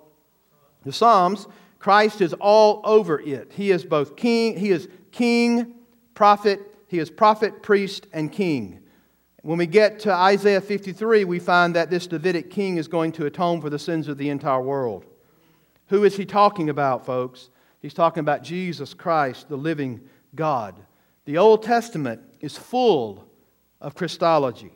the 0.84 0.93
Psalms, 0.93 1.48
Christ 1.80 2.22
is 2.22 2.34
all 2.34 2.82
over 2.84 3.20
it. 3.20 3.52
He 3.54 3.72
is 3.72 3.84
both 3.84 4.16
king, 4.16 4.58
he 4.58 4.72
is 4.72 4.88
king, 5.12 5.76
prophet, 6.14 6.62
he 6.88 7.00
is 7.00 7.10
prophet, 7.10 7.62
priest, 7.62 8.08
and 8.14 8.32
king. 8.32 8.80
When 9.46 9.60
we 9.60 9.68
get 9.68 10.00
to 10.00 10.12
Isaiah 10.12 10.60
53, 10.60 11.24
we 11.24 11.38
find 11.38 11.76
that 11.76 11.91
this 11.91 12.08
Davidic 12.08 12.50
king 12.50 12.78
is 12.78 12.88
going 12.88 13.12
to 13.12 13.28
atone 13.28 13.62
for 13.62 13.70
the 13.70 13.78
sins 13.78 14.08
of 14.08 14.18
the 14.18 14.30
entire 14.30 14.60
world. 14.60 15.06
Who 15.89 16.04
is 16.04 16.18
he 16.18 16.26
talking 16.26 16.72
about, 16.72 17.06
folks? 17.06 17.52
He's 17.80 17.93
talking 17.93 18.22
about 18.22 18.41
Jesus 18.41 18.96
Christ, 18.96 19.48
the 19.48 19.56
living 19.56 20.02
God. 20.34 20.74
The 21.26 21.38
Old 21.38 21.62
Testament 21.62 22.24
is 22.39 22.58
full 22.58 23.28
of 23.80 23.93
Christology. 23.93 24.74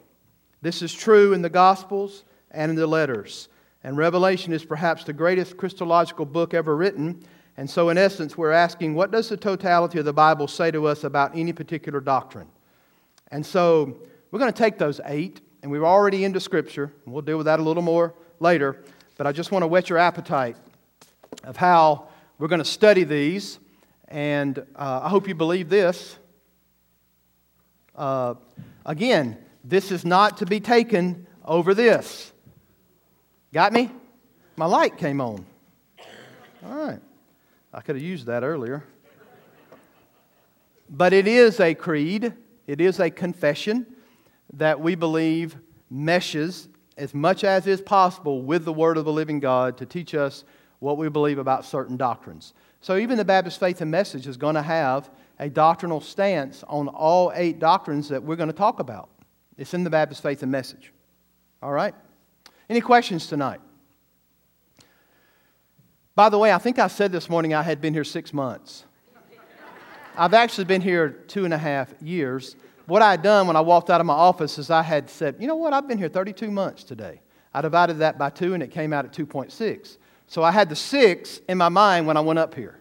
This 0.61 0.83
is 0.83 0.93
true 0.93 1.33
in 1.33 1.41
the 1.41 1.49
Gospels 1.49 2.23
and 2.51 2.69
in 2.69 2.75
the 2.75 2.85
letters. 2.85 3.49
And 3.83 3.97
Revelation 3.97 4.53
is 4.53 4.63
perhaps 4.63 5.03
the 5.03 5.13
greatest 5.13 5.57
Christological 5.57 6.27
book 6.27 6.53
ever 6.53 6.75
written 6.75 7.23
and 7.57 7.69
so, 7.69 7.89
in 7.89 7.97
essence, 7.97 8.37
we're 8.37 8.53
asking 8.53 8.95
what 8.95 9.11
does 9.11 9.27
the 9.27 9.35
totality 9.35 9.99
of 9.99 10.05
the 10.05 10.13
Bible 10.13 10.47
say 10.47 10.71
to 10.71 10.87
us 10.87 11.03
about 11.03 11.35
any 11.35 11.51
particular 11.51 11.99
doctrine? 11.99 12.47
And 13.31 13.45
so, 13.45 13.97
we're 14.31 14.39
going 14.39 14.51
to 14.51 14.57
take 14.57 14.77
those 14.77 15.01
eight, 15.05 15.41
and 15.63 15.71
we're 15.71 15.85
already 15.85 16.23
into 16.23 16.39
Scripture, 16.39 16.93
and 17.05 17.13
we'll 17.13 17.23
deal 17.23 17.37
with 17.37 17.45
that 17.45 17.59
a 17.59 17.63
little 17.63 17.81
more 17.83 18.13
later. 18.39 18.83
But 19.17 19.25
I 19.27 19.31
just 19.31 19.51
want 19.51 19.63
to 19.63 19.67
whet 19.67 19.89
your 19.89 19.97
appetite 19.97 20.55
of 21.43 21.57
how 21.57 22.07
we're 22.37 22.47
going 22.47 22.59
to 22.59 22.65
study 22.65 23.03
these. 23.03 23.59
And 24.07 24.59
uh, 24.75 25.01
I 25.03 25.09
hope 25.09 25.27
you 25.27 25.35
believe 25.35 25.69
this. 25.69 26.17
Uh, 27.95 28.35
again, 28.85 29.37
this 29.63 29.91
is 29.91 30.05
not 30.05 30.37
to 30.37 30.45
be 30.45 30.59
taken 30.59 31.27
over 31.43 31.73
this. 31.73 32.31
Got 33.51 33.73
me? 33.73 33.91
My 34.55 34.65
light 34.65 34.97
came 34.97 35.21
on. 35.21 35.45
All 36.65 36.75
right. 36.75 36.99
I 37.73 37.81
could 37.81 37.95
have 37.95 38.03
used 38.03 38.27
that 38.27 38.43
earlier. 38.43 38.83
But 40.89 41.13
it 41.13 41.27
is 41.27 41.59
a 41.59 41.73
creed, 41.75 42.33
it 42.67 42.81
is 42.81 42.99
a 42.99 43.09
confession 43.09 43.85
that 44.53 44.79
we 44.79 44.95
believe 44.95 45.55
meshes 45.89 46.69
as 46.97 47.13
much 47.13 47.43
as 47.43 47.65
is 47.67 47.81
possible 47.81 48.41
with 48.41 48.65
the 48.65 48.73
Word 48.73 48.97
of 48.97 49.05
the 49.05 49.11
living 49.11 49.39
God 49.39 49.77
to 49.77 49.85
teach 49.85 50.13
us 50.13 50.43
what 50.79 50.97
we 50.97 51.09
believe 51.09 51.39
about 51.39 51.65
certain 51.65 51.97
doctrines. 51.97 52.53
So, 52.81 52.97
even 52.97 53.17
the 53.17 53.25
Baptist 53.25 53.59
Faith 53.59 53.81
and 53.81 53.91
Message 53.91 54.27
is 54.27 54.37
going 54.37 54.55
to 54.55 54.61
have 54.61 55.09
a 55.39 55.49
doctrinal 55.49 56.01
stance 56.01 56.63
on 56.67 56.87
all 56.87 57.31
eight 57.35 57.59
doctrines 57.59 58.09
that 58.09 58.23
we're 58.23 58.35
going 58.35 58.49
to 58.49 58.53
talk 58.53 58.79
about. 58.79 59.09
It's 59.57 59.73
in 59.73 59.83
the 59.83 59.89
Baptist 59.89 60.23
Faith 60.23 60.43
and 60.43 60.51
Message. 60.51 60.93
All 61.61 61.71
right? 61.71 61.93
Any 62.69 62.81
questions 62.81 63.27
tonight? 63.27 63.59
By 66.15 66.29
the 66.29 66.37
way, 66.37 66.51
I 66.51 66.57
think 66.57 66.79
I 66.79 66.87
said 66.87 67.11
this 67.11 67.29
morning 67.29 67.53
I 67.53 67.63
had 67.63 67.81
been 67.81 67.93
here 67.93 68.03
six 68.03 68.33
months. 68.33 68.85
I've 70.17 70.33
actually 70.33 70.65
been 70.65 70.81
here 70.81 71.09
two 71.09 71.45
and 71.45 71.53
a 71.53 71.57
half 71.57 71.93
years. 72.01 72.57
What 72.89 73.01
I 73.01 73.11
had 73.11 73.21
done 73.21 73.47
when 73.47 73.55
I 73.55 73.61
walked 73.61 73.89
out 73.89 74.01
of 74.01 74.07
my 74.07 74.13
office 74.13 74.57
is 74.57 74.69
I 74.69 74.81
had 74.81 75.09
said, 75.09 75.35
you 75.39 75.47
know 75.47 75.55
what, 75.55 75.73
I've 75.73 75.87
been 75.87 75.97
here 75.97 76.09
32 76.09 76.51
months 76.51 76.83
today. 76.83 77.21
I 77.53 77.61
divided 77.61 77.99
that 77.99 78.17
by 78.17 78.29
two 78.29 78.53
and 78.53 78.61
it 78.61 78.71
came 78.71 78.93
out 78.93 79.05
at 79.05 79.13
2.6. 79.13 79.97
So 80.27 80.43
I 80.43 80.51
had 80.51 80.69
the 80.69 80.75
six 80.75 81.39
in 81.47 81.57
my 81.57 81.69
mind 81.69 82.05
when 82.05 82.17
I 82.17 82.19
went 82.19 82.39
up 82.39 82.53
here. 82.53 82.79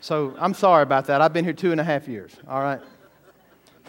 So 0.00 0.34
I'm 0.38 0.54
sorry 0.54 0.82
about 0.82 1.06
that. 1.06 1.20
I've 1.20 1.32
been 1.32 1.44
here 1.44 1.52
two 1.52 1.72
and 1.72 1.80
a 1.80 1.84
half 1.84 2.08
years, 2.08 2.34
all 2.48 2.60
right? 2.60 2.80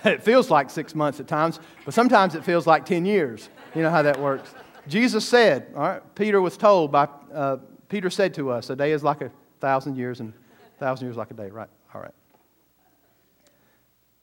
It 0.04 0.24
feels 0.24 0.50
like 0.50 0.72
six 0.72 0.96
months 0.96 1.20
at 1.20 1.28
times, 1.28 1.60
but 1.86 1.94
sometimes 1.94 2.34
it 2.34 2.44
feels 2.44 2.66
like 2.66 2.88
10 2.88 3.06
years. 3.06 3.50
You 3.76 3.84
know 3.84 3.92
how 3.92 4.02
that 4.02 4.20
works. 4.20 4.52
Jesus 4.88 5.28
said, 5.28 5.68
all 5.76 5.82
right, 5.84 6.16
Peter 6.16 6.42
was 6.42 6.58
told 6.58 6.92
by 6.92 7.08
uh, 7.32 7.58
Peter 7.88 8.10
said 8.10 8.34
to 8.34 8.50
us, 8.50 8.72
a 8.72 8.76
day 8.76 8.94
is 8.94 9.04
like 9.04 9.22
a 9.22 9.32
thousand 9.60 9.98
years, 9.98 10.20
and 10.20 10.34
a 10.76 10.80
thousand 10.80 11.06
years 11.06 11.18
like 11.18 11.30
a 11.30 11.36
day, 11.36 11.52
right? 11.52 11.70
All 11.94 12.02
right. 12.02 12.14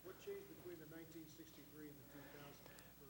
What 0.03 0.17
changed 0.27 0.49
between 0.51 0.81
the 0.83 0.89
1963 0.91 1.87
and 1.87 1.95
the 1.95 2.07
2000? 2.17 2.49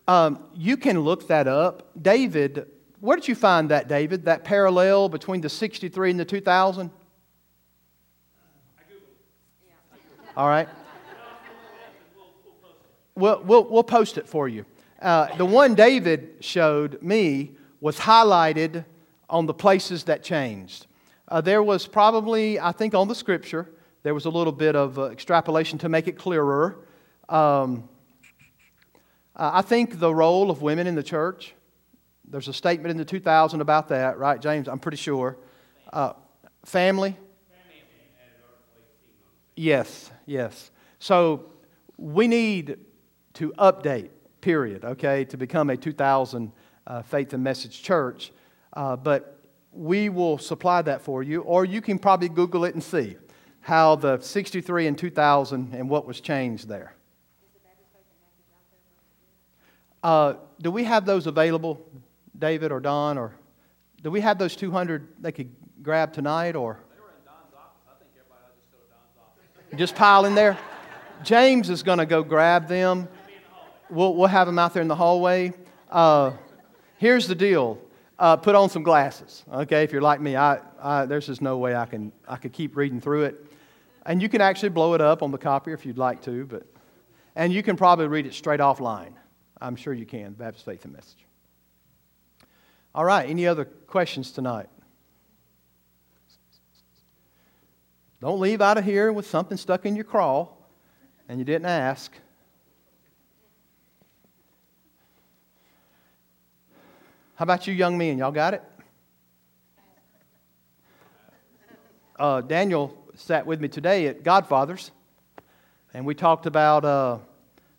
Um, 0.09 0.43
you 0.55 0.79
can 0.79 0.99
look 1.01 1.29
that 1.29 1.47
up. 1.47 1.91
David, 2.01 2.67
where 3.01 3.15
did 3.15 3.29
you 3.29 3.35
find 3.35 3.69
that, 3.71 3.89
David? 3.89 4.25
That 4.25 4.43
parallel 4.43 5.11
between 5.11 5.43
the 5.43 5.51
63 5.51 6.13
and 6.13 6.19
the 6.19 6.25
2000? 6.25 6.91
All 10.35 10.49
right. 10.49 10.69
We'll, 13.15 13.43
we'll, 13.45 13.65
we'll 13.65 13.83
post 13.83 14.17
it 14.17 14.27
for 14.27 14.49
you. 14.49 14.65
Uh, 15.03 15.37
the 15.37 15.45
one 15.45 15.75
David 15.75 16.37
showed 16.41 17.03
me 17.03 17.51
was 17.81 17.99
highlighted 17.99 18.87
on 19.29 19.45
the 19.45 19.55
places 19.55 20.05
that 20.05 20.23
changed. 20.23 20.87
Uh, 21.27 21.43
there 21.43 21.63
was 21.63 21.87
probably, 21.87 22.59
I 22.59 22.73
think, 22.73 22.95
on 22.95 23.09
the 23.09 23.15
scripture, 23.15 23.69
there 24.05 24.15
was 24.15 24.25
a 24.25 24.31
little 24.31 24.53
bit 24.53 24.75
of 24.75 24.99
uh, 24.99 25.11
extrapolation 25.11 25.79
to 25.81 25.89
make 25.91 26.09
it 26.09 26.17
clearer. 26.17 26.79
Um, 27.29 27.89
uh, 29.39 29.51
I 29.55 29.63
think 29.63 30.01
the 30.01 30.13
role 30.13 30.51
of 30.51 30.63
women 30.63 30.87
in 30.87 30.95
the 30.95 31.03
church, 31.03 31.55
there's 32.25 32.49
a 32.49 32.53
statement 32.53 32.91
in 32.91 32.97
the 32.97 33.05
2000 33.05 33.61
about 33.61 33.89
that, 33.89 34.19
right, 34.19 34.41
James? 34.41 34.69
I'm 34.69 34.81
pretty 34.81 34.97
sure. 34.97 35.39
Uh, 35.93 36.13
family? 36.65 37.17
Yes, 39.55 40.11
yes. 40.27 40.71
So 40.99 41.53
we 41.97 42.29
need 42.29 42.79
to 43.35 43.53
update, 43.59 44.11
period, 44.41 44.85
okay, 44.85 45.25
to 45.27 45.37
become 45.37 45.71
a 45.71 45.77
2000 45.77 46.53
uh, 46.87 47.03
faith 47.03 47.33
and 47.33 47.43
message 47.43 47.83
church. 47.83 48.33
Uh, 48.73 48.97
but 48.97 49.39
we 49.73 50.09
will 50.09 50.39
supply 50.39 50.83
that 50.83 51.03
for 51.03 51.23
you, 51.23 51.43
or 51.43 51.65
you 51.65 51.81
can 51.81 51.99
probably 51.99 52.29
Google 52.29 52.65
it 52.65 52.75
and 52.75 52.83
see 52.83 53.17
how 53.61 53.95
the 53.97 54.19
63 54.19 54.87
and 54.87 54.99
2000 54.99 55.75
and 55.75 55.89
what 55.89 56.07
was 56.07 56.21
changed 56.21 56.69
there. 56.69 56.95
Uh, 60.03 60.35
do 60.61 60.71
we 60.71 60.85
have 60.85 61.05
those 61.05 61.27
available, 61.27 61.81
David 62.39 62.73
or 62.73 62.81
Don? 62.81 63.19
Or 63.19 63.35
do 64.03 64.11
we 64.11 64.21
have 64.21 64.39
those 64.39 64.57
200 64.57 65.09
they 65.21 65.33
could 65.33 65.51
grab 65.83 66.13
tonight 66.13 66.57
or? 66.57 66.79
They 66.95 67.01
were 67.01 67.09
in 67.09 67.25
Don's 67.25 67.55
office. 67.55 67.83
I 67.89 67.99
think 67.99 68.11
everybody 68.17 68.45
ought 68.45 68.73
go 68.73 68.79
to 68.79 68.91
Don's 68.91 69.71
office. 69.71 69.79
Just 69.79 69.95
pile 69.95 70.25
in 70.25 70.35
there. 70.35 70.59
James 71.25 71.71
is 71.71 71.83
going 71.83 71.99
to 71.99 72.07
go 72.07 72.23
grab 72.23 72.69
them. 72.69 73.09
We'll, 73.91 74.15
we'll 74.15 74.29
have 74.29 74.47
them 74.47 74.59
out 74.59 74.75
there 74.75 74.83
in 74.83 74.89
the 74.89 74.95
hallway. 74.95 75.53
Uh, 75.91 76.33
here's 76.99 77.27
the 77.27 77.35
deal 77.35 77.79
uh, 78.19 78.37
put 78.37 78.55
on 78.55 78.69
some 78.69 78.83
glasses, 78.83 79.45
okay? 79.53 79.85
If 79.85 79.93
you're 79.93 80.03
like 80.03 80.21
me, 80.21 80.37
I, 80.37 80.59
I, 80.81 81.07
there's 81.07 81.27
just 81.27 81.41
no 81.41 81.59
way 81.59 81.75
I, 81.77 81.87
can, 81.87 82.13
I 82.27 82.37
could 82.37 82.53
keep 82.53 82.77
reading 82.77 83.01
through 83.01 83.25
it. 83.25 83.47
And 84.07 84.21
you 84.21 84.29
can 84.29 84.41
actually 84.41 84.71
blow 84.71 84.95
it 84.95 85.01
up 85.01 85.23
on 85.23 85.31
the 85.31 85.39
copier 85.39 85.75
if 85.75 85.87
you'd 85.87 85.99
like 85.99 86.23
to, 86.23 86.47
but, 86.47 86.67
and 87.37 87.53
you 87.53 87.63
can 87.63 87.77
probably 87.77 88.07
read 88.07 88.27
it 88.27 88.35
straight 88.35 88.61
offline. 88.61 89.13
I'm 89.61 89.77
sure 89.77 89.93
you 89.93 90.07
can, 90.07 90.33
Baptist 90.33 90.65
Faith 90.65 90.85
and 90.85 90.95
Message. 90.95 91.25
All 92.95 93.05
right, 93.05 93.29
any 93.29 93.47
other 93.47 93.65
questions 93.65 94.33
tonight? 94.33 94.69
Don't 98.21 98.41
leave 98.41 98.61
out 98.61 98.79
of 98.79 98.85
here 98.85 99.13
with 99.13 99.27
something 99.27 99.57
stuck 99.57 99.87
in 99.87 99.95
your 99.95 100.05
craw 100.05 100.49
and 101.29 101.39
you 101.39 101.45
didn't 101.45 101.67
ask. 101.67 102.13
How 107.37 107.45
about 107.45 107.67
you 107.69 107.75
young 107.75 107.97
men? 107.97 108.19
Y'all 108.19 108.33
got 108.33 108.55
it? 108.55 108.63
Uh, 112.19 112.41
Daniel 112.41 112.97
sat 113.15 113.47
with 113.47 113.61
me 113.61 113.69
today 113.69 114.09
at 114.09 114.25
Godfathers, 114.25 114.91
and 115.95 116.05
we 116.05 116.17
talked 116.17 116.47
about 116.47 116.85
uh, 116.85 117.19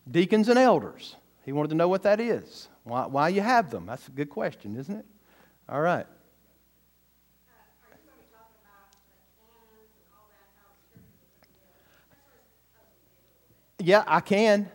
deacons 0.09 0.47
and 0.47 0.57
elders. 0.57 1.17
He 1.49 1.53
wanted 1.53 1.69
to 1.69 1.75
know 1.75 1.87
what 1.87 2.03
that 2.03 2.19
is, 2.19 2.69
why, 2.83 3.07
why 3.07 3.29
you 3.29 3.41
have 3.41 3.71
them. 3.71 3.87
That's 3.87 4.07
a 4.07 4.11
good 4.11 4.29
question, 4.29 4.75
isn't 4.75 4.95
it? 4.95 5.05
All 5.67 5.81
right. 5.81 6.05
Yeah, 13.79 14.03
I 14.05 14.19
can, 14.19 14.69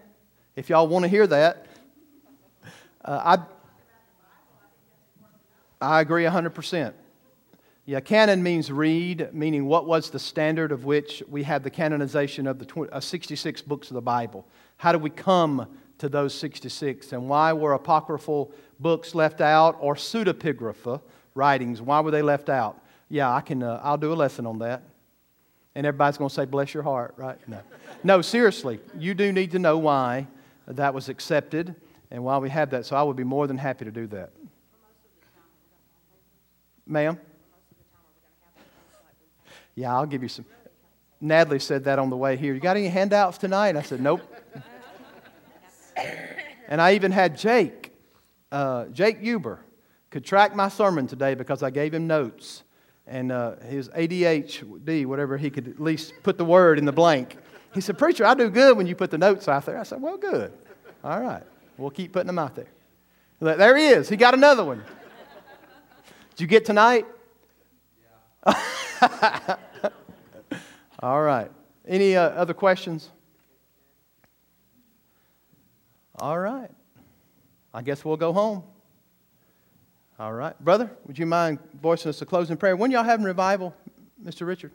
if 0.57 0.69
y'all 0.69 0.89
want 0.89 1.05
to 1.05 1.09
hear 1.09 1.29
that. 1.29 1.67
Uh, 3.05 3.39
I, 5.81 5.97
I 5.97 6.01
agree 6.01 6.25
100%. 6.25 6.93
Yeah, 7.87 8.01
canon 8.01 8.43
means 8.43 8.73
reed, 8.73 9.29
meaning 9.33 9.67
what 9.67 9.87
was 9.87 10.11
the 10.11 10.19
standard 10.19 10.73
of 10.73 10.85
which 10.85 11.23
we 11.29 11.45
have 11.45 11.63
the 11.63 11.71
canonization 11.71 12.49
of 12.49 12.59
the 12.59 12.65
20, 12.65 12.91
uh, 12.91 12.99
66 12.99 13.63
books 13.63 13.91
of 13.91 13.95
the 13.95 14.03
Bible. 14.03 14.45
How 14.79 14.91
do 14.91 14.99
we 14.99 15.11
come 15.11 15.69
to 15.99 16.09
those 16.09 16.35
66? 16.35 17.13
And 17.13 17.29
why 17.29 17.53
were 17.53 17.73
apocryphal 17.73 18.53
books 18.81 19.15
left 19.15 19.41
out 19.41 19.77
or 19.81 19.95
pseudepigrapha 19.95 21.01
writings? 21.35 21.81
Why 21.81 22.01
were 22.01 22.11
they 22.11 22.23
left 22.23 22.49
out? 22.49 22.81
Yeah, 23.09 23.33
I 23.33 23.41
can, 23.41 23.63
uh, 23.63 23.81
I'll 23.83 23.99
do 23.99 24.13
a 24.13 24.15
lesson 24.15 24.47
on 24.47 24.59
that. 24.61 24.83
And 25.75 25.87
everybody's 25.87 26.19
going 26.19 26.29
to 26.29 26.35
say, 26.35 26.45
bless 26.45 26.73
your 26.73 26.83
heart, 26.83 27.15
right? 27.17 27.37
No. 27.49 27.61
no, 28.05 28.23
seriously, 28.23 28.81
you 28.99 29.15
do 29.15 29.33
need 29.33 29.51
to 29.53 29.59
know 29.59 29.77
why 29.79 30.27
that 30.67 30.95
was 30.95 31.09
accepted 31.09 31.75
and 32.11 32.23
why 32.23 32.39
we 32.39 32.49
have 32.51 32.71
that. 32.71 32.87
So 32.87 32.97
I 32.97 33.03
would 33.03 33.17
be 33.17 33.25
more 33.25 33.47
than 33.47 33.59
happy 33.59 33.85
to 33.85 33.91
do 33.91 34.07
that. 34.09 34.31
Ma'am? 36.87 37.19
Yeah, 39.75 39.95
I'll 39.95 40.07
give 40.07 40.23
you 40.23 40.29
some. 40.29 40.45
Natalie 41.21 41.59
said 41.59 41.85
that 41.85 41.99
on 41.99 42.11
the 42.11 42.17
way 42.17 42.37
here. 42.37 42.55
You 42.55 42.61
got 42.61 42.77
any 42.77 42.89
handouts 42.89 43.39
tonight? 43.39 43.77
I 43.77 43.83
said, 43.83 44.01
nope. 44.01 44.21
And 46.69 46.81
I 46.81 46.95
even 46.95 47.13
had 47.13 47.37
Jake, 47.37 47.93
uh, 48.53 48.87
Jake 48.87 49.21
Huber, 49.21 49.61
could 50.11 50.25
track 50.25 50.55
my 50.55 50.69
sermon 50.69 51.07
today 51.07 51.35
because 51.35 51.63
I 51.63 51.71
gave 51.71 51.93
him 51.93 52.07
notes 52.07 52.63
and 53.07 53.31
uh, 53.33 53.57
his 53.57 53.89
ADHD, 53.91 55.05
whatever, 55.07 55.37
he 55.37 55.51
could 55.51 55.69
at 55.69 55.81
least 55.81 56.15
put 56.23 56.39
the 56.39 56.45
word 56.45 56.79
in 56.79 56.85
the 56.85 56.93
blank. 56.93 57.37
He 57.75 57.81
said, 57.81 57.99
Preacher, 57.99 58.25
I 58.25 58.35
do 58.35 58.49
good 58.49 58.77
when 58.77 58.87
you 58.87 58.95
put 58.95 59.11
the 59.11 59.19
notes 59.19 59.49
out 59.49 59.67
there. 59.67 59.79
I 59.79 59.83
said, 59.83 60.01
Well, 60.01 60.17
good. 60.17 60.53
All 61.03 61.21
right. 61.21 61.43
We'll 61.77 61.91
keep 61.91 62.13
putting 62.13 62.29
them 62.29 62.39
out 62.39 62.55
there. 62.55 62.69
There 63.41 63.77
he 63.77 63.89
is. 63.89 64.09
He 64.09 64.17
got 64.17 64.33
another 64.33 64.65
one. 64.65 64.83
Did 66.31 66.41
you 66.41 66.47
get 66.47 66.65
tonight? 66.65 67.05
Yeah. 68.47 69.57
All 71.01 71.21
right. 71.21 71.51
Any 71.87 72.17
uh, 72.17 72.31
other 72.31 72.55
questions? 72.55 73.11
All 76.17 76.39
right. 76.39 76.71
I 77.73 77.83
guess 77.83 78.05
we'll 78.05 78.17
go 78.17 78.33
home. 78.33 78.63
All 80.19 80.33
right. 80.33 80.59
Brother, 80.61 80.91
would 81.07 81.19
you 81.19 81.27
mind 81.27 81.59
voicing 81.81 82.09
us 82.09 82.23
a 82.23 82.27
closing 82.27 82.57
prayer? 82.57 82.77
When 82.77 82.93
y'all 82.93 83.03
having 83.03 83.27
revival, 83.27 83.75
Mr. 84.25 84.47
Richard? 84.47 84.71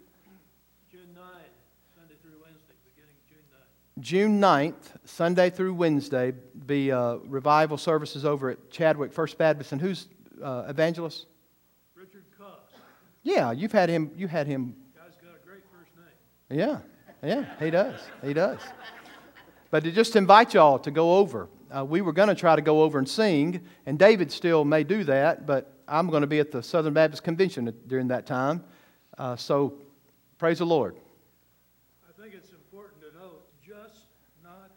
June 0.92 1.08
9th, 1.16 1.96
Sunday 1.96 2.16
through 2.22 2.42
Wednesday, 2.44 2.74
beginning 2.84 3.16
June 3.30 3.38
9th. 3.54 4.02
June 4.02 4.42
9th, 4.42 5.08
Sunday 5.10 5.50
through 5.50 5.74
Wednesday, 5.76 6.34
be 6.66 6.92
uh, 6.92 7.16
revival 7.26 7.78
services 7.78 8.26
over 8.26 8.50
at 8.50 8.70
Chadwick 8.70 9.14
First 9.14 9.38
Baptist. 9.38 9.72
And 9.72 9.80
who's 9.80 10.10
uh, 10.44 10.66
evangelist? 10.68 11.26
Richard 11.96 12.26
Cuss. 12.38 12.48
Yeah, 13.24 13.54
you've 13.54 13.72
had 13.72 13.88
him. 13.88 14.12
You 14.18 14.28
had 14.28 14.46
him. 14.46 14.76
Guy's 14.94 15.16
got 15.16 15.40
a 15.42 15.48
great 15.48 15.64
first 15.72 15.92
name. 15.96 16.60
Yeah, 16.60 16.80
yeah, 17.24 17.46
he 17.64 17.70
does. 17.70 18.02
He 18.22 18.34
does. 18.34 18.60
But 19.72 19.84
to 19.84 19.92
just 19.92 20.16
invite 20.16 20.54
y'all 20.54 20.80
to 20.80 20.92
go 20.92 21.18
over. 21.18 21.48
Uh, 21.76 21.86
we 21.86 22.02
were 22.02 22.14
going 22.14 22.30
to 22.30 22.36
try 22.36 22.56
to 22.56 22.62
go 22.62 22.82
over 22.82 22.98
and 22.98 23.08
sing, 23.08 23.62
and 23.86 24.00
David 24.00 24.32
still 24.32 24.66
may 24.66 24.84
do 24.84 25.04
that, 25.04 25.46
but 25.46 25.72
I'm 25.88 26.10
going 26.10 26.22
to 26.22 26.28
be 26.28 26.40
at 26.40 26.52
the 26.52 26.64
Southern 26.64 26.94
Baptist 26.94 27.24
Convention 27.24 27.72
during 27.86 28.08
that 28.08 28.26
time. 28.26 28.64
Uh, 29.18 29.36
so 29.36 29.76
praise 30.40 30.58
the 30.58 30.66
Lord. 30.66 30.96
I 32.08 32.20
think 32.20 32.34
it's 32.34 32.50
important 32.50 33.02
to 33.02 33.18
note 33.20 33.44
just 33.64 34.06
not 34.44 34.72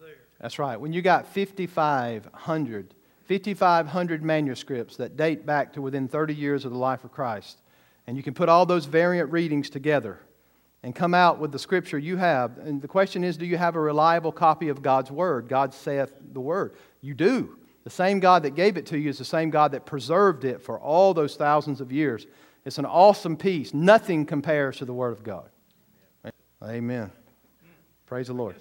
there. 0.00 0.16
That's 0.40 0.58
right. 0.58 0.80
When 0.80 0.94
you 0.94 1.02
got 1.02 1.26
5,500, 1.26 2.94
5,500 3.24 4.22
manuscripts 4.22 4.96
that 4.96 5.18
date 5.18 5.44
back 5.44 5.74
to 5.74 5.82
within 5.82 6.08
30 6.08 6.34
years 6.34 6.64
of 6.64 6.72
the 6.72 6.78
life 6.78 7.04
of 7.04 7.12
Christ, 7.12 7.58
and 8.06 8.16
you 8.16 8.22
can 8.22 8.32
put 8.32 8.48
all 8.48 8.64
those 8.64 8.86
variant 8.86 9.30
readings 9.30 9.68
together 9.68 10.20
and 10.82 10.94
come 10.94 11.14
out 11.14 11.38
with 11.38 11.52
the 11.52 11.58
scripture 11.58 11.98
you 11.98 12.16
have. 12.16 12.58
And 12.58 12.80
the 12.80 12.88
question 12.88 13.24
is 13.24 13.36
do 13.36 13.46
you 13.46 13.56
have 13.56 13.76
a 13.76 13.80
reliable 13.80 14.32
copy 14.32 14.68
of 14.68 14.82
God's 14.82 15.10
Word? 15.10 15.48
God 15.48 15.74
saith 15.74 16.12
the 16.32 16.40
Word. 16.40 16.74
You 17.00 17.14
do. 17.14 17.58
The 17.84 17.90
same 17.90 18.20
God 18.20 18.42
that 18.42 18.54
gave 18.54 18.76
it 18.76 18.86
to 18.86 18.98
you 18.98 19.08
is 19.08 19.18
the 19.18 19.24
same 19.24 19.50
God 19.50 19.72
that 19.72 19.86
preserved 19.86 20.44
it 20.44 20.60
for 20.62 20.78
all 20.78 21.14
those 21.14 21.36
thousands 21.36 21.80
of 21.80 21.90
years. 21.90 22.26
It's 22.64 22.78
an 22.78 22.84
awesome 22.84 23.36
piece. 23.36 23.72
Nothing 23.72 24.26
compares 24.26 24.76
to 24.78 24.84
the 24.84 24.92
Word 24.92 25.12
of 25.12 25.22
God. 25.22 25.48
Amen. 26.62 27.10
Praise 28.06 28.26
the 28.26 28.34
Lord. 28.34 28.56